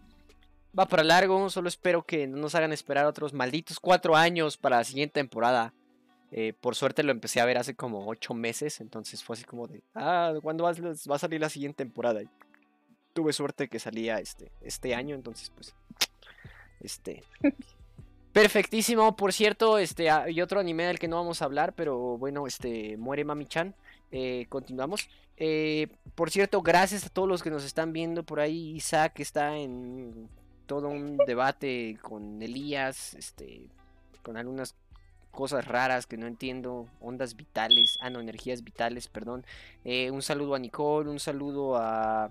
va 0.79 0.87
para 0.87 1.05
largo, 1.05 1.49
solo 1.51 1.69
espero 1.69 2.03
que 2.03 2.27
no 2.27 2.39
nos 2.39 2.55
hagan 2.55 2.73
esperar 2.73 3.07
otros 3.07 3.33
malditos 3.33 3.81
cuatro 3.81 4.17
años 4.17 4.57
para 4.57 4.79
la 4.79 4.85
siguiente 4.85 5.15
temporada. 5.15 5.73
Eh, 6.37 6.53
por 6.61 6.75
suerte 6.75 7.05
lo 7.05 7.13
empecé 7.13 7.41
a 7.41 7.45
ver 7.45 7.59
hace 7.59 7.77
como 7.77 8.09
ocho 8.09 8.35
meses, 8.35 8.81
entonces 8.81 9.23
fue 9.23 9.35
así 9.35 9.45
como 9.45 9.69
de, 9.69 9.85
ah, 9.95 10.35
¿cuándo 10.43 10.65
va, 10.65 10.71
a 10.71 11.19
salir 11.19 11.41
la 11.41 11.49
siguiente 11.49 11.85
temporada? 11.85 12.23
tuve 13.15 13.33
suerte 13.33 13.69
que 13.69 13.79
salía 13.79 14.19
este, 14.19 14.51
este 14.61 14.95
año, 14.95 15.15
entonces 15.15 15.51
pues, 15.55 15.75
este, 16.81 17.23
perfectísimo. 18.33 19.17
Por 19.17 19.33
cierto, 19.33 19.79
este, 19.79 20.11
hay 20.11 20.43
otro 20.43 20.61
anime 20.61 20.85
del 20.85 20.99
que 20.99 21.09
no 21.09 21.17
vamos 21.17 21.41
a 21.41 21.47
hablar, 21.47 21.73
pero 21.75 22.19
bueno, 22.19 22.47
este, 22.47 22.99
muere 22.99 23.25
Mami-chan. 23.25 23.75
Eh, 24.11 24.47
continuamos. 24.49 25.09
Eh, 25.37 25.89
por 26.15 26.31
cierto, 26.31 26.61
gracias 26.61 27.07
a 27.07 27.09
todos 27.09 27.29
los 27.29 27.43
que 27.43 27.51
nos 27.51 27.65
están 27.65 27.93
viendo 27.93 28.23
por 28.23 28.41
ahí. 28.41 28.77
Isaac 28.77 29.19
está 29.21 29.57
en 29.57 30.29
todo 30.67 30.89
un 30.89 31.17
debate 31.17 31.99
con 32.03 32.43
Elías, 32.43 33.15
este, 33.15 33.69
con 34.23 34.37
algunas 34.37 34.77
cosas 35.35 35.67
raras 35.67 36.07
que 36.07 36.17
no 36.17 36.27
entiendo, 36.27 36.89
ondas 37.01 37.37
vitales, 37.37 37.99
ah 38.01 38.11
no, 38.11 38.21
energías 38.21 38.65
vitales, 38.65 39.09
perdón. 39.09 39.45
Eh, 39.85 40.11
un 40.11 40.23
saludo 40.23 40.55
a 40.55 40.59
Nicole, 40.59 41.11
un 41.11 41.21
saludo 41.21 41.77
a 41.77 42.31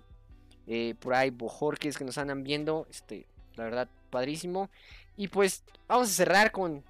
eh, 0.67 0.95
por 0.99 1.13
ahí 1.13 1.29
Bojorques 1.29 1.97
que 1.97 2.05
nos 2.05 2.17
andan 2.17 2.43
viendo, 2.43 2.87
este, 2.89 3.27
la 3.55 3.65
verdad, 3.65 3.89
padrísimo. 4.09 4.69
Y 5.15 5.27
pues 5.27 5.63
vamos 5.87 6.09
a 6.09 6.13
cerrar 6.13 6.51
con, 6.51 6.83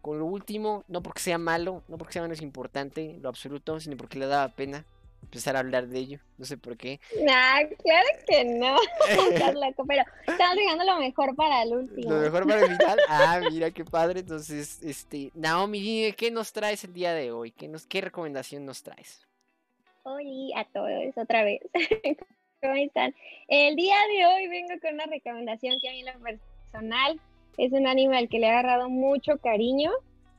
con 0.00 0.18
lo 0.18 0.24
último, 0.24 0.84
no 0.88 1.02
porque 1.02 1.20
sea 1.20 1.38
malo, 1.38 1.82
no 1.88 1.98
porque 1.98 2.14
sea 2.14 2.22
menos 2.22 2.40
importante, 2.40 3.18
lo 3.20 3.28
absoluto, 3.28 3.80
sino 3.80 3.96
porque 3.96 4.18
le 4.18 4.26
daba 4.26 4.48
pena 4.54 4.84
empezar 5.22 5.56
a 5.56 5.60
hablar 5.60 5.88
de 5.88 5.98
ello. 5.98 6.20
No 6.38 6.44
sé 6.44 6.56
por 6.56 6.76
qué. 6.76 7.00
Nah, 7.22 7.62
claro 7.82 8.08
que 8.26 8.44
no. 8.44 8.76
Estás 9.32 9.54
loco, 9.54 9.84
pero 9.86 10.02
estamos 10.26 10.56
dejando 10.56 10.84
lo 10.84 10.98
mejor 10.98 11.34
para 11.36 11.62
el 11.62 11.72
último. 11.72 12.10
Lo 12.10 12.20
mejor 12.20 12.46
para 12.46 12.60
el 12.60 12.76
final. 12.76 12.98
Ah, 13.08 13.40
mira 13.50 13.70
qué 13.70 13.84
padre. 13.84 14.20
Entonces, 14.20 14.82
este, 14.82 15.30
Naomi, 15.34 16.12
¿qué 16.16 16.30
nos 16.30 16.52
traes 16.52 16.84
el 16.84 16.92
día 16.92 17.12
de 17.12 17.32
hoy? 17.32 17.50
¿Qué, 17.50 17.68
nos, 17.68 17.86
qué 17.86 18.00
recomendación 18.00 18.64
nos 18.64 18.82
traes? 18.82 19.26
Hola 20.02 20.60
a 20.60 20.64
todos, 20.64 21.16
otra 21.16 21.42
vez. 21.42 21.60
¿Cómo 22.62 22.74
están? 22.74 23.14
El 23.48 23.76
día 23.76 23.96
de 24.08 24.26
hoy 24.26 24.48
vengo 24.48 24.74
con 24.80 24.94
una 24.94 25.06
recomendación 25.06 25.78
que 25.80 25.88
a 25.88 25.92
mí 25.92 26.00
en 26.00 26.06
lo 26.06 26.20
personal 26.20 27.20
es 27.58 27.72
un 27.72 27.86
anime 27.86 28.16
al 28.16 28.28
que 28.28 28.38
le 28.38 28.46
he 28.46 28.50
agarrado 28.50 28.88
mucho 28.88 29.38
cariño. 29.38 29.90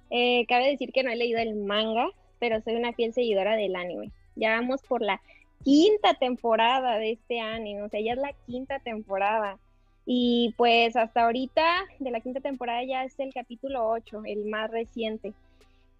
Eh, 0.10 0.46
cabe 0.48 0.70
decir 0.70 0.92
que 0.92 1.04
no 1.04 1.12
he 1.12 1.16
leído 1.16 1.40
el 1.40 1.56
manga, 1.56 2.10
pero 2.40 2.62
soy 2.62 2.76
una 2.76 2.94
fiel 2.94 3.14
seguidora 3.14 3.56
del 3.56 3.76
anime. 3.76 4.12
Ya 4.38 4.52
vamos 4.52 4.82
por 4.82 5.02
la 5.02 5.22
quinta 5.64 6.14
temporada 6.14 6.98
de 6.98 7.12
este 7.12 7.40
anime, 7.40 7.84
o 7.84 7.90
sea, 7.90 8.00
ya 8.00 8.14
es 8.14 8.20
la 8.20 8.34
quinta 8.46 8.80
temporada. 8.80 9.58
Y 10.06 10.54
pues 10.58 10.96
hasta 10.96 11.26
ahorita 11.26 11.86
de 12.00 12.12
la 12.12 12.22
quinta 12.22 12.40
temporada 12.40 12.84
ya 12.84 13.04
es 13.04 13.20
el 13.20 13.34
capítulo 13.34 13.90
8, 13.90 14.22
el 14.26 14.46
más 14.46 14.72
reciente. 14.72 15.34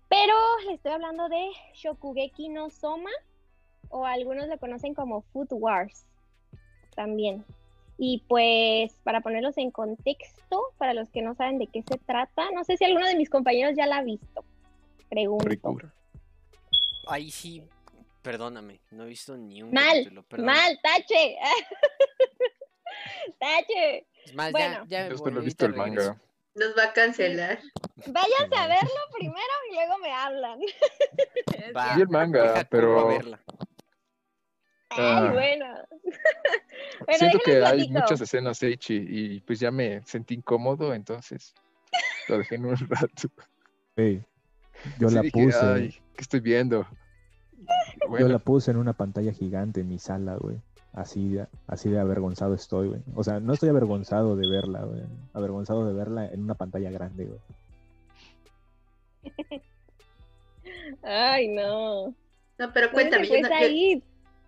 Pero 0.10 0.34
le 0.66 0.76
estoy 0.76 0.94
hablando 0.94 1.28
de 1.28 1.50
Shokugeki 1.74 2.50
no 2.50 2.70
Soma, 2.70 3.10
o 3.90 4.06
algunos 4.06 4.48
lo 4.48 4.58
conocen 4.58 4.94
como 4.94 5.22
Food 5.22 5.50
Wars 5.52 6.06
también. 6.96 7.44
Y 7.98 8.24
pues 8.28 8.94
para 9.04 9.22
ponerlos 9.22 9.58
en 9.58 9.72
contexto, 9.72 10.62
para 10.78 10.94
los 10.94 11.10
que 11.10 11.22
no 11.22 11.36
saben 11.36 11.58
de 11.58 11.68
qué 11.68 11.82
se 11.82 11.98
trata, 11.98 12.50
no 12.52 12.64
sé 12.64 12.78
si 12.78 12.86
alguno 12.86 13.08
de 13.08 13.16
mis 13.16 13.30
compañeros 13.30 13.74
ya 13.76 13.88
la 13.88 13.98
ha 13.98 14.04
visto. 14.04 14.44
Pregunto. 15.10 15.76
Ahí 17.08 17.32
sí, 17.32 17.64
Perdóname, 18.28 18.82
no 18.92 19.06
he 19.06 19.08
visto 19.08 19.38
ni 19.38 19.64
un 19.64 19.72
mal, 19.72 20.04
Mal, 20.38 20.78
tache. 20.84 21.38
tache. 23.40 24.06
Es 24.26 24.36
más, 24.36 24.52
bueno, 24.52 24.86
ya, 24.90 25.08
ya 25.08 25.16
no 25.16 25.40
he 25.40 25.46
visto 25.46 25.66
el 25.66 25.74
manga. 25.74 26.22
Nos 26.54 26.78
va 26.78 26.84
a 26.84 26.92
cancelar. 26.92 27.58
Váyanse 28.06 28.56
a 28.58 28.68
verlo 28.68 29.00
primero 29.14 29.54
y 29.72 29.76
luego 29.76 29.98
me 30.00 30.12
hablan. 30.12 30.60
Vi 31.96 32.02
el 32.02 32.10
manga, 32.10 32.68
pero. 32.70 33.18
Ay, 34.90 34.90
ah. 34.90 35.30
bueno. 35.32 35.88
Siento 37.18 37.40
que 37.46 37.64
hay 37.64 37.88
muchas 37.88 38.20
escenas 38.20 38.62
H 38.62 38.94
y, 38.94 39.36
y, 39.36 39.40
pues 39.40 39.62
ya 39.62 39.72
me 39.72 40.02
sentí 40.06 40.34
incómodo, 40.34 40.94
entonces 40.94 41.56
lo 42.28 42.40
dejé 42.40 42.56
en 42.56 42.66
un 42.66 42.90
rato. 42.90 43.30
yo 45.00 45.10
la 45.12 45.24
puse. 45.32 46.02
¿Qué 46.14 46.22
estoy 46.22 46.42
viendo? 46.42 46.86
Yo 48.20 48.28
la 48.28 48.40
puse 48.40 48.72
en 48.72 48.78
una 48.78 48.94
pantalla 48.94 49.32
gigante 49.34 49.82
en 49.82 49.90
mi 49.90 50.00
sala, 50.00 50.36
güey. 50.36 50.58
Así 50.94 51.30
de, 51.30 51.48
así 51.68 51.90
de 51.90 52.00
avergonzado 52.00 52.56
estoy, 52.56 52.88
güey. 52.88 53.02
O 53.16 53.24
sea, 53.24 53.40
no 53.40 53.54
estoy 53.54 53.70
avergonzado 53.70 54.36
de 54.36 54.50
verla, 54.50 54.84
güey. 54.84 55.02
Avergonzado 55.34 55.86
de 55.88 55.94
verla 55.94 56.26
en 56.28 56.44
una 56.44 56.56
pantalla 56.56 56.90
grande, 56.90 57.26
güey. 57.26 57.40
Ay, 61.04 61.50
no. 61.50 62.16
No, 62.58 62.74
pero 62.74 62.92
cuéntame. 62.92 63.28
Yo, 63.28 63.36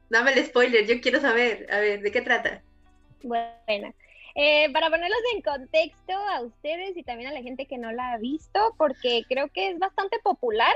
dame 0.10 0.34
el 0.34 0.46
spoiler, 0.46 0.86
yo 0.88 1.00
quiero 1.02 1.20
saber. 1.20 1.68
A 1.72 1.80
ver, 1.80 2.02
¿de 2.02 2.12
qué 2.12 2.22
trata? 2.22 2.62
Bueno, 3.22 3.94
eh, 4.36 4.72
para 4.72 4.90
ponerlos 4.90 5.20
en 5.36 5.42
contexto 5.42 6.14
a 6.14 6.42
ustedes 6.42 6.96
y 6.96 7.04
también 7.04 7.30
a 7.30 7.34
la 7.34 7.42
gente 7.42 7.66
que 7.66 7.78
no 7.78 7.92
la 7.92 8.14
ha 8.14 8.18
visto, 8.18 8.74
porque 8.78 9.24
creo 9.28 9.50
que 9.50 9.72
es 9.72 9.80
bastante 9.80 10.18
popular, 10.20 10.74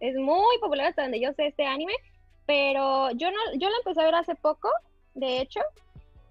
es 0.00 0.16
muy 0.16 0.58
popular 0.58 0.86
hasta 0.86 1.02
donde 1.02 1.20
yo 1.20 1.32
sé 1.32 1.46
este 1.46 1.66
anime, 1.66 1.94
pero 2.46 3.10
yo 3.12 3.30
no, 3.30 3.38
yo 3.54 3.68
la 3.70 3.76
empecé 3.76 4.00
a 4.00 4.04
ver 4.04 4.14
hace 4.14 4.34
poco, 4.34 4.68
de 5.14 5.40
hecho, 5.40 5.60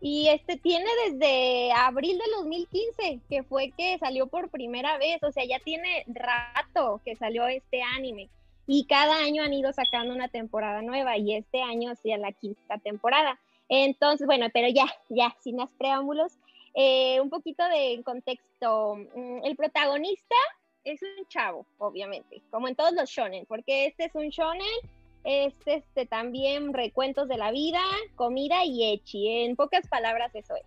y 0.02 0.28
este 0.30 0.58
tiene 0.58 0.90
desde 1.06 1.72
abril 1.74 2.18
del 2.18 2.32
2015, 2.38 3.20
que 3.30 3.44
fue 3.44 3.74
que 3.78 3.98
salió 4.00 4.28
por 4.28 4.50
primera 4.50 4.98
vez, 4.98 5.22
o 5.24 5.32
sea, 5.32 5.44
ya 5.46 5.60
tiene 5.60 6.06
rato 6.08 7.02
que 7.04 7.16
salió 7.16 7.48
este 7.48 7.82
anime. 7.82 8.30
Y 8.66 8.86
cada 8.86 9.18
año 9.18 9.44
han 9.44 9.54
ido 9.54 9.74
sacando 9.74 10.14
una 10.14 10.28
temporada 10.28 10.82
nueva 10.82 11.18
y 11.18 11.36
este 11.36 11.62
año 11.62 11.92
hacía 11.92 12.18
la 12.18 12.32
quinta 12.32 12.78
temporada. 12.78 13.40
Entonces, 13.68 14.26
bueno, 14.28 14.48
pero 14.54 14.70
ya, 14.70 14.86
ya, 15.10 15.36
sin 15.42 15.58
más 15.58 15.72
preámbulos, 15.74 16.38
eh, 16.76 17.20
un 17.20 17.30
poquito 17.30 17.64
de 17.68 18.02
contexto. 18.06 18.96
Mm, 19.16 19.44
el 19.44 19.56
protagonista 19.56 20.36
es 20.84 21.02
un 21.02 21.28
chavo, 21.28 21.66
obviamente, 21.78 22.42
como 22.52 22.68
en 22.68 22.76
todos 22.76 22.94
los 22.94 23.10
shonen, 23.10 23.46
porque 23.46 23.86
este 23.86 24.06
es 24.06 24.16
un 24.16 24.30
shonen, 24.30 24.66
es 25.24 25.54
este 25.66 26.06
también 26.06 26.74
recuentos 26.74 27.28
de 27.28 27.38
la 27.38 27.52
vida, 27.52 27.82
comida 28.16 28.64
y 28.66 28.92
echi. 28.92 29.28
En 29.44 29.56
pocas 29.56 29.88
palabras, 29.88 30.34
eso 30.34 30.56
es. 30.56 30.64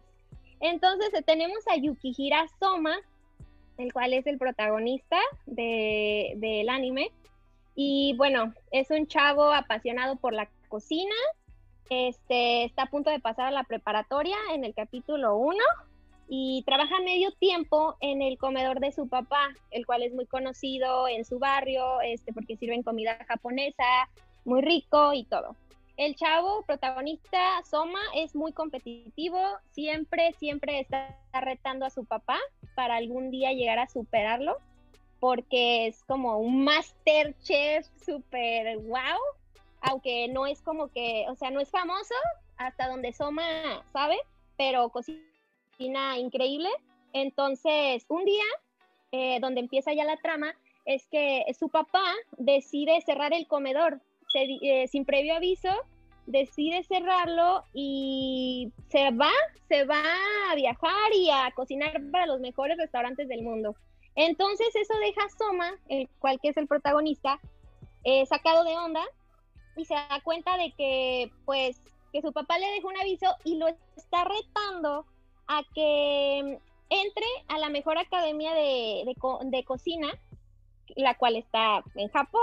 Entonces 0.60 1.10
tenemos 1.24 1.66
a 1.68 1.76
Yukihira 1.76 2.46
Soma, 2.60 2.96
el 3.78 3.92
cual 3.92 4.12
es 4.12 4.26
el 4.26 4.38
protagonista 4.38 5.18
del 5.46 6.68
anime. 6.68 7.10
Y 7.74 8.14
bueno, 8.16 8.52
es 8.70 8.90
un 8.90 9.06
chavo 9.06 9.50
apasionado 9.50 10.16
por 10.16 10.34
la 10.34 10.48
cocina. 10.68 11.14
Este, 11.90 12.64
está 12.64 12.84
a 12.84 12.90
punto 12.90 13.10
de 13.10 13.20
pasar 13.20 13.46
a 13.46 13.50
la 13.50 13.64
preparatoria 13.64 14.36
en 14.54 14.64
el 14.64 14.74
capítulo 14.74 15.36
1 15.36 15.58
y 16.28 16.62
trabaja 16.64 16.98
medio 17.00 17.32
tiempo 17.32 17.96
en 18.00 18.22
el 18.22 18.38
comedor 18.38 18.80
de 18.80 18.92
su 18.92 19.08
papá, 19.08 19.50
el 19.70 19.86
cual 19.86 20.02
es 20.02 20.14
muy 20.14 20.26
conocido 20.26 21.08
en 21.08 21.24
su 21.24 21.38
barrio, 21.38 22.00
este, 22.00 22.32
porque 22.32 22.56
sirven 22.56 22.82
comida 22.82 23.18
japonesa, 23.28 24.08
muy 24.44 24.62
rico 24.62 25.12
y 25.12 25.24
todo. 25.24 25.56
El 25.96 26.16
chavo 26.16 26.64
protagonista, 26.64 27.62
Soma, 27.70 28.00
es 28.14 28.34
muy 28.34 28.52
competitivo, 28.52 29.38
siempre, 29.72 30.32
siempre 30.38 30.80
está 30.80 31.18
retando 31.32 31.84
a 31.84 31.90
su 31.90 32.04
papá 32.04 32.38
para 32.74 32.96
algún 32.96 33.30
día 33.30 33.52
llegar 33.52 33.78
a 33.78 33.88
superarlo, 33.88 34.56
porque 35.20 35.86
es 35.86 36.02
como 36.04 36.38
un 36.38 36.64
master 36.64 37.36
chef 37.42 37.86
súper 38.04 38.78
wow, 38.78 39.20
aunque 39.82 40.28
no 40.28 40.46
es 40.46 40.62
como 40.62 40.88
que, 40.88 41.26
o 41.28 41.36
sea, 41.36 41.50
no 41.50 41.60
es 41.60 41.70
famoso 41.70 42.14
hasta 42.56 42.88
donde 42.88 43.12
Soma 43.12 43.84
sabe, 43.92 44.16
pero 44.56 44.88
cocina 44.88 45.31
increíble. 46.18 46.68
Entonces, 47.12 48.04
un 48.08 48.24
día, 48.24 48.44
eh, 49.12 49.38
donde 49.40 49.60
empieza 49.60 49.92
ya 49.92 50.04
la 50.04 50.16
trama, 50.16 50.54
es 50.84 51.06
que 51.08 51.44
su 51.58 51.68
papá 51.68 52.04
decide 52.38 53.00
cerrar 53.02 53.32
el 53.32 53.46
comedor 53.46 54.00
eh, 54.34 54.88
sin 54.88 55.04
previo 55.04 55.34
aviso, 55.34 55.68
decide 56.26 56.82
cerrarlo 56.84 57.64
y 57.74 58.72
se 58.88 59.10
va, 59.10 59.30
se 59.68 59.84
va 59.84 60.02
a 60.50 60.54
viajar 60.54 61.12
y 61.14 61.30
a 61.30 61.50
cocinar 61.54 62.00
para 62.10 62.26
los 62.26 62.40
mejores 62.40 62.78
restaurantes 62.78 63.28
del 63.28 63.42
mundo. 63.42 63.76
Entonces 64.14 64.68
eso 64.74 64.98
deja 64.98 65.22
a 65.24 65.30
Soma, 65.30 65.78
el 65.88 66.08
cual 66.18 66.38
que 66.40 66.48
es 66.48 66.56
el 66.56 66.66
protagonista, 66.66 67.40
eh, 68.04 68.26
sacado 68.26 68.64
de 68.64 68.76
onda 68.76 69.02
y 69.76 69.84
se 69.84 69.94
da 69.94 70.20
cuenta 70.22 70.56
de 70.56 70.72
que 70.72 71.30
pues 71.44 71.80
que 72.12 72.20
su 72.20 72.32
papá 72.32 72.58
le 72.58 72.70
dejó 72.72 72.88
un 72.88 72.98
aviso 72.98 73.26
y 73.44 73.56
lo 73.56 73.68
está 73.68 74.24
retando 74.24 75.06
a 75.47 75.62
que 75.74 76.59
entre 76.93 77.26
a 77.49 77.59
la 77.59 77.70
mejor 77.70 77.97
academia 77.97 78.53
de, 78.53 79.05
de, 79.07 79.64
cocina, 79.64 80.09
la 80.95 81.16
cual 81.16 81.36
está 81.36 81.82
en 81.95 82.09
Japón, 82.11 82.43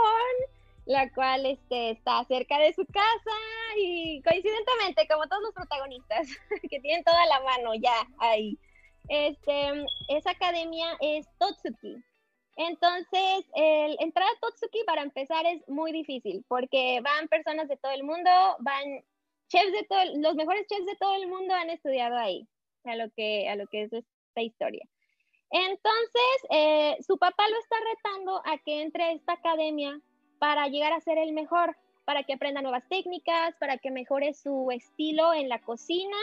la 0.85 1.11
cual 1.11 1.45
este, 1.45 1.91
está 1.91 2.23
cerca 2.25 2.57
de 2.57 2.73
su 2.73 2.83
casa 2.85 3.37
y 3.77 4.21
coincidentemente, 4.23 5.07
como 5.07 5.27
todos 5.27 5.43
los 5.43 5.53
protagonistas, 5.53 6.27
que 6.69 6.79
tienen 6.79 7.03
toda 7.03 7.25
la 7.27 7.41
mano 7.41 7.75
ya 7.75 7.93
ahí, 8.17 8.57
este, 9.07 9.85
esa 10.07 10.31
academia 10.31 10.97
es 10.99 11.27
Totsuki. 11.37 11.97
Entonces, 12.55 13.45
el 13.53 13.97
entrar 13.99 14.27
a 14.27 14.39
Totsuki 14.41 14.83
para 14.85 15.03
empezar 15.03 15.45
es 15.45 15.61
muy 15.69 15.91
difícil 15.91 16.43
porque 16.47 16.99
van 17.01 17.27
personas 17.27 17.67
de 17.67 17.77
todo 17.77 17.91
el 17.91 18.03
mundo, 18.03 18.29
van 18.59 19.03
chefs 19.47 19.71
de 19.71 19.83
todo, 19.83 20.03
los 20.17 20.35
mejores 20.35 20.65
chefs 20.67 20.85
de 20.87 20.95
todo 20.95 21.15
el 21.15 21.27
mundo 21.27 21.53
han 21.53 21.69
estudiado 21.69 22.17
ahí 22.17 22.47
a 22.85 22.95
lo 22.95 23.09
que, 23.11 23.49
a 23.49 23.55
lo 23.55 23.67
que 23.67 23.83
es 23.83 23.93
esta 23.93 24.41
historia. 24.41 24.85
Entonces, 25.51 26.47
eh, 26.51 26.97
su 27.05 27.17
papá 27.17 27.43
lo 27.49 27.57
está 27.59 27.75
retando 27.93 28.41
a 28.45 28.57
que 28.59 28.81
entre 28.81 29.03
a 29.03 29.11
esta 29.13 29.33
academia 29.33 29.99
para 30.37 30.67
llegar 30.67 30.93
a 30.93 31.01
ser 31.01 31.17
el 31.17 31.33
mejor, 31.33 31.75
para 32.05 32.23
que 32.23 32.33
aprenda 32.33 32.61
nuevas 32.61 32.87
técnicas, 32.87 33.55
para 33.59 33.77
que 33.77 33.91
mejore 33.91 34.33
su 34.33 34.69
estilo 34.71 35.33
en 35.33 35.49
la 35.49 35.59
cocina 35.59 36.17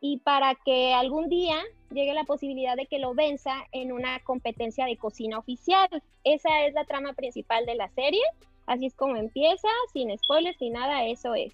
y 0.00 0.18
para 0.18 0.54
que 0.54 0.94
algún 0.94 1.28
día 1.28 1.62
llegue 1.90 2.14
la 2.14 2.24
posibilidad 2.24 2.76
de 2.76 2.86
que 2.86 2.98
lo 2.98 3.14
venza 3.14 3.66
en 3.72 3.92
una 3.92 4.20
competencia 4.20 4.86
de 4.86 4.96
cocina 4.96 5.38
oficial. 5.38 5.88
Esa 6.24 6.64
es 6.64 6.74
la 6.74 6.84
trama 6.84 7.12
principal 7.12 7.66
de 7.66 7.74
la 7.74 7.88
serie, 7.90 8.22
así 8.66 8.86
es 8.86 8.94
como 8.94 9.16
empieza, 9.16 9.68
sin 9.92 10.16
spoilers, 10.16 10.58
sin 10.58 10.74
nada, 10.74 11.04
eso 11.04 11.34
es. 11.34 11.52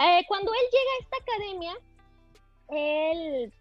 Eh, 0.00 0.24
cuando 0.26 0.52
él 0.52 0.60
llega 0.72 0.90
a 0.90 1.02
esta 1.02 1.16
academia, 1.16 1.76
él 2.68 3.52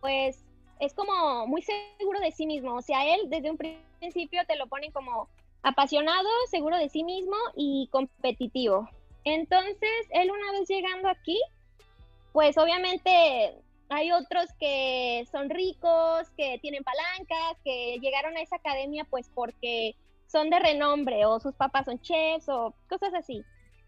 pues 0.00 0.44
es 0.80 0.94
como 0.94 1.46
muy 1.46 1.62
seguro 1.62 2.20
de 2.20 2.32
sí 2.32 2.46
mismo. 2.46 2.74
O 2.74 2.82
sea, 2.82 3.14
él 3.14 3.28
desde 3.28 3.50
un 3.50 3.58
principio 3.58 4.42
te 4.46 4.56
lo 4.56 4.66
ponen 4.66 4.92
como 4.92 5.28
apasionado, 5.62 6.28
seguro 6.50 6.76
de 6.76 6.88
sí 6.88 7.04
mismo 7.04 7.36
y 7.56 7.88
competitivo. 7.90 8.88
Entonces, 9.24 9.90
él 10.10 10.30
una 10.30 10.52
vez 10.52 10.68
llegando 10.68 11.08
aquí, 11.08 11.38
pues 12.32 12.56
obviamente 12.56 13.54
hay 13.90 14.12
otros 14.12 14.50
que 14.60 15.26
son 15.30 15.50
ricos, 15.50 16.30
que 16.36 16.58
tienen 16.60 16.84
palancas, 16.84 17.60
que 17.64 17.98
llegaron 18.00 18.36
a 18.36 18.42
esa 18.42 18.56
academia 18.56 19.04
pues 19.08 19.30
porque 19.34 19.96
son 20.26 20.50
de 20.50 20.58
renombre 20.58 21.24
o 21.24 21.40
sus 21.40 21.54
papás 21.54 21.86
son 21.86 22.00
chefs 22.00 22.48
o 22.48 22.74
cosas 22.88 23.14
así. 23.14 23.42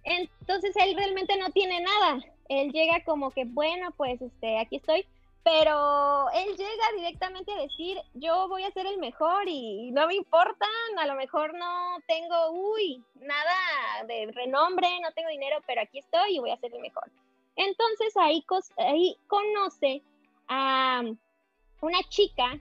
Entonces 0.04 0.74
él 0.76 0.96
realmente 0.96 1.36
no 1.36 1.50
tiene 1.50 1.80
nada. 1.80 2.20
Él 2.48 2.72
llega 2.72 3.04
como 3.04 3.30
que, 3.30 3.44
bueno, 3.44 3.92
pues 3.96 4.20
este, 4.22 4.58
aquí 4.58 4.76
estoy 4.76 5.06
pero 5.42 6.30
él 6.30 6.56
llega 6.56 6.92
directamente 6.96 7.52
a 7.52 7.62
decir, 7.62 7.98
yo 8.14 8.48
voy 8.48 8.64
a 8.64 8.70
ser 8.72 8.86
el 8.86 8.98
mejor 8.98 9.48
y 9.48 9.90
no 9.92 10.06
me 10.06 10.14
importan, 10.14 10.68
a 10.98 11.06
lo 11.06 11.14
mejor 11.14 11.54
no 11.54 11.96
tengo, 12.06 12.50
uy, 12.50 13.02
nada 13.14 14.04
de 14.06 14.30
renombre, 14.32 14.88
no 15.00 15.12
tengo 15.12 15.30
dinero, 15.30 15.58
pero 15.66 15.80
aquí 15.80 15.98
estoy 15.98 16.36
y 16.36 16.38
voy 16.40 16.50
a 16.50 16.58
ser 16.58 16.74
el 16.74 16.80
mejor. 16.80 17.10
Entonces 17.56 18.16
ahí, 18.16 18.44
ahí 18.76 19.16
conoce 19.28 20.02
a 20.48 21.02
una 21.80 22.02
chica, 22.08 22.58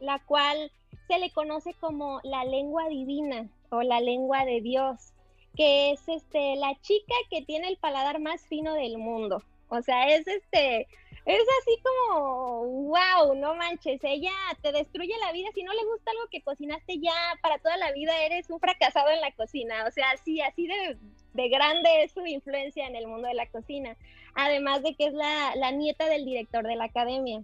la 0.00 0.18
cual 0.24 0.72
se 1.06 1.18
le 1.18 1.30
conoce 1.30 1.74
como 1.74 2.20
la 2.24 2.44
lengua 2.44 2.88
divina 2.88 3.48
o 3.70 3.82
la 3.82 4.00
lengua 4.00 4.44
de 4.44 4.60
Dios, 4.60 5.12
que 5.56 5.92
es 5.92 6.08
este, 6.08 6.56
la 6.56 6.74
chica 6.80 7.14
que 7.30 7.42
tiene 7.42 7.68
el 7.68 7.76
paladar 7.76 8.20
más 8.20 8.46
fino 8.46 8.74
del 8.74 8.98
mundo. 8.98 9.42
O 9.68 9.82
sea, 9.82 10.08
es 10.08 10.26
este, 10.26 10.86
es 11.26 11.46
así 11.60 11.82
como, 11.82 12.64
wow, 12.88 13.34
no 13.34 13.56
manches, 13.56 14.00
ella 14.04 14.30
te 14.62 14.70
destruye 14.70 15.12
la 15.20 15.32
vida. 15.32 15.48
Si 15.54 15.64
no 15.64 15.72
le 15.72 15.84
gusta 15.84 16.12
algo 16.12 16.28
que 16.30 16.40
cocinaste 16.40 17.00
ya 17.00 17.12
para 17.42 17.58
toda 17.58 17.76
la 17.76 17.90
vida, 17.90 18.16
eres 18.24 18.48
un 18.48 18.60
fracasado 18.60 19.10
en 19.10 19.20
la 19.20 19.32
cocina. 19.32 19.84
O 19.88 19.90
sea, 19.90 20.12
así, 20.12 20.40
así 20.40 20.68
de, 20.68 20.96
de 21.34 21.48
grande 21.48 22.04
es 22.04 22.12
su 22.12 22.24
influencia 22.24 22.86
en 22.86 22.94
el 22.94 23.08
mundo 23.08 23.26
de 23.26 23.34
la 23.34 23.48
cocina. 23.48 23.96
Además 24.34 24.84
de 24.84 24.94
que 24.94 25.06
es 25.06 25.14
la, 25.14 25.56
la 25.56 25.72
nieta 25.72 26.06
del 26.06 26.24
director 26.24 26.64
de 26.64 26.76
la 26.76 26.84
academia. 26.84 27.42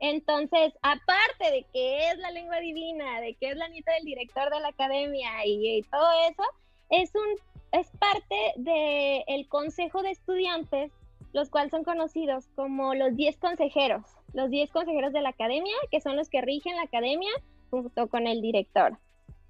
Entonces, 0.00 0.74
aparte 0.82 1.50
de 1.50 1.66
que 1.72 2.10
es 2.10 2.18
la 2.18 2.30
lengua 2.30 2.60
divina, 2.60 3.20
de 3.20 3.34
que 3.34 3.50
es 3.50 3.56
la 3.56 3.68
nieta 3.68 3.92
del 3.94 4.04
director 4.04 4.50
de 4.50 4.60
la 4.60 4.68
academia 4.68 5.30
y, 5.44 5.82
todo 5.90 6.10
eso, 6.30 6.42
es 6.90 7.14
un 7.14 7.26
es 7.70 7.86
parte 7.98 8.54
del 8.56 9.24
el 9.26 9.48
consejo 9.48 10.02
de 10.02 10.10
estudiantes 10.12 10.90
los 11.32 11.50
cuales 11.50 11.70
son 11.70 11.84
conocidos 11.84 12.48
como 12.54 12.94
los 12.94 13.14
10 13.16 13.36
consejeros, 13.38 14.04
los 14.32 14.50
10 14.50 14.70
consejeros 14.70 15.12
de 15.12 15.20
la 15.20 15.30
academia, 15.30 15.74
que 15.90 16.00
son 16.00 16.16
los 16.16 16.28
que 16.28 16.40
rigen 16.40 16.76
la 16.76 16.82
academia 16.82 17.30
junto 17.70 18.08
con 18.08 18.26
el 18.26 18.40
director. 18.40 18.98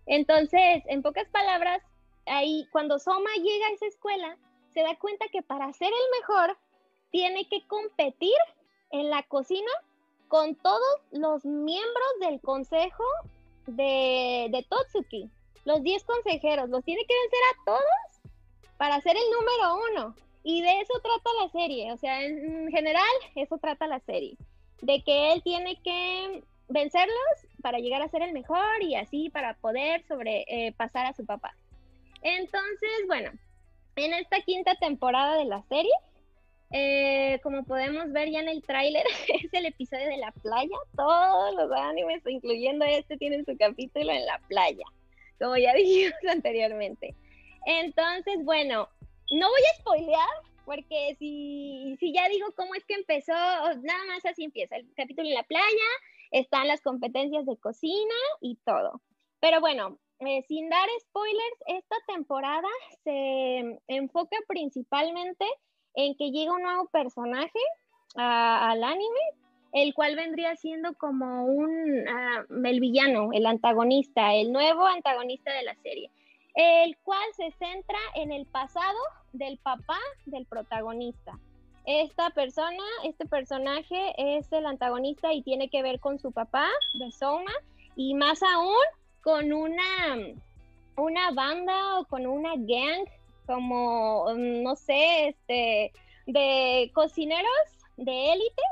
Entonces, 0.07 0.83
en 0.87 1.03
pocas 1.03 1.29
palabras, 1.29 1.83
ahí 2.27 2.67
cuando 2.73 2.99
Soma 2.99 3.31
llega 3.37 3.67
a 3.67 3.73
esa 3.73 3.87
escuela, 3.87 4.37
se 4.75 4.81
da 4.83 4.97
cuenta 4.99 5.27
que 5.31 5.43
para 5.43 5.73
ser 5.73 5.89
el 5.89 6.21
mejor, 6.21 6.59
tiene 7.11 7.49
que 7.49 7.67
competir 7.67 8.37
en 8.91 9.11
la 9.11 9.23
cocina 9.23 9.71
con 10.29 10.55
todos 10.57 11.01
los 11.11 11.45
miembros 11.45 12.09
del 12.21 12.41
consejo 12.41 13.05
de, 13.67 14.49
de 14.51 14.67
Totsuki, 14.69 15.31
los 15.65 15.83
10 15.83 16.05
consejeros, 16.05 16.69
los 16.69 16.85
tiene 16.85 17.05
que 17.07 17.15
vencer 17.15 17.41
a 17.51 17.65
todos 17.65 18.33
para 18.79 19.01
ser 19.01 19.17
el 19.17 19.25
número 19.31 19.77
uno. 19.93 20.28
Y 20.51 20.63
de 20.63 20.81
eso 20.81 20.95
trata 21.03 21.29
la 21.43 21.51
serie, 21.51 21.93
o 21.93 21.99
sea, 21.99 22.25
en 22.25 22.71
general, 22.71 23.05
eso 23.35 23.59
trata 23.59 23.87
la 23.87 24.01
serie, 24.01 24.39
de 24.81 25.03
que 25.03 25.35
él 25.35 25.43
tiene 25.43 25.79
que 25.83 26.43
vencerlos 26.71 27.35
para 27.61 27.81
llegar 27.81 28.01
a 28.01 28.09
ser 28.09 28.23
el 28.23 28.33
mejor 28.33 28.83
y 28.83 28.95
así 28.95 29.29
para 29.29 29.59
poder 29.59 30.07
sobre 30.07 30.47
eh, 30.49 30.75
a 30.79 31.13
su 31.13 31.27
papá. 31.27 31.55
Entonces, 32.23 32.91
bueno, 33.09 33.31
en 33.97 34.15
esta 34.15 34.41
quinta 34.41 34.75
temporada 34.77 35.37
de 35.37 35.45
la 35.45 35.63
serie, 35.65 35.93
eh, 36.71 37.41
como 37.43 37.65
podemos 37.65 38.11
ver 38.13 38.31
ya 38.31 38.41
en 38.41 38.49
el 38.49 38.63
tráiler, 38.63 39.05
es 39.29 39.53
el 39.53 39.67
episodio 39.67 40.07
de 40.07 40.17
la 40.17 40.33
playa. 40.33 40.79
Todos 40.97 41.57
los 41.57 41.71
animes, 41.73 42.23
incluyendo 42.27 42.87
este, 42.87 43.19
tienen 43.19 43.45
su 43.45 43.55
capítulo 43.59 44.11
en 44.13 44.25
la 44.25 44.39
playa, 44.49 44.87
como 45.39 45.59
ya 45.59 45.75
dijimos 45.75 46.15
anteriormente. 46.27 47.15
Entonces, 47.67 48.43
bueno, 48.45 48.89
no 49.31 49.49
voy 49.49 49.61
a 49.61 49.81
spoilear, 49.81 50.29
porque 50.65 51.17
si, 51.19 51.97
si 51.99 52.13
ya 52.13 52.29
digo 52.29 52.47
cómo 52.57 52.75
es 52.75 52.85
que 52.85 52.95
empezó, 52.95 53.33
nada 53.33 54.05
más 54.07 54.25
así 54.27 54.45
empieza. 54.45 54.77
El 54.77 54.93
capítulo 54.95 55.29
en 55.29 55.35
la 55.35 55.43
playa, 55.43 55.89
están 56.31 56.69
las 56.69 56.81
competencias 56.81 57.47
de 57.47 57.57
cocina 57.57 58.15
y 58.41 58.57
todo. 58.65 59.01
Pero 59.41 59.61
bueno, 59.61 59.99
eh, 60.21 60.43
sin 60.43 60.69
dar 60.69 60.89
spoilers, 61.01 61.57
esta 61.67 61.97
temporada 62.07 62.69
se 63.05 63.81
enfoca 63.87 64.37
principalmente 64.49 65.45
en 65.95 66.17
que 66.17 66.31
llega 66.31 66.53
un 66.53 66.63
nuevo 66.63 66.89
personaje 66.89 67.59
al 68.17 68.83
anime, 68.83 69.21
el 69.73 69.95
cual 69.95 70.17
vendría 70.17 70.57
siendo 70.57 70.95
como 70.95 71.45
un 71.45 72.09
ah, 72.09 72.45
el 72.65 72.81
villano, 72.81 73.31
el 73.33 73.47
antagonista, 73.47 74.35
el 74.35 74.51
nuevo 74.53 74.87
antagonista 74.87 75.53
de 75.53 75.63
la 75.63 75.75
serie, 75.77 76.11
el 76.55 76.97
cual 76.99 77.25
se 77.35 77.51
centra 77.53 77.99
en 78.15 78.33
el 78.33 78.47
pasado 78.47 78.99
del 79.33 79.59
papá 79.59 79.99
del 80.27 80.47
protagonista. 80.47 81.39
Esta 81.85 82.31
persona, 82.31 82.83
este 83.05 83.27
personaje 83.27 84.15
es 84.17 84.53
el 84.53 84.67
antagonista 84.67 85.33
y 85.33 85.43
tiene 85.43 85.71
que 85.71 85.83
ver 85.83 86.01
con 86.01 86.19
su 86.19 86.33
papá 86.33 86.69
de 86.99 87.11
Soma 87.13 87.53
y 87.97 88.15
más 88.15 88.43
aún 88.43 88.77
con 89.23 89.53
una, 89.53 90.17
una 90.97 91.31
banda 91.31 91.99
o 91.99 92.05
con 92.05 92.27
una 92.27 92.53
gang 92.57 93.07
como, 93.47 94.27
no 94.37 94.77
sé, 94.77 95.29
este, 95.29 95.93
de 96.27 96.91
cocineros 96.93 97.49
de 97.97 98.33
élite 98.33 98.63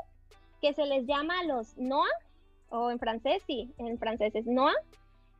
que 0.61 0.73
se 0.73 0.85
les 0.85 1.07
llama 1.07 1.43
los 1.43 1.75
Noah, 1.77 2.07
o 2.69 2.91
en 2.91 2.99
francés, 2.99 3.41
sí, 3.47 3.71
en 3.79 3.97
francés 3.97 4.35
es 4.35 4.45
Noah, 4.45 4.75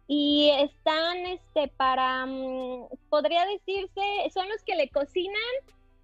y 0.08 0.52
están, 0.60 1.18
este, 1.26 1.68
para, 1.68 2.26
mm, 2.26 2.88
podría 3.10 3.46
decirse, 3.46 4.02
son 4.34 4.48
los 4.50 4.64
que 4.64 4.76
le 4.76 4.90
cocinan 4.90 5.42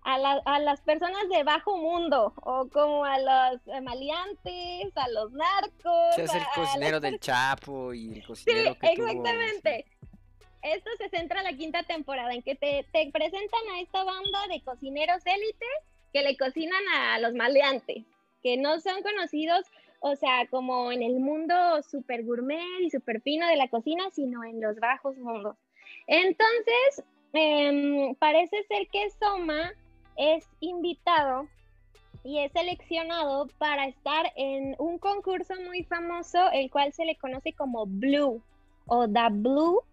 a, 0.03 0.59
las 0.59 0.81
personas 0.81 1.29
de 1.29 1.43
bajo 1.43 1.77
mundo, 1.77 2.33
o 2.43 2.67
como 2.67 3.05
a 3.05 3.17
los 3.17 3.83
maleantes, 3.83 4.91
a 4.97 5.07
los 5.09 5.31
narcos. 5.31 6.17
es 6.17 6.33
el 6.33 6.43
cocinero 6.53 6.99
del 6.99 7.19
Chapo 7.19 7.93
y 7.93 8.15
el 8.15 8.25
cocinero 8.27 8.73
sí, 8.73 8.87
exactamente. 8.87 9.85
Esto 10.61 10.89
se 10.97 11.09
centra 11.09 11.39
en 11.39 11.45
la 11.45 11.57
quinta 11.57 11.83
temporada, 11.83 12.33
en 12.33 12.41
que 12.41 12.55
te, 12.55 12.85
te 12.91 13.09
presentan 13.11 13.61
a 13.73 13.81
esta 13.81 14.03
banda 14.03 14.47
de 14.49 14.61
cocineros 14.61 15.25
élite 15.25 15.65
que 16.11 16.23
le 16.23 16.37
cocinan 16.37 16.83
a 16.93 17.19
los 17.19 17.33
maleantes, 17.33 18.03
que 18.41 18.57
no 18.57 18.79
son 18.79 19.01
conocidos, 19.03 19.65
o 20.05 20.17
sea, 20.17 20.45
como 20.47 20.91
en 20.91 21.01
el 21.01 21.21
mundo 21.21 21.55
super 21.89 22.25
gourmet 22.25 22.81
y 22.81 22.89
super 22.89 23.21
fino 23.21 23.47
de 23.47 23.55
la 23.55 23.69
cocina, 23.69 24.03
sino 24.11 24.43
en 24.43 24.59
los 24.59 24.77
bajos 24.77 25.17
mundos. 25.17 25.55
Entonces, 26.07 27.05
em, 27.31 28.13
parece 28.15 28.63
ser 28.63 28.89
que 28.89 29.09
Soma 29.11 29.71
es 30.17 30.45
invitado 30.59 31.47
y 32.25 32.39
es 32.39 32.51
seleccionado 32.51 33.47
para 33.57 33.87
estar 33.87 34.33
en 34.35 34.75
un 34.77 34.99
concurso 34.99 35.53
muy 35.61 35.83
famoso, 35.85 36.51
el 36.51 36.69
cual 36.69 36.91
se 36.91 37.05
le 37.05 37.15
conoce 37.15 37.53
como 37.53 37.85
Blue 37.85 38.43
o 38.87 39.07
The 39.07 39.29
Blue. 39.31 39.83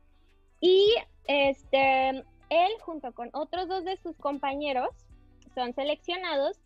Y 0.61 0.93
este, 1.29 2.25
él 2.49 2.73
junto 2.81 3.13
con 3.13 3.31
otros 3.33 3.69
dos 3.69 3.85
de 3.85 3.97
sus 3.99 4.17
compañeros 4.17 4.91
son 5.55 5.73
seleccionados 5.73 6.59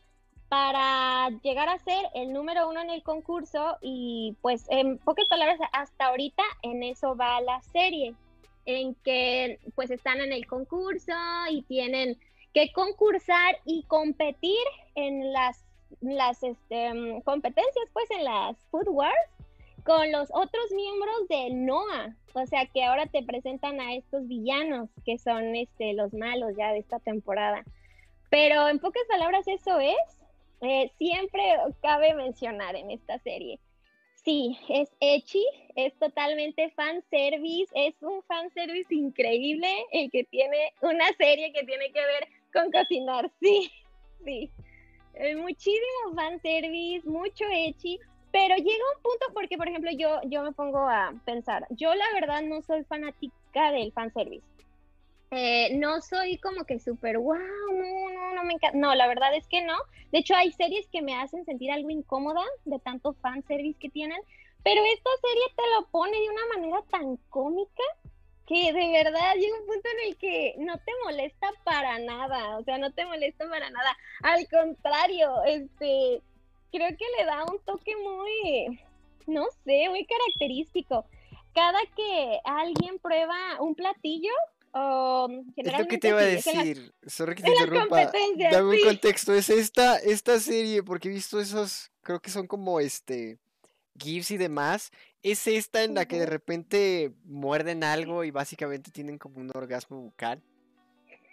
para 0.55 1.31
llegar 1.43 1.69
a 1.69 1.81
ser 1.81 2.07
el 2.15 2.33
número 2.33 2.69
uno 2.69 2.81
en 2.81 2.89
el 2.89 3.03
concurso 3.03 3.77
y 3.83 4.37
pues 4.41 4.67
en 4.69 4.99
pocas 4.99 5.27
palabras 5.27 5.59
hasta 5.73 6.07
ahorita 6.07 6.45
en 6.63 6.85
eso 6.85 7.17
va 7.17 7.41
la 7.41 7.61
serie 7.61 8.15
en 8.65 8.95
que 9.03 9.59
pues 9.75 9.91
están 9.91 10.21
en 10.21 10.33
el 10.33 10.47
concurso 10.47 11.13
y 11.51 11.63
tienen 11.63 12.21
que 12.53 12.71
concursar 12.73 13.57
y 13.65 13.83
competir 13.89 14.65
en 14.95 15.33
las, 15.33 15.65
las 16.01 16.41
este, 16.45 17.21
competencias, 17.25 17.89
pues 17.93 18.09
en 18.13 18.23
las 18.23 18.57
Food 18.71 18.91
Wars, 18.91 19.31
con 19.85 20.13
los 20.13 20.29
otros 20.33 20.71
miembros 20.71 21.17
de 21.31 21.51
NOAA. 21.51 22.15
O 22.35 22.47
sea 22.47 22.67
que 22.67 22.85
ahora 22.85 23.07
te 23.07 23.25
presentan 23.25 23.81
a 23.81 23.93
estos 23.95 24.29
villanos 24.29 24.89
que 25.05 25.19
son 25.19 25.57
este, 25.57 25.95
los 25.95 26.15
malos 26.15 26.53
ya 26.57 26.71
de 26.71 26.79
esta 26.79 27.01
temporada. 27.01 27.65
Pero 28.31 28.69
en 28.69 28.79
pocas 28.79 29.03
palabras 29.09 29.49
eso 29.49 29.81
es. 29.81 30.24
Eh, 30.61 30.91
siempre 30.99 31.43
cabe 31.83 32.15
mencionar 32.15 32.77
en 32.77 32.91
esta 32.91 33.19
serie. 33.19 33.59
Sí, 34.25 34.59
es 34.71 34.89
Echi, 35.01 35.45
es 35.77 35.93
totalmente 35.99 36.71
fan 36.71 37.03
service, 37.11 37.71
es 37.75 37.95
un 38.01 38.23
fan 38.23 38.51
service 38.55 38.95
increíble 38.95 39.69
el 39.93 40.11
que 40.11 40.25
tiene 40.25 40.73
una 40.81 41.13
serie 41.19 41.53
que 41.53 41.65
tiene 41.65 41.93
que 41.93 42.01
ver 42.01 42.29
con 42.51 42.73
cocinar, 42.73 43.31
sí, 43.41 43.71
sí. 44.25 44.51
Eh, 45.15 45.37
muchísimo 45.37 46.15
fanservice, 46.17 47.07
mucho 47.07 47.45
echi, 47.53 48.01
pero 48.33 48.57
llega 48.57 48.85
un 48.97 49.03
punto 49.03 49.27
porque, 49.35 49.59
por 49.59 49.69
ejemplo, 49.69 49.91
yo, 49.93 50.21
yo 50.25 50.43
me 50.43 50.53
pongo 50.53 50.89
a 50.89 51.13
pensar, 51.27 51.67
yo 51.71 51.95
la 51.95 52.07
verdad 52.15 52.43
no 52.43 52.63
soy 52.63 52.83
fanática 52.85 53.73
del 53.73 53.93
fanservice. 53.93 54.54
Eh, 55.31 55.77
no 55.77 56.01
soy 56.01 56.39
como 56.39 56.65
que 56.65 56.79
súper, 56.79 57.19
wow, 57.19 57.37
no, 57.37 58.11
no, 58.11 58.35
no 58.35 58.45
me 58.45 58.55
encanta. 58.55 58.79
No, 58.79 58.95
la 58.95 59.07
verdad 59.07 59.35
es 59.35 59.47
que 59.49 59.63
no. 59.63 59.77
De 60.13 60.19
hecho, 60.19 60.35
hay 60.35 60.53
series 60.53 60.87
que 60.89 61.03
me 61.03 61.17
hacen 61.17 61.45
sentir 61.45 61.73
algo 61.73 61.91
incómoda 61.91 62.43
de 62.65 62.79
tanto 62.79 63.15
fanservice 63.15 63.79
que 63.79 63.91
tienen, 63.91 64.21
pero 64.63 64.81
esta 64.85 65.11
serie 65.21 65.45
te 65.57 65.63
lo 65.77 65.87
pone 65.89 66.19
de 66.19 66.31
una 66.31 66.47
manera 66.55 66.83
tan 66.91 67.17
cómica 67.31 67.83
que 68.47 68.73
de 68.73 68.93
verdad 68.93 69.35
llega 69.37 69.59
un 69.59 69.67
punto 69.67 69.89
en 69.89 70.09
el 70.09 70.17
que 70.17 70.55
no 70.59 70.77
te 70.79 70.93
molesta 71.05 71.49
para 71.65 71.99
nada, 71.99 72.59
o 72.59 72.65
sea, 72.65 72.79
no 72.79 72.93
te 72.93 73.07
molesta 73.07 73.49
para 73.49 73.71
nada. 73.71 73.97
Al 74.23 74.47
contrario, 74.49 75.43
este, 75.45 76.23
creo 76.71 76.89
que 76.91 77.05
le 77.19 77.25
da 77.25 77.45
un 77.45 77.59
toque 77.65 77.97
muy, 77.97 78.81
no 79.27 79.47
sé, 79.65 79.89
muy 79.89 80.07
característico. 80.07 81.07
Cada 81.55 81.79
que 81.97 82.41
alguien 82.45 82.99
prueba 82.99 83.37
un 83.61 83.75
platillo, 83.75 84.33
o 84.75 85.29
es 85.57 85.79
lo 85.79 85.87
que 85.87 85.99
te 85.99 86.09
iba 86.09 86.19
a 86.19 86.25
decir, 86.25 86.93
sorry 87.07 87.37
que 87.37 87.45
te 87.45 87.51
interrumpa, 87.51 88.11
dame 88.51 88.77
un 88.77 88.81
contexto, 88.85 89.33
es 89.33 89.49
esta, 89.49 89.99
esta 89.99 90.41
serie, 90.41 90.83
porque 90.83 91.09
he 91.09 91.13
visto 91.13 91.39
esos, 91.39 91.93
creo 92.03 92.21
que 92.21 92.31
son 92.31 92.49
como 92.49 92.81
este, 92.81 93.39
GIFs 93.97 94.33
y 94.33 94.37
demás, 94.37 94.91
es 95.23 95.47
esta 95.47 95.85
en 95.85 95.95
la 95.95 96.07
que 96.07 96.19
de 96.19 96.27
repente 96.27 97.13
muerden 97.25 97.85
algo 97.85 98.25
y 98.25 98.33
básicamente 98.33 98.91
tienen 98.91 99.17
como 99.17 99.39
un 99.39 99.51
orgasmo 99.55 100.01
bucal. 100.01 100.43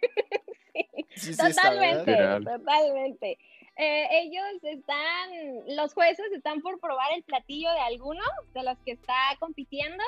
sí, 1.15 1.35
totalmente, 1.35 2.15
totalmente. 2.43 3.39
Eh, 3.75 4.07
ellos 4.21 4.45
están, 4.61 5.75
los 5.75 5.95
jueces 5.95 6.31
están 6.33 6.61
por 6.61 6.79
probar 6.79 7.11
el 7.15 7.23
platillo 7.23 7.71
de 7.71 7.79
alguno 7.79 8.21
de 8.53 8.63
los 8.63 8.77
que 8.85 8.91
está 8.91 9.35
compitiendo 9.39 10.03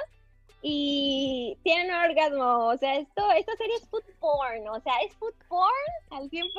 y 0.64 1.58
tienen 1.64 1.94
orgasmo. 1.94 2.68
O 2.70 2.78
sea, 2.78 2.96
esto, 2.98 3.30
esta 3.32 3.56
serie 3.58 3.76
es 3.76 3.88
food 3.90 4.04
porn, 4.20 4.68
o 4.70 4.80
sea, 4.82 4.94
es 5.06 5.14
food 5.18 5.36
porn 5.48 5.70
al 6.12 6.30
100% 6.30 6.50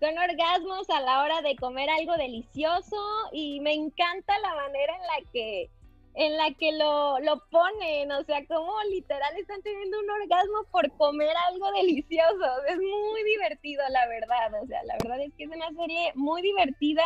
son 0.00 0.16
orgasmos 0.16 0.88
a 0.90 1.00
la 1.00 1.22
hora 1.22 1.42
de 1.42 1.56
comer 1.56 1.90
algo 1.90 2.16
delicioso 2.16 2.96
y 3.32 3.60
me 3.60 3.74
encanta 3.74 4.38
la 4.38 4.54
manera 4.54 4.94
en 4.94 5.02
la 5.02 5.30
que 5.32 5.70
en 6.14 6.36
la 6.36 6.52
que 6.54 6.72
lo, 6.72 7.20
lo 7.20 7.40
ponen, 7.48 8.10
o 8.10 8.24
sea, 8.24 8.44
como 8.46 8.72
literal 8.90 9.36
están 9.36 9.62
teniendo 9.62 10.00
un 10.00 10.10
orgasmo 10.10 10.64
por 10.72 10.90
comer 10.96 11.30
algo 11.48 11.70
delicioso. 11.72 12.64
Es 12.66 12.76
muy 12.76 13.22
divertido, 13.22 13.84
la 13.90 14.04
verdad. 14.08 14.60
O 14.60 14.66
sea, 14.66 14.82
la 14.82 14.96
verdad 15.00 15.20
es 15.20 15.32
que 15.34 15.44
es 15.44 15.50
una 15.50 15.70
serie 15.74 16.10
muy 16.16 16.42
divertida 16.42 17.04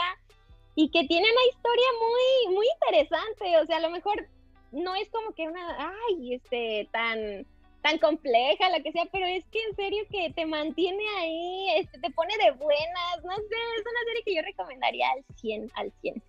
y 0.77 0.91
que 0.91 1.05
tiene 1.05 1.27
una 1.31 1.47
historia 1.51 1.87
muy, 2.01 2.55
muy 2.55 2.67
interesante. 2.81 3.59
O 3.59 3.67
sea, 3.67 3.77
a 3.77 3.81
lo 3.81 3.91
mejor 3.91 4.27
no 4.73 4.95
es 4.95 5.09
como 5.11 5.35
que 5.35 5.49
una, 5.49 5.95
ay, 6.09 6.35
este, 6.35 6.89
tan, 6.91 7.47
tan 7.83 7.99
compleja, 7.99 8.71
lo 8.77 8.83
que 8.83 8.93
sea, 8.93 9.05
pero 9.13 9.27
es 9.27 9.45
que 9.47 9.63
en 9.63 9.77
serio 9.77 10.05
que 10.11 10.33
te 10.35 10.47
mantiene 10.47 11.05
ahí, 11.19 11.67
este, 11.77 11.99
te 11.99 12.11
pone 12.11 12.35
de 12.39 12.51
buenas, 12.53 13.25
no 13.25 13.37
sé, 13.37 13.57
es 13.77 13.83
una 13.83 14.05
serie 14.07 14.23
que 14.25 14.35
yo 14.35 14.43
recomendaría 14.43 15.07
al 15.11 15.25
100, 15.37 15.71
al 15.75 15.93
100. 16.01 16.23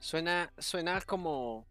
Suena, 0.00 0.52
suena 0.58 1.00
como, 1.02 1.66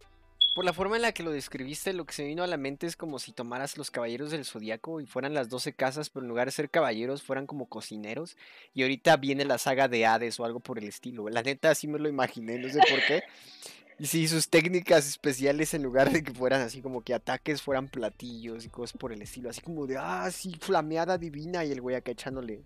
por 0.58 0.66
la 0.66 0.74
forma 0.74 0.96
en 0.96 1.04
la 1.04 1.12
que 1.12 1.22
lo 1.22 1.30
describiste, 1.30 1.94
lo 1.94 2.06
que 2.06 2.14
se 2.14 2.26
vino 2.26 2.42
a 2.42 2.48
la 2.48 2.58
mente 2.58 2.88
es 2.88 2.96
como 2.96 3.20
si 3.20 3.32
tomaras 3.32 3.78
los 3.78 3.92
caballeros 3.92 4.32
del 4.32 4.44
zodiaco 4.44 5.00
y 5.00 5.06
fueran 5.06 5.36
las 5.36 5.50
12 5.50 5.74
casas, 5.74 6.10
pero 6.10 6.24
en 6.24 6.30
lugar 6.30 6.48
de 6.48 6.52
ser 6.52 6.72
caballeros, 6.72 7.22
fueran 7.22 7.46
como 7.46 7.70
cocineros. 7.70 8.36
Y 8.74 8.82
ahorita 8.82 9.18
viene 9.18 9.46
la 9.46 9.60
saga 9.60 9.88
de 9.88 10.08
Hades 10.08 10.40
o 10.40 10.46
algo 10.46 10.60
por 10.60 10.80
el 10.80 10.88
estilo. 10.88 11.30
La 11.30 11.44
neta, 11.44 11.70
así 11.70 11.88
me 11.88 12.00
lo 12.00 12.10
imaginé, 12.10 12.58
no 12.58 12.70
sé 12.70 12.80
por 12.80 13.06
qué. 13.06 13.24
Y 14.00 14.06
sí, 14.06 14.28
sus 14.28 14.48
técnicas 14.50 15.08
especiales 15.08 15.74
en 15.74 15.82
lugar 15.82 16.12
de 16.12 16.22
que 16.24 16.32
fueran 16.32 16.62
así 16.62 16.82
como 16.82 17.02
que 17.02 17.16
ataques 17.16 17.64
fueran 17.64 17.88
platillos 17.88 18.64
y 18.64 18.70
cosas 18.70 18.96
por 18.96 19.12
el 19.12 19.22
estilo. 19.24 19.50
Así 19.50 19.62
como 19.62 19.88
de, 19.88 19.98
ah, 19.98 20.30
sí, 20.32 20.56
flameada 20.60 21.18
divina 21.18 21.66
y 21.66 21.72
el 21.72 21.82
güey 21.82 21.96
acá 21.96 22.12
echándole 22.12 22.64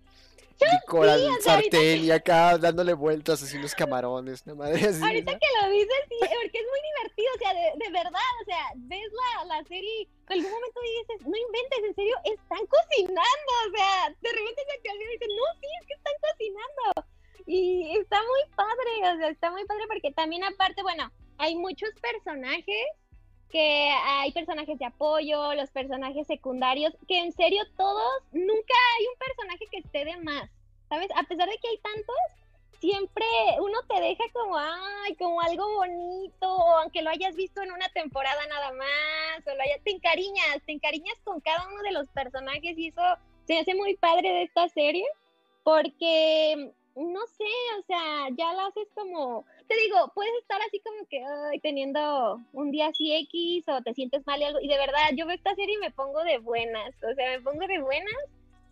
licor 0.59 1.09
al 1.09 1.41
sartén 1.41 2.03
y 2.03 2.11
acá 2.11 2.57
dándole 2.57 2.93
vueltas 2.93 3.41
así 3.41 3.57
los 3.57 3.73
camarones. 3.73 4.45
¿no? 4.45 4.55
Madre, 4.55 4.88
así, 4.88 5.01
ahorita 5.01 5.32
que 5.39 5.47
lo 5.61 5.71
dices, 5.71 6.01
sí, 6.09 6.17
porque 6.19 6.59
es 6.59 6.67
muy 6.67 6.82
divertido, 6.91 7.29
o 7.34 7.39
sea, 7.39 7.53
de, 7.53 7.65
de 7.79 7.89
verdad, 7.91 8.32
o 8.41 8.45
sea, 8.45 8.63
ves 8.75 9.09
la, 9.13 9.45
la 9.45 9.63
serie, 9.63 10.01
en 10.01 10.34
algún 10.34 10.51
momento 10.51 10.79
dices, 10.82 11.27
no 11.27 11.38
inventes, 11.38 11.79
en 11.88 11.95
serio, 11.95 12.15
están 12.25 12.65
cocinando, 12.67 13.51
o 13.67 13.71
sea, 13.75 14.09
de 14.09 14.29
repente 14.29 14.61
se 14.67 14.82
te 14.82 14.89
olvida 14.91 15.09
y 15.09 15.13
dices, 15.13 15.29
no, 15.32 15.45
sí, 15.59 15.67
es 15.79 15.88
que 15.88 15.93
están 15.93 16.13
cocinando. 16.21 17.07
Y 17.47 17.97
está 17.97 18.19
muy 18.21 18.55
padre, 18.55 19.15
o 19.15 19.17
sea, 19.17 19.29
está 19.29 19.51
muy 19.51 19.65
padre 19.65 19.84
porque 19.88 20.11
también 20.11 20.43
aparte, 20.43 20.84
bueno, 20.84 21.11
hay 21.41 21.55
muchos 21.55 21.89
personajes 21.99 22.85
que 23.49 23.89
hay 23.89 24.31
personajes 24.31 24.77
de 24.79 24.85
apoyo, 24.85 25.53
los 25.55 25.71
personajes 25.71 26.25
secundarios, 26.27 26.93
que 27.07 27.19
en 27.19 27.31
serio 27.33 27.63
todos, 27.75 28.23
nunca 28.31 28.75
hay 28.97 29.07
un 29.07 29.17
personaje 29.17 29.65
que 29.71 29.77
esté 29.79 30.05
de 30.05 30.17
más, 30.17 30.49
¿sabes? 30.87 31.09
A 31.15 31.23
pesar 31.23 31.49
de 31.49 31.57
que 31.57 31.67
hay 31.67 31.77
tantos, 31.79 32.15
siempre 32.79 33.25
uno 33.59 33.79
te 33.89 33.99
deja 33.99 34.23
como, 34.31 34.55
ay, 34.57 35.15
como 35.15 35.41
algo 35.41 35.67
bonito, 35.77 36.55
o 36.55 36.77
aunque 36.77 37.01
lo 37.01 37.09
hayas 37.09 37.35
visto 37.35 37.61
en 37.61 37.71
una 37.71 37.89
temporada 37.89 38.45
nada 38.47 38.71
más, 38.71 39.47
o 39.47 39.55
lo 39.55 39.61
hayas, 39.63 39.83
te 39.83 39.91
encariñas, 39.91 40.61
te 40.65 40.73
encariñas 40.73 41.17
con 41.23 41.41
cada 41.41 41.67
uno 41.67 41.81
de 41.81 41.91
los 41.91 42.07
personajes 42.09 42.77
y 42.77 42.87
eso 42.87 43.01
se 43.47 43.59
hace 43.59 43.73
muy 43.73 43.97
padre 43.97 44.29
de 44.29 44.43
esta 44.43 44.69
serie, 44.69 45.05
porque 45.63 46.71
no 46.95 47.25
sé, 47.27 47.45
o 47.79 47.83
sea, 47.87 48.27
ya 48.37 48.53
lo 48.53 48.61
haces 48.61 48.87
como, 48.93 49.45
te 49.68 49.76
digo, 49.76 50.12
puedes 50.14 50.34
estar 50.41 50.62
así 50.62 50.80
como 50.80 51.07
que 51.07 51.24
ay, 51.24 51.59
teniendo 51.59 52.39
un 52.53 52.72
día 52.72 52.88
así 52.88 53.14
X 53.14 53.66
o 53.70 53.82
te 53.82 53.93
sientes 53.93 54.26
mal 54.26 54.39
y 54.41 54.45
algo, 54.45 54.59
y 54.62 54.68
de 54.68 54.78
verdad, 54.78 55.09
yo 55.16 55.26
veo 55.26 55.36
esta 55.36 55.55
serie 55.55 55.76
y 55.76 55.80
me 55.80 55.91
pongo 55.91 56.24
de 56.24 56.38
buenas, 56.39 56.93
o 57.03 57.14
sea, 57.16 57.38
me 57.38 57.41
pongo 57.41 57.68
de 57.68 57.82
buenas 57.82 58.16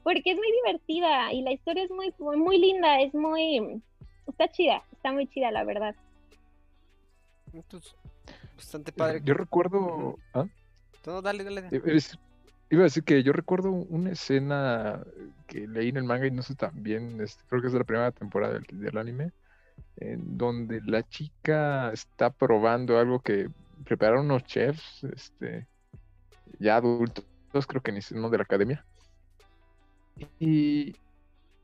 porque 0.04 0.32
es 0.32 0.38
muy 0.38 0.52
divertida 0.64 1.32
y 1.34 1.42
la 1.42 1.52
historia 1.52 1.84
es 1.84 1.92
muy, 1.92 2.14
muy, 2.18 2.58
linda, 2.58 3.02
es 3.02 3.14
muy, 3.14 3.82
está 4.28 4.50
chida, 4.50 4.84
está 4.92 5.12
muy 5.12 5.28
chida, 5.28 5.52
la 5.52 5.64
verdad. 5.64 5.96
bastante 8.56 8.92
padre. 8.92 9.22
Yo 9.24 9.34
recuerdo... 9.34 10.18
¿ah? 10.34 10.46
Todo, 11.04 11.22
dale, 11.22 11.44
dale. 11.44 11.70
Iba 12.72 12.82
a 12.82 12.84
decir 12.84 13.04
que 13.04 13.24
yo 13.24 13.34
recuerdo 13.34 13.72
una 13.72 14.12
escena 14.12 15.04
que 15.48 15.68
leí 15.68 15.90
en 15.90 15.98
el 15.98 16.04
manga 16.04 16.28
y 16.28 16.32
no 16.32 16.44
sé 16.44 16.54
también, 16.54 17.20
este, 17.20 17.44
creo 17.48 17.62
que 17.62 17.68
es 17.68 17.74
de 17.74 17.80
la 17.80 17.86
primera 17.86 18.12
temporada 18.12 18.60
del, 18.60 18.98
anime, 18.98 19.32
en 20.00 20.38
donde 20.38 20.82
la 20.86 21.08
chica 21.08 21.92
está 21.92 22.30
probando 22.30 22.98
algo 22.98 23.20
que 23.20 23.50
prepararon 23.84 24.26
unos 24.26 24.44
chefs, 24.44 25.04
este, 25.04 25.68
ya 26.60 26.78
adultos, 26.78 27.26
creo 27.68 27.82
que 27.82 27.92
ni 27.92 28.00
no 28.12 28.30
de 28.30 28.38
la 28.38 28.44
academia. 28.44 28.86
Y 30.40 30.96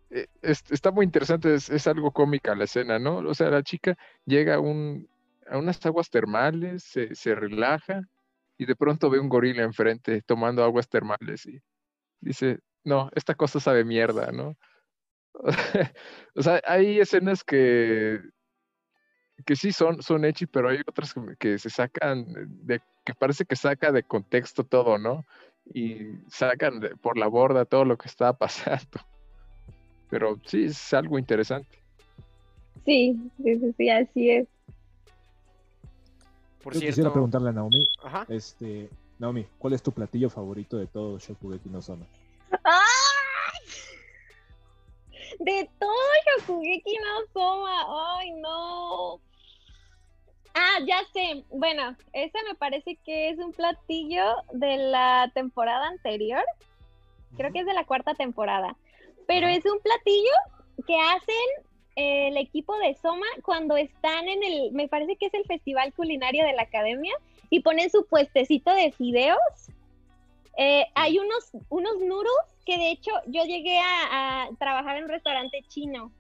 eh, 0.10 0.28
está 0.42 0.92
muy 0.92 1.06
interesante, 1.06 1.56
es, 1.56 1.88
algo 1.88 2.12
cómica 2.12 2.56
la 2.56 2.66
escena, 2.66 3.00
¿no? 3.00 3.18
O 3.18 3.34
sea, 3.34 3.50
la 3.50 3.64
chica 3.64 3.98
llega 4.26 4.56
a, 4.56 4.60
un, 4.60 5.08
a 5.50 5.58
unas 5.58 5.86
aguas 5.86 6.10
termales, 6.10 6.84
se, 6.84 7.16
se 7.16 7.36
relaja 7.36 8.02
y 8.58 8.66
de 8.66 8.76
pronto 8.76 9.10
ve 9.10 9.20
un 9.20 9.30
gorila 9.30 9.64
enfrente 9.64 10.22
tomando 10.22 10.64
aguas 10.64 10.88
termales 10.90 11.46
y 11.46 11.62
dice, 12.22 12.60
no, 12.84 13.10
esta 13.16 13.36
cosa 13.36 13.60
sabe 13.60 13.84
mierda, 13.84 14.32
¿no? 14.32 14.56
o 16.36 16.42
sea, 16.42 16.62
hay 16.66 17.00
escenas 17.00 17.44
que, 17.44 18.20
que 19.46 19.56
sí 19.56 19.72
son, 19.72 20.02
son 20.02 20.26
hechas, 20.26 20.50
pero 20.52 20.70
hay 20.70 20.80
otras 20.88 21.14
que, 21.40 21.58
se 21.58 21.70
sacan, 21.70 22.26
de, 22.66 22.82
que 23.04 23.14
parece 23.14 23.46
que 23.46 23.56
saca 23.56 23.92
de 23.92 24.04
contexto 24.04 24.64
todo, 24.64 24.98
¿no? 24.98 25.26
Y 25.74 25.98
sacan 26.30 26.80
por 27.02 27.18
la 27.18 27.28
borda 27.28 27.66
todo 27.66 27.86
lo 27.86 27.98
que 27.98 28.08
está 28.08 28.34
pasando. 28.38 29.00
Pero 30.10 30.40
sí, 30.46 30.66
es 30.66 30.94
algo 30.94 31.18
interesante. 31.18 31.80
Sí, 32.86 33.32
sí, 33.44 33.74
sí, 33.76 33.90
así 33.90 34.30
es. 34.30 34.48
Por 36.64 36.74
Yo 36.74 36.80
quisiera 36.82 37.12
preguntarle 37.12 37.50
a 37.50 37.54
Naomi, 37.54 37.88
este, 38.28 38.90
Naomi, 39.20 39.46
¿cuál 39.60 39.74
es 39.74 39.84
tu 39.84 39.92
platillo 39.92 40.30
favorito 40.30 40.78
de 40.78 40.88
todo 40.88 41.20
Shokugeki 41.20 41.70
no 41.70 41.82
Soma? 41.82 42.08
De 45.40 45.70
todo 45.80 45.92
Shokugeki 46.40 46.98
no 46.98 47.26
Soma, 47.34 48.20
ay 48.20 48.32
no. 48.34 49.20
Ah, 50.54 50.80
ya 50.86 51.02
sé. 51.14 51.44
Bueno, 51.50 51.96
ese 52.14 52.38
me 52.48 52.56
parece 52.56 52.96
que 53.06 53.30
es 53.30 53.40
un 53.40 53.52
platillo 53.52 54.24
de 54.54 54.78
la 54.78 55.30
temporada 55.34 55.88
anterior. 55.88 56.44
Creo 57.36 57.52
que 57.52 57.60
es 57.60 57.66
de 57.66 57.74
la 57.74 57.86
cuarta 57.86 58.14
temporada. 58.14 58.78
Pero 59.28 59.48
es 59.48 59.66
un 59.66 59.80
platillo 59.80 60.32
que 60.88 60.98
hacen 60.98 61.66
el 61.96 62.38
equipo 62.38 62.78
de 62.78 62.96
Soma 62.96 63.26
cuando 63.44 63.76
están 63.78 64.28
en 64.28 64.44
el, 64.44 64.72
me 64.72 64.88
parece 64.88 65.16
que 65.16 65.28
es 65.28 65.34
el 65.34 65.46
Festival 65.46 65.94
Culinario 65.94 66.46
de 66.46 66.54
la 66.54 66.64
Academia, 66.64 67.16
y 67.50 67.62
ponen 67.62 67.90
su 67.90 68.06
puestecito 68.06 68.74
de 68.74 68.92
fideos. 68.92 69.40
Eh, 70.58 70.86
hay 70.96 71.20
unos, 71.20 71.52
unos 71.70 72.00
noodles 72.00 72.34
que 72.66 72.78
de 72.78 72.92
hecho 72.92 73.12
yo 73.28 73.44
llegué 73.44 73.80
a, 73.80 74.50
trabajar 74.60 74.98
en 74.98 75.06
un 75.06 75.10
restaurante 75.10 75.64
chino 75.68 76.12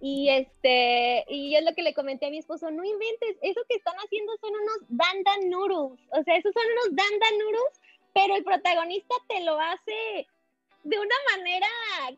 y 0.00 0.28
este 0.28 1.24
y 1.28 1.54
es 1.54 1.64
lo 1.64 1.74
que 1.74 1.82
le 1.82 1.94
comenté 1.94 2.26
a 2.26 2.30
mi 2.30 2.38
esposo, 2.38 2.70
no 2.70 2.84
inventes, 2.84 3.36
eso 3.40 3.60
que 3.68 3.76
están 3.76 3.96
haciendo 3.96 4.36
son 4.40 4.50
unos 4.50 4.78
dandan 4.88 5.50
noodles, 5.50 6.00
o 6.12 6.22
sea, 6.22 6.36
esos 6.36 6.52
son 6.52 6.64
unos 6.72 6.96
dandan 6.96 7.38
noodles, 7.38 7.80
pero 8.12 8.36
el 8.36 8.44
protagonista 8.44 9.14
te 9.28 9.42
lo 9.42 9.58
hace 9.58 10.26
de 10.86 10.98
una 10.98 11.16
manera 11.36 11.66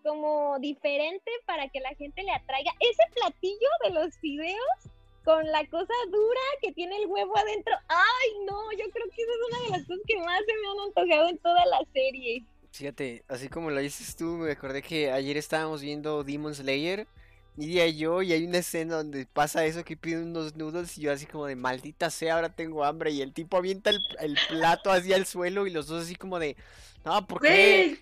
como 0.03 0.59
diferente 0.59 1.31
para 1.47 1.69
que 1.69 1.81
la 1.81 1.95
gente 1.95 2.23
le 2.23 2.33
atraiga. 2.33 2.71
Ese 2.81 3.03
platillo 3.15 3.69
de 3.85 3.91
los 3.91 4.15
fideos 4.19 4.79
con 5.25 5.47
la 5.47 5.65
cosa 5.67 5.95
dura 6.11 6.41
que 6.61 6.73
tiene 6.73 6.97
el 6.97 7.07
huevo 7.07 7.37
adentro. 7.37 7.75
Ay, 7.89 8.45
no, 8.47 8.71
yo 8.73 8.91
creo 8.91 9.07
que 9.09 9.23
esa 9.23 9.33
es 9.33 9.39
una 9.49 9.65
de 9.65 9.79
las 9.79 9.87
cosas 9.87 10.03
que 10.07 10.19
más 10.19 10.41
se 10.45 10.55
me 10.55 10.69
han 10.69 10.81
antojado 10.87 11.29
en 11.29 11.39
toda 11.39 11.65
la 11.67 11.81
serie. 11.93 12.45
Fíjate, 12.79 13.25
así 13.27 13.49
como 13.49 13.71
lo 13.71 13.81
dices 13.81 14.15
tú, 14.15 14.25
me 14.25 14.53
acordé 14.53 14.83
que 14.83 15.11
ayer 15.11 15.37
estábamos 15.37 15.83
viendo 15.83 16.23
Demon 16.23 16.55
Slayer 16.55 17.09
y 17.57 17.97
yo, 17.97 18.23
y 18.23 18.33
hay 18.33 18.45
una 18.45 18.59
escena 18.59 18.99
donde 18.99 19.27
pasa 19.27 19.65
eso 19.65 19.83
que 19.83 19.97
piden 19.97 20.29
unos 20.29 20.55
nudos 20.55 20.97
y 20.97 21.01
yo 21.01 21.11
así 21.11 21.27
como 21.27 21.47
de 21.47 21.57
maldita 21.57 22.09
sea, 22.09 22.37
ahora 22.37 22.51
tengo 22.51 22.85
hambre. 22.85 23.11
Y 23.11 23.21
el 23.21 23.33
tipo 23.33 23.57
avienta 23.57 23.91
el, 23.91 24.39
plato 24.49 24.93
hacia 24.93 25.17
el 25.17 25.27
suelo 25.27 25.67
y 25.67 25.71
los 25.71 25.89
dos 25.89 26.05
así 26.05 26.15
como 26.15 26.39
de, 26.39 26.57
no, 27.05 27.27
¿por 27.27 27.43
qué? 27.43 27.99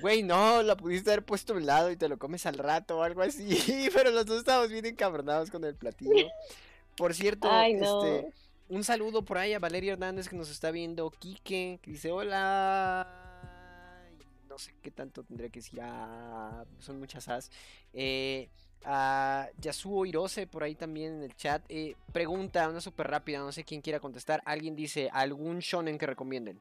Güey, 0.00 0.24
no. 0.24 0.64
la 0.64 0.76
pudiste 0.76 1.12
haber 1.12 1.24
puesto 1.24 1.52
a 1.52 1.58
un 1.58 1.66
lado 1.66 1.92
y 1.92 1.96
te 1.96 2.08
lo 2.08 2.18
comes 2.18 2.44
al 2.44 2.58
rato 2.58 2.98
o 2.98 3.02
algo 3.04 3.22
así. 3.22 3.46
Pero 3.94 4.10
los 4.10 4.26
dos 4.26 4.38
estábamos 4.38 4.72
bien 4.72 4.84
encabronados 4.84 5.48
con 5.48 5.62
el 5.62 5.76
platillo. 5.76 6.26
Por 6.96 7.14
cierto, 7.14 7.48
este, 7.62 8.32
un 8.68 8.82
saludo 8.82 9.22
por 9.22 9.38
ahí 9.38 9.52
a 9.52 9.60
Valeria 9.60 9.92
Hernández 9.92 10.28
que 10.28 10.34
nos 10.34 10.50
está 10.50 10.72
viendo, 10.72 11.08
Quique, 11.10 11.78
que 11.82 11.90
dice 11.92 12.10
hola 12.10 13.25
no 14.56 14.58
sé 14.58 14.72
qué 14.80 14.90
tanto 14.90 15.22
tendría 15.22 15.50
que 15.50 15.60
decir, 15.60 15.78
ah, 15.82 16.64
son 16.78 16.98
muchas 16.98 17.28
as. 17.28 17.50
Eh, 17.92 18.48
a 18.86 19.50
Yasuo 19.60 20.06
Hirose 20.06 20.46
por 20.46 20.62
ahí 20.62 20.74
también 20.74 21.16
en 21.16 21.24
el 21.24 21.36
chat. 21.36 21.62
Eh, 21.68 21.94
pregunta, 22.10 22.66
una 22.66 22.80
súper 22.80 23.08
rápida, 23.08 23.40
no 23.40 23.52
sé 23.52 23.64
quién 23.64 23.82
quiera 23.82 24.00
contestar. 24.00 24.40
Alguien 24.46 24.74
dice, 24.74 25.10
¿algún 25.12 25.58
shonen 25.58 25.98
que 25.98 26.06
recomienden? 26.06 26.58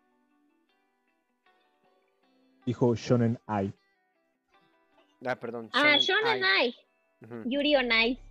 Dijo 2.66 2.94
Shonen 2.96 3.40
Ai. 3.48 3.74
Ah, 5.26 5.38
perdón. 5.38 5.70
ah, 5.72 5.96
Shonen 5.98 6.44
Ai. 6.44 6.76
Yuri 7.46 7.78
on 7.78 7.92
Ice. 7.94 8.22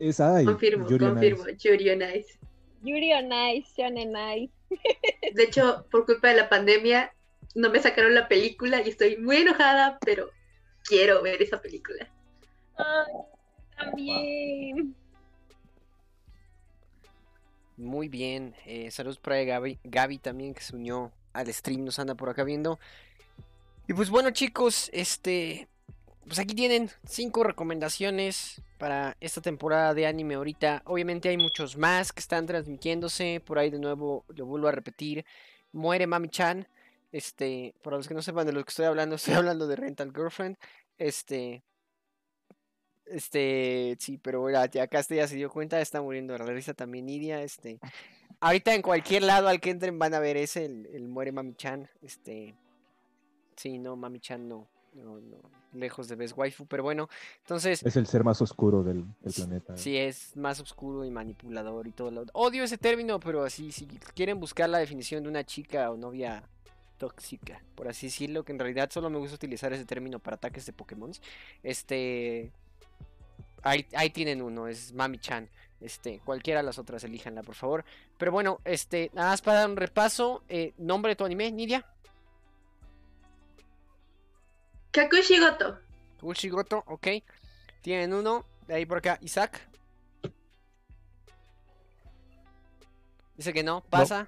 es 0.00 0.18
Ai. 0.18 0.46
Confirmo, 0.46 0.86
confirmo. 0.86 1.44
Yuri 1.46 1.90
on 1.90 2.02
Ice. 2.16 2.40
Yuri 2.82 3.12
on 3.12 3.32
Ice, 3.54 3.70
Shonen 3.76 4.16
Ai. 4.16 4.50
De 5.34 5.42
hecho, 5.42 5.86
por 5.90 6.06
culpa 6.06 6.28
de 6.28 6.36
la 6.36 6.48
pandemia, 6.48 7.12
no 7.54 7.70
me 7.70 7.80
sacaron 7.80 8.14
la 8.14 8.28
película 8.28 8.82
y 8.82 8.88
estoy 8.88 9.16
muy 9.16 9.38
enojada, 9.38 9.98
pero 10.04 10.30
quiero 10.84 11.22
ver 11.22 11.42
esa 11.42 11.60
película. 11.60 12.08
también. 13.76 14.94
Muy 17.76 18.08
bien. 18.08 18.54
Eh, 18.64 18.90
saludos 18.90 19.18
para 19.18 19.42
Gaby, 19.42 19.78
Gaby 19.84 20.18
también 20.18 20.54
que 20.54 20.62
se 20.62 20.74
unió 20.74 21.12
al 21.32 21.52
stream, 21.52 21.84
nos 21.84 21.98
anda 21.98 22.14
por 22.14 22.30
acá 22.30 22.44
viendo. 22.44 22.78
Y 23.88 23.92
pues 23.92 24.10
bueno 24.10 24.30
chicos, 24.30 24.90
este, 24.92 25.68
pues 26.26 26.38
aquí 26.38 26.54
tienen 26.54 26.90
cinco 27.06 27.44
recomendaciones 27.44 28.62
para 28.78 29.16
esta 29.20 29.40
temporada 29.40 29.94
de 29.94 30.06
anime 30.06 30.34
ahorita. 30.34 30.82
Obviamente 30.84 31.28
hay 31.28 31.36
muchos 31.36 31.76
más 31.76 32.12
que 32.12 32.20
están 32.20 32.46
transmitiéndose. 32.46 33.42
Por 33.44 33.58
ahí 33.58 33.70
de 33.70 33.78
nuevo 33.78 34.24
lo 34.28 34.46
vuelvo 34.46 34.68
a 34.68 34.72
repetir. 34.72 35.24
Muere 35.72 36.06
Mami 36.06 36.28
Chan. 36.28 36.66
Este, 37.12 37.74
para 37.82 37.96
los 37.96 38.08
que 38.08 38.14
no 38.14 38.22
sepan 38.22 38.46
de 38.46 38.52
lo 38.52 38.62
que 38.64 38.70
estoy 38.70 38.86
hablando, 38.86 39.16
estoy 39.16 39.34
hablando 39.34 39.66
de 39.66 39.76
Rental 39.76 40.12
Girlfriend. 40.14 40.56
Este, 40.98 41.62
este, 43.06 43.96
sí, 43.98 44.18
pero 44.18 44.40
bueno, 44.40 44.64
ya 44.66 44.82
acá 44.82 45.00
ya 45.08 45.28
se 45.28 45.36
dio 45.36 45.50
cuenta, 45.50 45.80
está 45.80 46.02
muriendo 46.02 46.32
de 46.32 46.40
la 46.40 46.46
risa 46.46 46.74
también 46.74 47.06
Nidia, 47.06 47.42
este. 47.42 47.78
Ahorita 48.40 48.74
en 48.74 48.82
cualquier 48.82 49.22
lado 49.22 49.48
al 49.48 49.60
que 49.60 49.70
entren 49.70 49.98
van 49.98 50.14
a 50.14 50.18
ver 50.18 50.36
ese, 50.36 50.66
el, 50.66 50.86
el 50.86 51.08
muere 51.08 51.32
Mami 51.32 51.54
Chan, 51.54 51.88
este. 52.02 52.54
Sí, 53.56 53.78
no, 53.78 53.96
Mami 53.96 54.20
Chan 54.20 54.48
no 54.48 54.68
no, 54.96 55.20
no, 55.20 55.36
lejos 55.72 56.08
de 56.08 56.16
Best 56.16 56.36
Waifu, 56.36 56.66
pero 56.66 56.82
bueno, 56.82 57.08
entonces... 57.40 57.82
Es 57.82 57.96
el 57.96 58.06
ser 58.06 58.24
más 58.24 58.40
oscuro 58.40 58.82
del, 58.82 59.04
planeta. 59.34 59.76
Sí, 59.76 59.96
es 59.96 60.36
más 60.36 60.60
oscuro 60.60 61.04
y 61.04 61.10
manipulador 61.10 61.86
y 61.86 61.92
todo. 61.92 62.10
Lo... 62.10 62.24
Odio 62.32 62.64
ese 62.64 62.78
término, 62.78 63.20
pero 63.20 63.44
así, 63.44 63.72
si 63.72 63.86
quieren 63.86 64.40
buscar 64.40 64.68
la 64.68 64.78
definición 64.78 65.22
de 65.22 65.28
una 65.28 65.44
chica 65.44 65.90
o 65.90 65.96
novia 65.96 66.42
tóxica, 66.98 67.62
por 67.74 67.88
así 67.88 68.06
decirlo, 68.06 68.44
que 68.44 68.52
en 68.52 68.58
realidad 68.58 68.90
solo 68.90 69.10
me 69.10 69.18
gusta 69.18 69.34
utilizar 69.34 69.72
ese 69.72 69.84
término 69.84 70.18
para 70.18 70.36
ataques 70.36 70.66
de 70.66 70.72
Pokémon, 70.72 71.12
este... 71.62 72.50
Ahí, 73.62 74.10
tienen 74.10 74.42
uno, 74.42 74.68
es 74.68 74.92
Mami-chan. 74.94 75.48
Este, 75.80 76.20
cualquiera 76.24 76.60
de 76.60 76.66
las 76.66 76.78
otras, 76.78 77.02
elíjanla, 77.02 77.42
por 77.42 77.56
favor. 77.56 77.84
Pero 78.16 78.30
bueno, 78.30 78.60
este, 78.64 79.10
nada 79.12 79.30
más 79.30 79.42
para 79.42 79.58
dar 79.58 79.70
un 79.70 79.76
repaso. 79.76 80.44
Eh, 80.48 80.72
nombre 80.78 81.10
de 81.10 81.16
tu 81.16 81.24
anime, 81.24 81.50
Nidia. 81.50 81.84
Kakushi 84.96 85.38
Goto. 85.38 85.78
Kakushi 86.16 86.48
Goto, 86.48 86.82
ok. 86.86 87.08
Tienen 87.82 88.14
uno. 88.14 88.46
De 88.66 88.74
ahí 88.74 88.86
por 88.86 88.96
acá, 88.96 89.18
Isaac. 89.20 89.60
Dice 93.36 93.52
que 93.52 93.62
no, 93.62 93.84
pasa. 93.90 94.26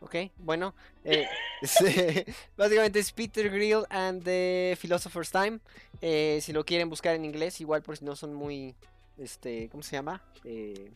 Ok, 0.00 0.16
bueno. 0.36 0.74
Eh, 1.04 1.26
básicamente 2.56 2.98
es 2.98 3.12
Peter 3.12 3.48
Grill 3.50 3.86
and 3.88 4.22
the 4.22 4.76
Philosopher's 4.78 5.30
Time. 5.30 5.60
Eh, 6.02 6.40
si 6.42 6.52
lo 6.52 6.66
quieren 6.66 6.90
buscar 6.90 7.14
en 7.14 7.24
inglés, 7.24 7.58
igual 7.62 7.82
por 7.82 7.96
si 7.96 8.04
no 8.04 8.14
son 8.14 8.34
muy. 8.34 8.74
Este, 9.16 9.70
¿Cómo 9.70 9.82
se 9.82 9.96
llama? 9.96 10.22
Eh, 10.44 10.92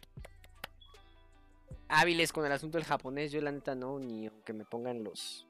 hábiles 1.88 2.30
con 2.30 2.44
el 2.44 2.52
asunto 2.52 2.76
del 2.76 2.86
japonés. 2.86 3.32
Yo 3.32 3.40
la 3.40 3.52
neta 3.52 3.74
no, 3.74 3.98
ni 3.98 4.26
aunque 4.26 4.52
me 4.52 4.66
pongan 4.66 5.02
los. 5.02 5.46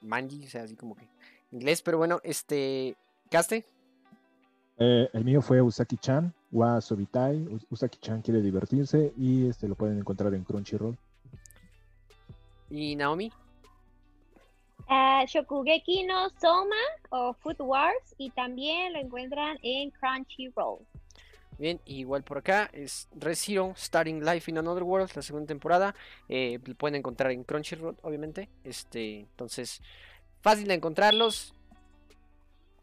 manji, 0.00 0.44
o 0.44 0.50
sea, 0.50 0.64
así 0.64 0.74
como 0.74 0.96
que 0.96 1.06
inglés, 1.54 1.82
pero 1.82 1.98
bueno, 1.98 2.20
este, 2.22 2.96
¿caste? 3.30 3.64
Eh, 4.76 5.08
el 5.12 5.24
mío 5.24 5.40
fue 5.40 5.62
Usaki-chan, 5.62 6.34
wa 6.50 6.80
Sobitai. 6.80 7.46
Usaki-chan 7.70 8.22
quiere 8.22 8.42
divertirse 8.42 9.12
y 9.16 9.48
este 9.48 9.68
lo 9.68 9.76
pueden 9.76 9.98
encontrar 9.98 10.34
en 10.34 10.44
Crunchyroll. 10.44 10.98
¿Y 12.70 12.96
Naomi? 12.96 13.30
Uh, 14.88 15.24
Shokugeki 15.26 16.04
no 16.04 16.28
Soma 16.40 16.76
o 17.10 17.32
Food 17.34 17.60
Wars 17.60 18.14
y 18.18 18.30
también 18.30 18.92
lo 18.92 18.98
encuentran 18.98 19.56
en 19.62 19.90
Crunchyroll. 19.90 20.84
Bien, 21.56 21.80
igual 21.84 22.24
por 22.24 22.38
acá 22.38 22.68
es 22.72 23.08
Rezero 23.14 23.74
Starting 23.76 24.24
Life 24.24 24.50
in 24.50 24.58
Another 24.58 24.82
World, 24.82 25.10
la 25.14 25.22
segunda 25.22 25.46
temporada. 25.46 25.94
Eh, 26.28 26.58
lo 26.64 26.74
pueden 26.74 26.96
encontrar 26.96 27.30
en 27.30 27.44
Crunchyroll, 27.44 27.96
obviamente. 28.02 28.48
Este, 28.64 29.20
entonces, 29.20 29.80
Fácil 30.44 30.68
de 30.68 30.74
encontrarlos. 30.74 31.54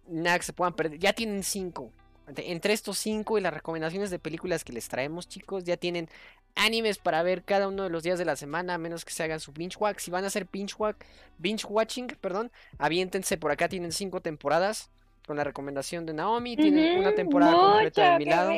Nada 0.07 0.39
que 0.39 0.45
se 0.45 0.51
puedan 0.51 0.73
perder. 0.73 0.97
Ya 0.97 1.13
tienen 1.13 1.43
cinco. 1.43 1.91
Entre 2.35 2.73
estos 2.73 2.97
cinco 2.97 3.37
y 3.37 3.41
las 3.41 3.53
recomendaciones 3.53 4.09
de 4.09 4.17
películas 4.17 4.63
que 4.63 4.73
les 4.73 4.87
traemos, 4.87 5.27
chicos, 5.27 5.63
ya 5.63 5.77
tienen 5.77 6.09
animes 6.55 6.97
para 6.97 7.21
ver 7.21 7.43
cada 7.43 7.67
uno 7.67 7.83
de 7.83 7.91
los 7.91 8.01
días 8.01 8.17
de 8.17 8.25
la 8.25 8.35
semana, 8.35 8.73
a 8.73 8.77
menos 8.79 9.05
que 9.05 9.13
se 9.13 9.21
hagan 9.21 9.39
su 9.39 9.51
binge 9.51 9.77
watch. 9.77 9.99
Si 9.99 10.09
van 10.09 10.23
a 10.23 10.27
hacer 10.27 10.47
binge, 10.51 10.73
watch, 10.79 10.97
binge 11.37 11.67
watching, 11.69 12.07
perdón, 12.19 12.51
aviéntense 12.79 13.37
por 13.37 13.51
acá. 13.51 13.69
Tienen 13.69 13.91
cinco 13.91 14.21
temporadas 14.21 14.89
con 15.27 15.37
la 15.37 15.43
recomendación 15.43 16.07
de 16.07 16.13
Naomi. 16.13 16.57
Tienen 16.57 16.97
una 16.97 17.13
temporada 17.13 17.53
completa 17.53 18.13
de 18.13 18.17
mi 18.17 18.25
lado. 18.25 18.53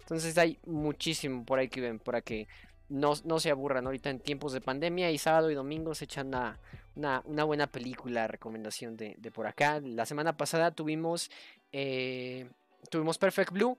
Entonces 0.00 0.36
hay 0.38 0.58
muchísimo 0.66 1.44
por 1.44 1.60
ahí 1.60 1.68
que 1.68 1.80
ven, 1.80 2.00
para 2.00 2.20
que 2.20 2.48
no, 2.88 3.14
no 3.24 3.40
se 3.40 3.50
aburran 3.50 3.86
ahorita 3.86 4.10
en 4.10 4.20
tiempos 4.20 4.52
de 4.52 4.60
pandemia 4.60 5.10
y 5.10 5.18
sábado 5.18 5.50
y 5.50 5.54
domingo 5.54 5.94
se 5.94 6.04
echan 6.04 6.34
a 6.34 6.60
una, 6.96 7.44
buena 7.44 7.66
película, 7.66 8.26
recomendación 8.28 8.96
de, 8.96 9.16
por 9.32 9.46
acá. 9.46 9.80
La 9.80 10.06
semana 10.06 10.36
pasada 10.36 10.70
tuvimos, 10.70 11.30
eh, 11.72 12.48
tuvimos 12.90 13.18
Perfect 13.18 13.52
Blue. 13.52 13.78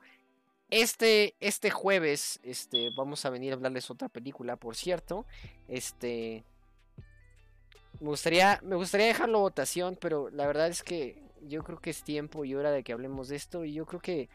Este, 0.69 1.35
este 1.39 1.69
jueves 1.69 2.39
este, 2.43 2.89
vamos 2.97 3.23
a 3.25 3.29
venir 3.29 3.53
a 3.53 3.55
hablarles 3.55 3.89
otra 3.91 4.09
película, 4.09 4.55
por 4.57 4.75
cierto. 4.75 5.25
Este, 5.67 6.43
me 7.99 8.09
gustaría, 8.09 8.59
me 8.63 8.75
gustaría 8.75 9.07
dejarlo 9.07 9.39
votación, 9.39 9.97
pero 10.01 10.29
la 10.31 10.47
verdad 10.47 10.67
es 10.67 10.83
que 10.83 11.23
yo 11.47 11.63
creo 11.63 11.79
que 11.79 11.91
es 11.91 12.03
tiempo 12.03 12.43
y 12.43 12.55
hora 12.55 12.71
de 12.71 12.83
que 12.83 12.91
hablemos 12.91 13.29
de 13.29 13.35
esto. 13.35 13.63
Y 13.63 13.73
yo 13.73 13.85
creo 13.85 14.01
que 14.01 14.29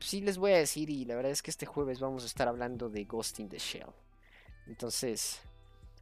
sí 0.00 0.22
les 0.22 0.38
voy 0.38 0.52
a 0.52 0.56
decir, 0.58 0.90
y 0.90 1.04
la 1.04 1.14
verdad 1.14 1.30
es 1.30 1.42
que 1.42 1.50
este 1.50 1.66
jueves 1.66 2.00
vamos 2.00 2.24
a 2.24 2.26
estar 2.26 2.48
hablando 2.48 2.88
de 2.88 3.04
Ghost 3.04 3.38
in 3.38 3.48
the 3.48 3.58
Shell. 3.58 3.92
Entonces, 4.66 5.40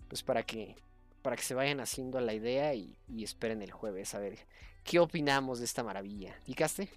pues 0.09 0.23
para 0.23 0.43
que 0.43 0.77
para 1.23 1.37
que 1.37 1.43
se 1.43 1.55
vayan 1.55 1.81
haciendo 1.81 2.21
la 2.21 2.35
idea 2.35 2.75
y, 2.75 2.97
esperen 3.23 3.63
el 3.63 3.71
jueves 3.71 4.15
a 4.15 4.19
ver 4.19 4.39
qué 4.85 4.99
opinamos 4.99 5.61
de 5.61 5.65
esta 5.65 5.85
maravilla. 5.85 6.35
¿Picaste? 6.45 6.89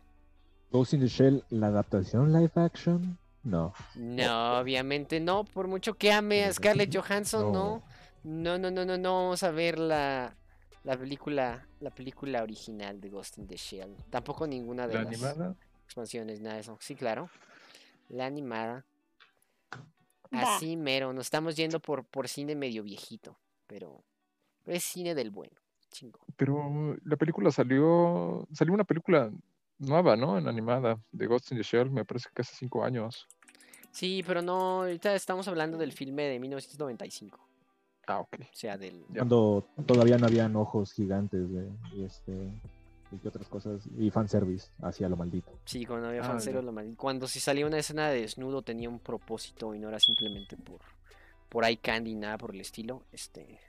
Ghost 0.72 0.94
in 0.94 1.00
the 1.02 1.08
Shell, 1.08 1.44
la 1.52 1.68
adaptación 1.68 2.34
live 2.34 2.52
action, 2.56 3.18
no. 3.44 3.74
No, 3.94 4.60
obviamente 4.60 5.20
no, 5.20 5.46
por 5.46 5.68
mucho 5.68 5.94
que 5.94 6.12
ame 6.12 6.44
a 6.44 6.52
Scarlett 6.52 6.94
Johansson, 6.94 7.52
no. 7.54 7.84
No, 8.24 8.58
no, 8.58 8.72
no, 8.72 8.84
no, 8.84 8.98
no, 8.98 9.14
vamos 9.14 9.44
a 9.44 9.52
ver 9.52 9.78
la, 9.78 10.36
la 10.84 10.98
película, 10.98 11.68
la 11.80 11.92
película 11.92 12.42
original 12.42 13.00
de 13.00 13.10
Ghost 13.10 13.38
in 13.38 13.48
the 13.48 13.56
Shell. 13.56 13.96
Tampoco 14.10 14.48
ninguna 14.48 14.88
de 14.88 14.96
¿La 14.96 15.04
las 15.04 15.14
animada? 15.14 15.56
expansiones, 15.86 16.42
nada 16.42 16.56
de 16.56 16.62
eso. 16.62 16.78
Sí, 16.82 16.96
claro. 16.96 17.30
La 18.10 18.26
animada. 18.26 18.84
Así 20.32 20.76
mero, 20.78 21.14
nos 21.14 21.28
estamos 21.28 21.56
yendo 21.56 21.80
por, 21.80 22.06
por 22.06 22.28
cine 22.28 22.56
medio 22.56 22.84
viejito, 22.84 23.38
pero 23.68 24.04
es 24.66 24.84
cine 24.84 25.16
del 25.16 25.32
bueno. 25.32 25.56
Chingo. 25.92 26.20
Pero 26.36 26.98
la 27.06 27.16
película 27.16 27.52
salió. 27.52 28.48
Salió 28.52 28.74
una 28.74 28.84
película 28.84 29.32
nueva, 29.78 30.16
¿no? 30.16 30.38
En 30.38 30.48
animada, 30.48 31.00
de 31.12 31.28
Ghost 31.28 31.52
in 31.52 31.58
the 31.58 31.64
Shell, 31.64 31.90
me 31.90 32.06
parece 32.06 32.30
que 32.34 32.42
hace 32.42 32.56
cinco 32.56 32.84
años. 32.84 33.28
Sí, 33.92 34.24
pero 34.28 34.42
no, 34.42 34.84
ahorita 34.84 35.16
estamos 35.16 35.48
hablando 35.48 35.78
del 35.78 35.94
filme 35.94 36.24
de 36.24 36.40
1995. 36.40 37.40
Ah, 38.08 38.20
ok. 38.20 38.38
O 38.42 38.56
sea, 38.56 38.78
del... 38.78 39.06
Cuando 39.16 39.66
todavía 39.86 40.18
no 40.18 40.28
habían 40.28 40.56
ojos 40.56 40.92
gigantes 40.92 41.50
de, 41.50 41.70
y 41.94 42.04
este 42.04 42.52
y 43.24 43.28
otras 43.28 43.48
cosas 43.48 43.82
y 43.98 44.10
fanservice 44.12 44.70
hacia 44.82 45.10
lo 45.10 45.16
maldito. 45.16 45.52
Sí, 45.66 45.86
cuando 45.86 46.08
había 46.08 46.22
ah, 46.22 46.28
fanservice 46.28 46.64
lo 46.64 46.72
maldito. 46.72 46.98
Cuando 46.98 47.28
si 47.28 47.40
salía 47.40 47.66
una 47.66 47.78
escena 47.78 48.10
de 48.10 48.22
desnudo 48.22 48.62
tenía 48.62 48.90
un 48.90 49.00
propósito 49.00 49.74
y 49.76 49.80
no 49.80 49.90
era 49.90 50.00
simplemente 50.00 50.58
por 50.58 50.82
por 51.50 51.64
eye 51.64 51.78
candy 51.78 52.16
nada 52.16 52.38
por 52.38 52.54
el 52.54 52.60
estilo. 52.60 53.04
Este, 53.14 53.60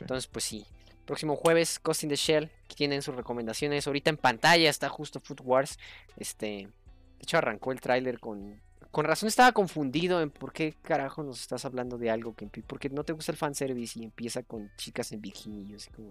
entonces, 0.00 0.26
pues 0.26 0.44
sí. 0.44 0.66
Próximo 1.06 1.36
jueves, 1.36 1.80
Ghost 1.82 2.02
in 2.04 2.08
the 2.08 2.16
Shell, 2.16 2.50
que 2.68 2.74
tienen 2.74 3.02
sus 3.02 3.14
recomendaciones. 3.14 3.86
Ahorita 3.86 4.10
en 4.10 4.16
pantalla 4.16 4.68
está 4.68 4.88
justo 4.88 5.20
Food 5.20 5.40
Wars. 5.42 5.78
Este, 6.16 6.46
de 6.46 7.22
hecho, 7.22 7.38
arrancó 7.38 7.72
el 7.72 7.80
tráiler 7.80 8.18
con. 8.18 8.60
Con 8.90 9.04
razón 9.04 9.28
estaba 9.28 9.52
confundido 9.52 10.20
en 10.20 10.30
por 10.30 10.52
qué 10.52 10.74
carajo 10.82 11.22
nos 11.22 11.40
estás 11.40 11.64
hablando 11.64 11.96
de 11.96 12.10
algo 12.10 12.34
que 12.34 12.48
porque 12.66 12.90
no 12.90 13.04
te 13.04 13.12
gusta 13.12 13.30
el 13.30 13.38
fanservice 13.38 14.00
y 14.00 14.02
empieza 14.02 14.42
con 14.42 14.68
chicas 14.76 15.12
en 15.12 15.20
bikini. 15.20 15.74
Así 15.74 15.90
como... 15.90 16.08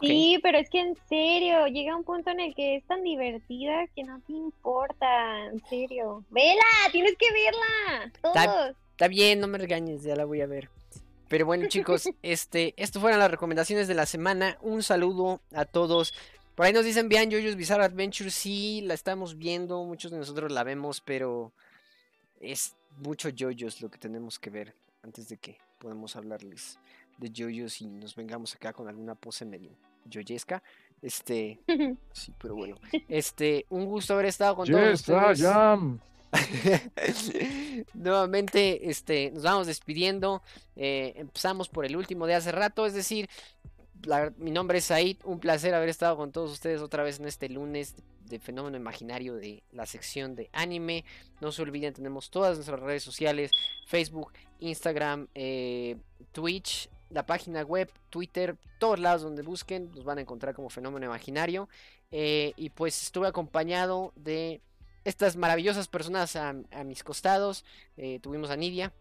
Sí, 0.00 0.38
pero 0.42 0.58
es 0.58 0.70
que 0.70 0.80
en 0.80 0.96
serio, 1.08 1.66
llega 1.66 1.96
un 1.96 2.04
punto 2.04 2.30
en 2.30 2.40
el 2.40 2.54
que 2.54 2.76
es 2.76 2.84
tan 2.84 3.02
divertida 3.02 3.86
que 3.94 4.04
no 4.04 4.20
te 4.26 4.32
importa, 4.32 5.46
en 5.46 5.64
serio. 5.68 6.24
Vela, 6.30 6.62
tienes 6.92 7.14
que 7.16 7.26
verla. 7.32 8.12
Todos. 8.22 8.76
está 8.90 9.08
bien, 9.08 9.40
no 9.40 9.46
me 9.46 9.58
regañes, 9.58 10.02
ya 10.02 10.16
la 10.16 10.24
voy 10.24 10.40
a 10.40 10.46
ver. 10.46 10.68
Pero 11.28 11.46
bueno, 11.46 11.66
chicos, 11.68 12.08
este, 12.22 12.74
esto 12.76 13.00
fueron 13.00 13.18
las 13.18 13.30
recomendaciones 13.30 13.88
de 13.88 13.94
la 13.94 14.06
semana. 14.06 14.58
Un 14.60 14.82
saludo 14.82 15.40
a 15.52 15.64
todos. 15.64 16.14
Por 16.54 16.66
ahí 16.66 16.72
nos 16.72 16.84
dicen, 16.84 17.08
vean 17.08 17.30
Jojo's 17.30 17.56
Bizarre 17.56 17.84
Adventure. 17.84 18.30
Sí, 18.30 18.82
la 18.82 18.94
estamos 18.94 19.36
viendo. 19.36 19.84
Muchos 19.84 20.10
de 20.10 20.18
nosotros 20.18 20.52
la 20.52 20.64
vemos, 20.64 21.00
pero 21.00 21.52
es 22.40 22.74
mucho 22.98 23.28
Jojo's 23.36 23.82
lo 23.82 23.90
que 23.90 23.98
tenemos 23.98 24.38
que 24.38 24.50
ver 24.50 24.74
antes 25.02 25.28
de 25.28 25.36
que 25.36 25.58
podamos 25.78 26.16
hablarles 26.16 26.78
de 27.18 27.32
Jojo's 27.34 27.80
y 27.80 27.86
nos 27.86 28.14
vengamos 28.14 28.54
acá 28.54 28.72
con 28.72 28.88
alguna 28.88 29.14
pose 29.14 29.44
medio 29.44 29.76
joyesca. 30.12 30.62
Este, 31.02 31.60
sí, 32.12 32.32
pero 32.38 32.54
bueno. 32.54 32.76
Este, 33.08 33.66
un 33.68 33.86
gusto 33.86 34.14
haber 34.14 34.26
estado 34.26 34.56
con 34.56 34.66
todos 34.66 35.00
ustedes. 35.00 35.42
Nuevamente, 37.94 38.90
este, 38.90 39.30
nos 39.30 39.42
vamos 39.42 39.66
despidiendo. 39.66 40.42
Eh, 40.74 41.14
empezamos 41.16 41.68
por 41.68 41.84
el 41.84 41.96
último 41.96 42.26
de 42.26 42.34
hace 42.34 42.52
rato, 42.52 42.86
es 42.86 42.94
decir, 42.94 43.28
mi 44.38 44.50
nombre 44.50 44.78
es 44.78 44.84
Said, 44.84 45.18
un 45.24 45.40
placer 45.40 45.74
haber 45.74 45.88
estado 45.88 46.16
con 46.16 46.32
todos 46.32 46.50
ustedes 46.52 46.80
otra 46.80 47.02
vez 47.02 47.18
en 47.18 47.26
este 47.26 47.48
lunes 47.48 47.94
de 48.24 48.38
fenómeno 48.38 48.76
imaginario 48.76 49.34
de 49.34 49.62
la 49.72 49.86
sección 49.86 50.34
de 50.34 50.50
anime. 50.52 51.04
No 51.40 51.52
se 51.52 51.62
olviden, 51.62 51.94
tenemos 51.94 52.30
todas 52.30 52.56
nuestras 52.56 52.80
redes 52.80 53.02
sociales, 53.02 53.50
Facebook, 53.86 54.32
Instagram, 54.60 55.28
eh, 55.34 55.96
Twitch, 56.32 56.88
la 57.10 57.26
página 57.26 57.62
web, 57.62 57.90
Twitter, 58.10 58.56
todos 58.78 58.98
lados 58.98 59.22
donde 59.22 59.42
busquen, 59.42 59.90
nos 59.94 60.04
van 60.04 60.18
a 60.18 60.20
encontrar 60.20 60.54
como 60.54 60.68
fenómeno 60.68 61.06
imaginario. 61.06 61.68
Eh, 62.10 62.52
y 62.56 62.70
pues 62.70 63.02
estuve 63.02 63.28
acompañado 63.28 64.12
de 64.16 64.60
estas 65.04 65.36
maravillosas 65.36 65.88
personas 65.88 66.36
a, 66.36 66.52
mis 66.84 67.04
costados. 67.04 67.64
Eh, 67.96 68.18
tuvimos 68.20 68.50
a 68.50 68.56
Nidia. 68.56 68.92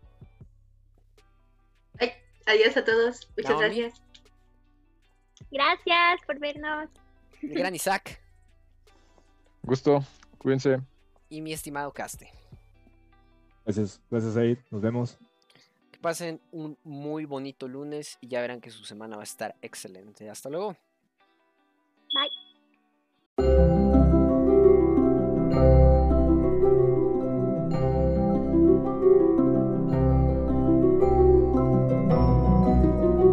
adiós 2.46 2.78
a 2.78 2.86
todos, 2.86 3.28
muchas 3.36 3.60
gracias. 3.60 4.02
Gracias 5.52 6.22
por 6.28 6.40
vernos. 6.40 6.90
El 7.42 7.58
gran 7.58 7.76
Isaac. 7.76 8.22
Gusto, 9.64 10.04
cuídense. 10.38 10.80
Y 11.30 11.42
mi 11.42 11.54
estimado 11.54 11.92
Caste. 11.92 12.32
Gracias, 13.66 14.00
gracias 14.12 14.38
Aid, 14.38 14.60
nos 14.70 14.82
vemos. 14.82 15.18
Pasen 16.06 16.40
un 16.52 16.78
muy 16.84 17.26
bonito 17.26 17.68
lunes 17.68 18.20
y 18.22 18.28
ya 18.28 18.40
verán 18.40 18.62
que 18.62 18.70
su 18.70 18.86
semana 18.86 19.16
va 19.16 19.24
a 19.24 19.32
estar 19.32 19.56
excelente. 19.64 20.30
Hasta 20.30 20.52
luego. 20.52 20.78
Bye. 22.14 22.45